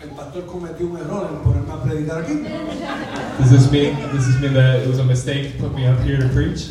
el 0.00 0.08
pastor 0.10 0.46
cometió 0.46 0.86
un 0.86 0.96
error 0.96 1.28
en 1.30 1.38
ponerme 1.44 1.72
a 1.72 1.82
predicar 1.82 2.22
aquí. 2.22 2.42
Does 3.38 3.50
this 3.50 3.70
mean 3.70 3.94
does 4.12 4.26
this 4.26 4.40
mean 4.40 4.54
that 4.54 4.80
it 4.80 4.88
was 4.88 4.98
a 4.98 5.04
mistake 5.04 5.52
to 5.52 5.62
put 5.62 5.74
me 5.74 5.86
up 5.86 6.00
here 6.00 6.18
to 6.18 6.28
preach? 6.30 6.70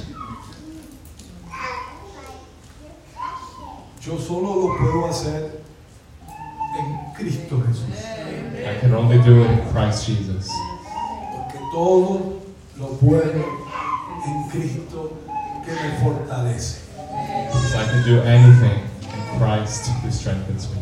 Yo 4.05 4.19
solo 4.19 4.67
lo 4.67 4.77
puedo 4.77 5.05
hacer 5.07 5.63
en 6.77 7.13
Cristo 7.13 7.61
Jesús. 7.65 8.03
I 8.59 8.77
can 8.81 8.93
only 8.93 9.17
do 9.19 9.43
it 9.43 9.49
in 9.49 9.59
Christ 9.71 10.05
Jesus. 10.05 10.49
Porque 11.31 11.57
todo 11.71 12.41
lo 12.77 12.87
puedo 12.99 13.45
en 14.25 14.49
Cristo 14.49 15.13
que 15.63 15.71
me 15.71 15.97
fortalece. 16.03 16.81
Because 17.47 17.75
I 17.75 17.85
can 17.85 18.03
do 18.05 18.21
anything 18.23 18.81
in 19.03 19.39
Christ 19.39 19.87
who 20.03 20.11
strengthens 20.11 20.67
me. 20.71 20.81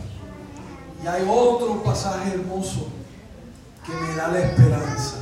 Y 1.03 1.07
hay 1.07 1.21
otro 1.29 1.83
pasaje 1.83 2.33
hermoso 2.33 2.89
que 3.85 3.93
me 3.93 4.15
da 4.15 4.29
la 4.29 4.39
esperanza. 4.39 5.17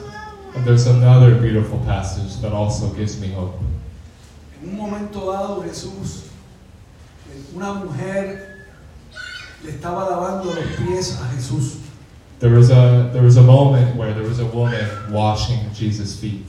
And 0.55 0.63
there's 0.63 0.87
another 0.87 1.35
beautiful 1.35 1.79
passage 1.79 2.39
that 2.41 2.53
also 2.53 2.87
gives 2.93 3.19
me 3.19 3.33
hope. 3.33 3.59
En 4.63 4.69
un 4.69 4.77
momento 4.77 5.33
dado 5.33 5.61
Jesús, 5.63 6.28
una 7.55 7.73
mujer 7.73 8.65
le 9.63 9.71
estaba 9.71 10.09
lavando 10.09 10.53
los 10.53 10.65
pies 10.77 11.19
a 11.21 11.27
Jesús. 11.35 11.77
There 12.39 12.55
was 12.55 12.69
a 12.69 13.09
there 13.11 13.23
was 13.23 13.37
a 13.37 13.41
moment 13.41 13.97
where 13.97 14.13
there 14.13 14.23
was 14.23 14.39
a 14.39 14.45
woman 14.45 14.87
washing 15.11 15.59
Jesus' 15.73 16.15
feet. 16.19 16.45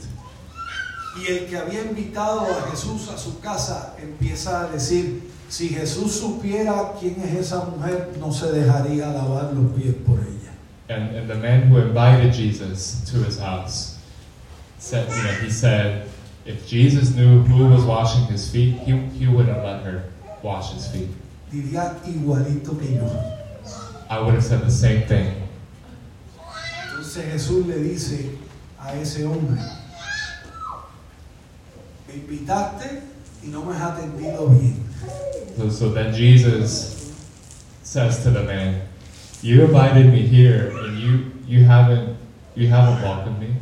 Y 1.17 1.29
el 1.29 1.45
que 1.47 1.57
había 1.57 1.83
invitado 1.83 2.47
a 2.49 2.71
Jesús 2.71 3.09
a 3.09 3.17
su 3.17 3.41
casa 3.41 3.95
empieza 4.01 4.61
a 4.61 4.67
decir, 4.67 5.21
si 5.49 5.67
Jesús 5.67 6.13
supiera 6.13 6.93
quién 6.97 7.21
es 7.21 7.47
esa 7.47 7.65
mujer, 7.65 8.15
no 8.17 8.31
se 8.31 8.53
dejaría 8.53 9.07
lavar 9.07 9.53
los 9.53 9.73
pies 9.73 9.93
por 10.05 10.19
ella. 10.19 10.53
And, 10.87 11.13
and 11.15 11.29
the 11.29 11.35
man 11.35 11.63
who 11.63 11.79
invited 11.79 12.33
Jesus 12.33 13.03
to 13.11 13.17
his 13.25 13.37
house 13.37 13.97
said, 14.79 15.09
you 15.09 15.23
know, 15.23 15.33
he 15.43 15.49
said, 15.49 16.07
if 16.45 16.65
Jesus 16.65 17.13
knew 17.13 17.43
who 17.43 17.67
was 17.67 17.83
washing 17.83 18.25
his 18.27 18.49
feet, 18.49 18.79
he, 18.79 18.93
he 19.19 19.27
wouldn't 19.27 19.63
let 19.65 19.83
her 19.83 20.03
wash 20.43 20.73
his 20.73 20.87
feet. 20.87 21.09
Diría 21.51 21.95
igualito 22.05 22.79
que 22.79 22.95
yo. 22.95 23.07
I 24.09 24.19
would 24.19 24.33
have 24.33 24.43
said 24.43 24.61
the 24.61 24.71
same 24.71 25.03
thing. 25.07 25.33
Entonces 26.89 27.25
Jesús 27.31 27.67
le 27.67 27.77
dice 27.77 28.37
a 28.79 28.93
ese 28.95 29.25
hombre, 29.25 29.59
me 32.07 32.13
invitaste 32.13 33.01
y 33.43 33.47
no 33.47 33.63
me 33.65 33.75
has 33.75 33.81
atendido 33.81 34.47
bien. 34.49 34.83
So, 35.57 35.69
so 35.69 35.89
then 35.89 36.13
Jesus 36.13 37.13
says 37.83 38.23
to 38.23 38.31
the 38.31 38.43
man, 38.43 38.81
You 39.41 39.63
invited 39.63 40.07
me 40.07 40.21
here 40.21 40.71
and 40.77 40.97
you, 40.97 41.31
you 41.45 41.63
haven't 41.65 42.17
you 42.55 42.67
haven't 42.67 43.01
welcomed 43.01 43.39
me. 43.39 43.55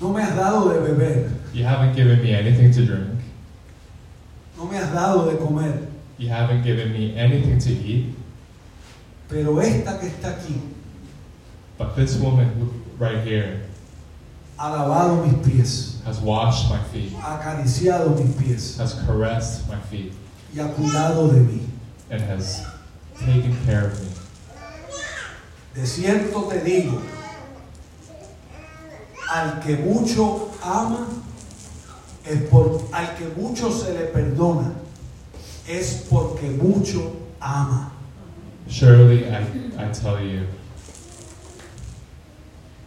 No 0.00 0.12
me 0.12 0.22
has 0.22 0.34
dado 0.34 0.68
de 0.72 0.80
beber, 0.80 1.30
You 1.52 1.64
haven't 1.64 1.94
given 1.94 2.22
me 2.22 2.32
anything 2.34 2.72
to 2.72 2.86
drink. 2.86 3.20
No 4.56 4.64
me 4.66 4.76
has 4.76 4.92
dado 4.92 5.30
de 5.30 5.36
comer, 5.38 5.88
You 6.16 6.28
haven't 6.28 6.62
given 6.62 6.92
me 6.92 7.16
anything 7.18 7.58
to 7.58 7.70
eat. 7.70 8.14
pero 9.28 9.58
esta 9.60 9.98
que 9.98 10.08
está 10.08 10.36
aquí 10.36 10.60
But 11.76 11.96
this 11.96 12.16
woman 12.16 12.70
right 12.98 13.18
here 13.26 13.62
ha 14.58 14.68
lavado 14.70 15.26
mis 15.26 15.34
pies, 15.46 16.00
has 16.06 16.20
washed 16.20 16.70
my 16.70 16.78
feet, 16.92 17.12
ha 17.14 17.38
acariciado 17.40 18.14
mis 18.16 18.34
pies 18.36 18.78
has 18.78 18.94
caressed 19.06 19.68
my 19.68 19.80
feet, 19.90 20.12
y 20.54 20.60
ha 20.62 20.68
cuidado 20.72 21.32
de 21.32 21.40
mí. 21.40 21.60
and 22.10 22.20
has 22.22 22.64
taken 23.18 23.56
care 23.66 23.86
of 23.88 24.00
me. 24.00 24.08
De 25.74 25.84
cierto 25.86 26.42
te 26.48 26.60
digo, 26.60 27.02
al 29.32 29.60
que 29.60 29.76
mucho 29.78 30.52
ama, 30.62 31.08
es 32.26 32.42
por, 32.50 32.80
al 32.92 33.14
que 33.16 33.26
mucho 33.40 33.70
se 33.70 33.92
le 33.92 34.04
perdona, 34.06 34.72
es 35.68 36.06
porque 36.10 36.48
mucho 36.50 37.12
ama. 37.40 37.90
Surely 38.68 39.24
I, 39.24 39.42
I 39.78 39.92
tell 39.92 40.18
you, 40.20 40.46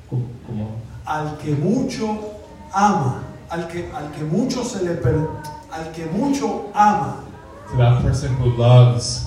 como, 0.10 0.82
Al 1.06 1.38
que 1.38 1.52
mucho 1.56 2.34
ama, 2.74 3.24
al 3.50 3.68
que, 3.68 3.90
al 3.94 4.12
que 4.12 4.24
mucho 4.24 4.64
se 4.64 4.84
le 4.84 4.96
per- 4.96 5.28
al 5.72 5.92
que 5.94 6.06
mucho 6.08 6.70
ama, 6.74 7.24
to 7.70 7.78
that 7.78 8.02
person 8.02 8.36
who 8.36 8.50
loves 8.58 9.26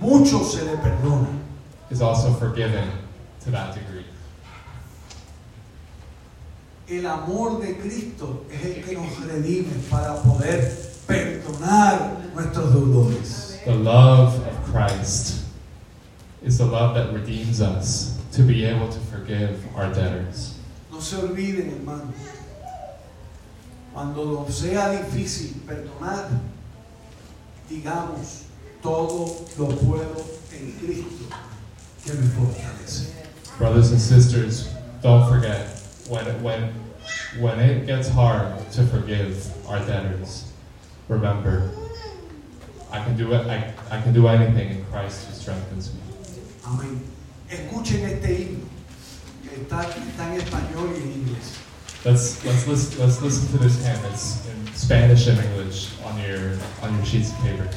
mucho 0.00 0.42
se 0.44 0.64
le 0.64 0.76
perdona. 0.78 1.28
is 1.90 2.00
also 2.00 2.32
forgiven 2.32 2.88
to 3.44 3.50
that 3.50 3.74
degree. 3.74 4.04
El 6.98 7.06
amor 7.06 7.60
de 7.60 7.76
Cristo 7.76 8.44
es 8.50 8.64
el 8.64 8.84
que 8.84 8.94
nos 8.94 9.26
redime 9.26 9.72
para 9.90 10.16
poder 10.16 10.78
perdonar 11.06 12.18
nuestros 12.34 12.72
deudores. 12.74 13.60
The 13.64 13.74
love 13.74 14.34
of 14.46 14.72
Christ 14.72 15.44
is 16.42 16.58
the 16.58 16.66
love 16.66 16.94
that 16.94 17.12
redeems 17.12 17.60
us 17.60 18.18
to 18.32 18.42
be 18.42 18.64
able 18.64 18.88
to 18.88 18.98
forgive 19.10 19.58
our 19.76 19.92
debtors. 19.92 20.58
No 20.90 21.00
se 21.00 21.16
olviden, 21.16 21.70
hermano, 21.70 22.12
cuando 23.94 24.46
sea 24.50 24.90
difícil 24.90 25.62
perdonar, 25.66 26.28
digamos, 27.70 28.44
todo 28.82 29.46
lo 29.58 29.66
puedo 29.76 30.24
en 30.52 30.72
Cristo 30.72 31.34
que 32.04 32.12
me 32.14 32.26
fortalece. 32.28 33.12
Brothers 33.58 33.92
and 33.92 34.00
sisters, 34.00 34.68
don't 35.02 35.28
forget 35.28 35.78
when 36.08 36.42
when 36.42 36.81
when 37.38 37.58
it 37.60 37.86
gets 37.86 38.08
hard 38.08 38.58
to 38.72 38.84
forgive 38.86 39.50
our 39.68 39.78
debtors, 39.86 40.52
remember 41.08 41.70
I 42.90 43.02
can 43.02 43.16
do 43.16 43.32
it 43.32 43.46
I, 43.46 43.72
I 43.90 44.00
can 44.02 44.12
do 44.12 44.28
anything 44.28 44.70
in 44.70 44.84
Christ 44.86 45.26
who 45.26 45.34
strengthens 45.34 45.92
me. 45.94 46.00
Amén. 46.64 47.00
Escuchen 47.48 48.04
este 48.04 48.28
himno 48.28 48.66
que 49.42 49.62
está, 49.62 49.82
está 49.82 50.34
en 50.34 50.40
español 50.40 50.92
y 50.92 51.02
en 51.02 51.12
inglés. 51.12 51.58
Let's 52.04 52.44
let's 52.44 52.66
listen 52.66 53.00
let's 53.00 53.22
listen 53.22 53.48
to 53.52 53.64
this 53.64 53.84
hymn. 53.84 54.04
It's 54.12 54.46
in 54.48 54.74
Spanish 54.74 55.26
and 55.28 55.38
English 55.38 55.90
on 56.04 56.18
your 56.20 56.58
on 56.82 56.94
your 56.96 57.04
sheets 57.04 57.30
of 57.30 57.38
paper. 57.38 57.68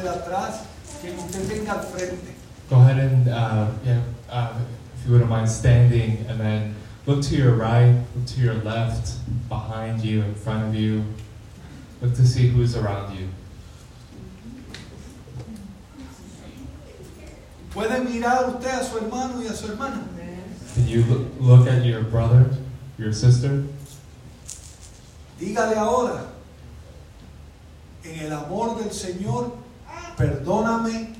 Parte 0.00 0.02
de 0.02 0.08
atrás, 0.08 0.60
que 1.02 1.10
usted 1.12 1.48
tenga 1.48 1.72
al 1.72 1.82
frente. 1.82 2.34
Go 2.68 2.76
ahead 2.76 2.98
and 2.98 3.28
uh, 3.28 3.66
yeah, 3.84 4.00
uh, 4.30 4.52
if 4.96 5.06
you 5.06 5.12
wouldn't 5.12 5.30
mind 5.30 5.48
standing 5.48 6.24
and 6.28 6.40
then 6.40 6.74
look 7.06 7.22
to 7.22 7.36
your 7.36 7.54
right, 7.54 7.94
look 8.14 8.26
to 8.26 8.40
your 8.40 8.54
left, 8.54 9.12
behind 9.48 10.04
you, 10.04 10.22
in 10.22 10.34
front 10.34 10.64
of 10.68 10.74
you. 10.74 11.04
Look 12.00 12.14
to 12.14 12.26
see 12.26 12.48
who's 12.48 12.76
around 12.76 13.16
you. 13.18 13.28
Puede 17.72 18.00
mirar 18.04 18.48
usted 18.54 18.70
a 18.80 18.84
su 18.84 18.98
hermano 18.98 19.40
y 19.40 19.46
a 19.46 19.52
su 19.54 19.68
hermana. 19.68 20.02
Can 20.74 20.88
you 20.88 21.04
loo- 21.04 21.30
look 21.40 21.68
at 21.68 21.84
your 21.84 22.02
brother, 22.02 22.46
your 22.98 23.12
sister? 23.12 23.64
Dígale 25.40 25.76
ahora, 25.76 26.26
en 28.04 28.20
el 28.26 28.32
amor 28.32 28.76
del 28.78 28.90
Señor, 28.92 29.52
perdóname 30.20 31.14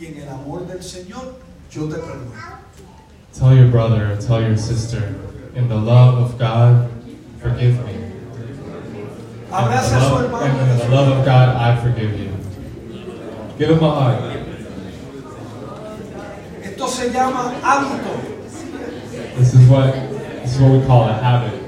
y 0.00 0.06
en 0.06 0.22
el 0.22 0.28
amor 0.28 0.66
del 0.66 0.82
Señor, 0.82 1.34
yo 1.70 1.88
te 1.88 1.96
perdono. 1.96 2.32
Tell 3.32 3.52
your 3.52 3.66
brother 3.68 4.12
and 4.12 4.20
tell 4.20 4.40
your 4.40 4.56
sister, 4.56 5.16
in 5.56 5.68
the 5.68 5.74
love 5.74 6.18
of 6.18 6.38
God, 6.38 6.88
forgive 7.42 7.84
me. 7.84 7.94
And 9.50 9.66
in 9.66 9.72
Abrace 9.72 9.90
the 9.90 9.96
a 9.96 10.00
su 10.00 10.06
love, 10.06 10.30
hermano. 10.30 10.72
in 10.72 10.78
the 10.78 10.88
love 10.88 11.18
of 11.18 11.24
God, 11.24 11.56
I 11.56 11.82
forgive 11.82 12.18
you. 12.18 12.30
Give 13.58 13.70
him 13.70 13.82
a 13.82 13.90
hug. 13.90 14.36
Esto 16.62 16.86
se 16.86 17.10
llama 17.10 17.54
hábito. 17.60 18.20
This 19.36 19.54
is 19.54 19.68
what 19.68 19.92
this 20.42 20.54
is 20.54 20.60
what 20.60 20.80
we 20.80 20.86
call 20.86 21.08
a 21.08 21.12
habit. 21.14 21.63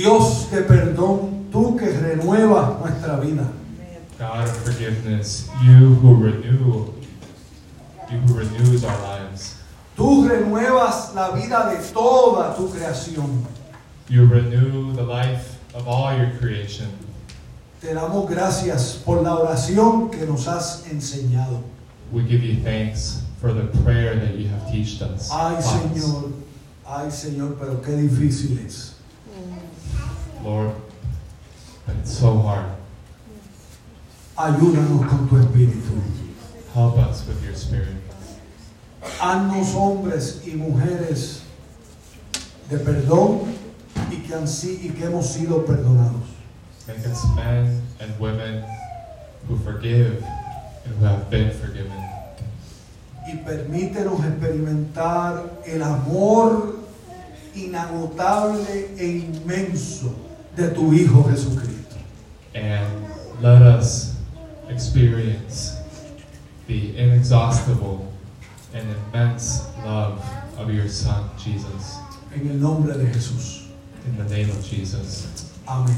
Dios 0.00 0.50
de 0.50 0.62
perdón, 0.62 1.50
tú 1.52 1.76
que 1.76 1.90
renuevas 1.90 2.80
nuestra 2.80 3.20
vida. 3.20 3.52
God 4.18 4.44
of 4.44 4.56
forgiveness, 4.64 5.46
you 5.62 5.94
who 5.96 6.14
renew, 6.14 6.94
you 8.10 8.18
who 8.20 8.32
renews 8.32 8.82
our 8.82 8.98
lives. 9.02 9.56
Tú 9.94 10.26
renuevas 10.26 11.14
la 11.14 11.32
vida 11.32 11.68
de 11.68 11.76
toda 11.92 12.56
tu 12.56 12.70
creación. 12.70 13.44
You 14.08 14.24
renew 14.24 14.94
the 14.94 15.02
life 15.02 15.58
of 15.74 15.86
all 15.86 16.16
your 16.16 16.30
creation. 16.38 16.88
Te 17.82 17.92
damos 17.92 18.26
gracias 18.26 19.02
por 19.04 19.20
la 19.20 19.36
oración 19.36 20.10
que 20.10 20.24
nos 20.24 20.46
has 20.48 20.82
enseñado. 20.90 21.62
We 22.10 22.22
give 22.22 22.42
you 22.42 22.62
thanks 22.62 23.20
for 23.38 23.52
the 23.52 23.66
prayer 23.84 24.18
that 24.18 24.34
you 24.38 24.48
have 24.48 24.64
taught 24.72 25.10
us. 25.10 25.30
Ay. 25.30 25.60
Señor, 25.60 26.32
ay, 26.86 27.10
Señor, 27.10 27.58
pero 27.60 27.82
qué 27.82 27.92
difícil 27.92 28.64
es. 28.64 28.94
Lord, 30.42 30.74
but 31.86 31.96
it's 31.96 32.18
so 32.18 32.38
hard. 32.38 32.66
Ayúdanos 34.36 35.04
con 35.08 35.28
tu 35.28 35.36
espíritu. 35.36 36.00
Help 36.72 36.96
us 36.96 37.26
with 37.26 37.44
your 37.44 37.54
spirit. 37.54 37.96
Haznos 39.20 39.74
hombres 39.74 40.40
y 40.46 40.56
mujeres 40.56 41.42
de 42.70 42.78
perdón 42.78 43.52
y 44.10 44.16
que, 44.26 44.34
han 44.34 44.46
y 44.46 44.88
que 44.96 45.04
hemos 45.04 45.26
sido 45.26 45.66
perdonados. 45.66 46.24
Make 46.88 47.06
us 47.06 47.24
men 47.36 47.82
and 48.00 48.18
women 48.18 48.64
who 49.46 49.56
forgive 49.56 50.24
and 50.86 50.94
who 50.96 51.04
have 51.04 51.28
been 51.28 51.50
forgiven. 51.50 51.92
Y 53.26 53.36
permítenos 53.44 54.24
experimentar 54.24 55.60
el 55.66 55.82
amor 55.82 56.76
inagotable 57.54 58.94
e 58.96 59.06
inmenso 59.06 60.29
de 60.60 60.74
tu 60.74 60.92
Hijo 60.92 61.22
Jesucristo. 61.22 61.96
And 62.54 63.06
let 63.40 63.62
us 63.62 64.16
experience 64.68 65.76
the 66.66 66.96
inexhaustible 66.96 68.12
and 68.74 68.86
immense 69.08 69.66
love 69.84 70.22
of 70.58 70.70
your 70.70 70.88
Son, 70.88 71.30
Jesus. 71.38 71.96
En 72.34 72.48
el 72.48 72.56
nombre 72.56 72.92
de 72.96 73.06
Jesús. 73.06 73.68
In 74.06 74.16
the 74.16 74.28
name 74.34 74.50
of 74.50 74.62
Jesus. 74.64 75.26
Amén. 75.66 75.96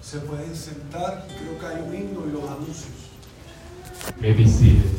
Se 0.00 0.18
pueden 0.20 0.54
sentar, 0.54 1.26
creo 1.26 1.58
que 1.58 1.66
hay 1.66 1.82
un 1.82 1.94
himno 1.94 2.26
y 2.26 2.32
los 2.32 2.44
anuncios. 2.44 3.10
May 4.20 4.32
be 4.32 4.46
seated. 4.46 4.90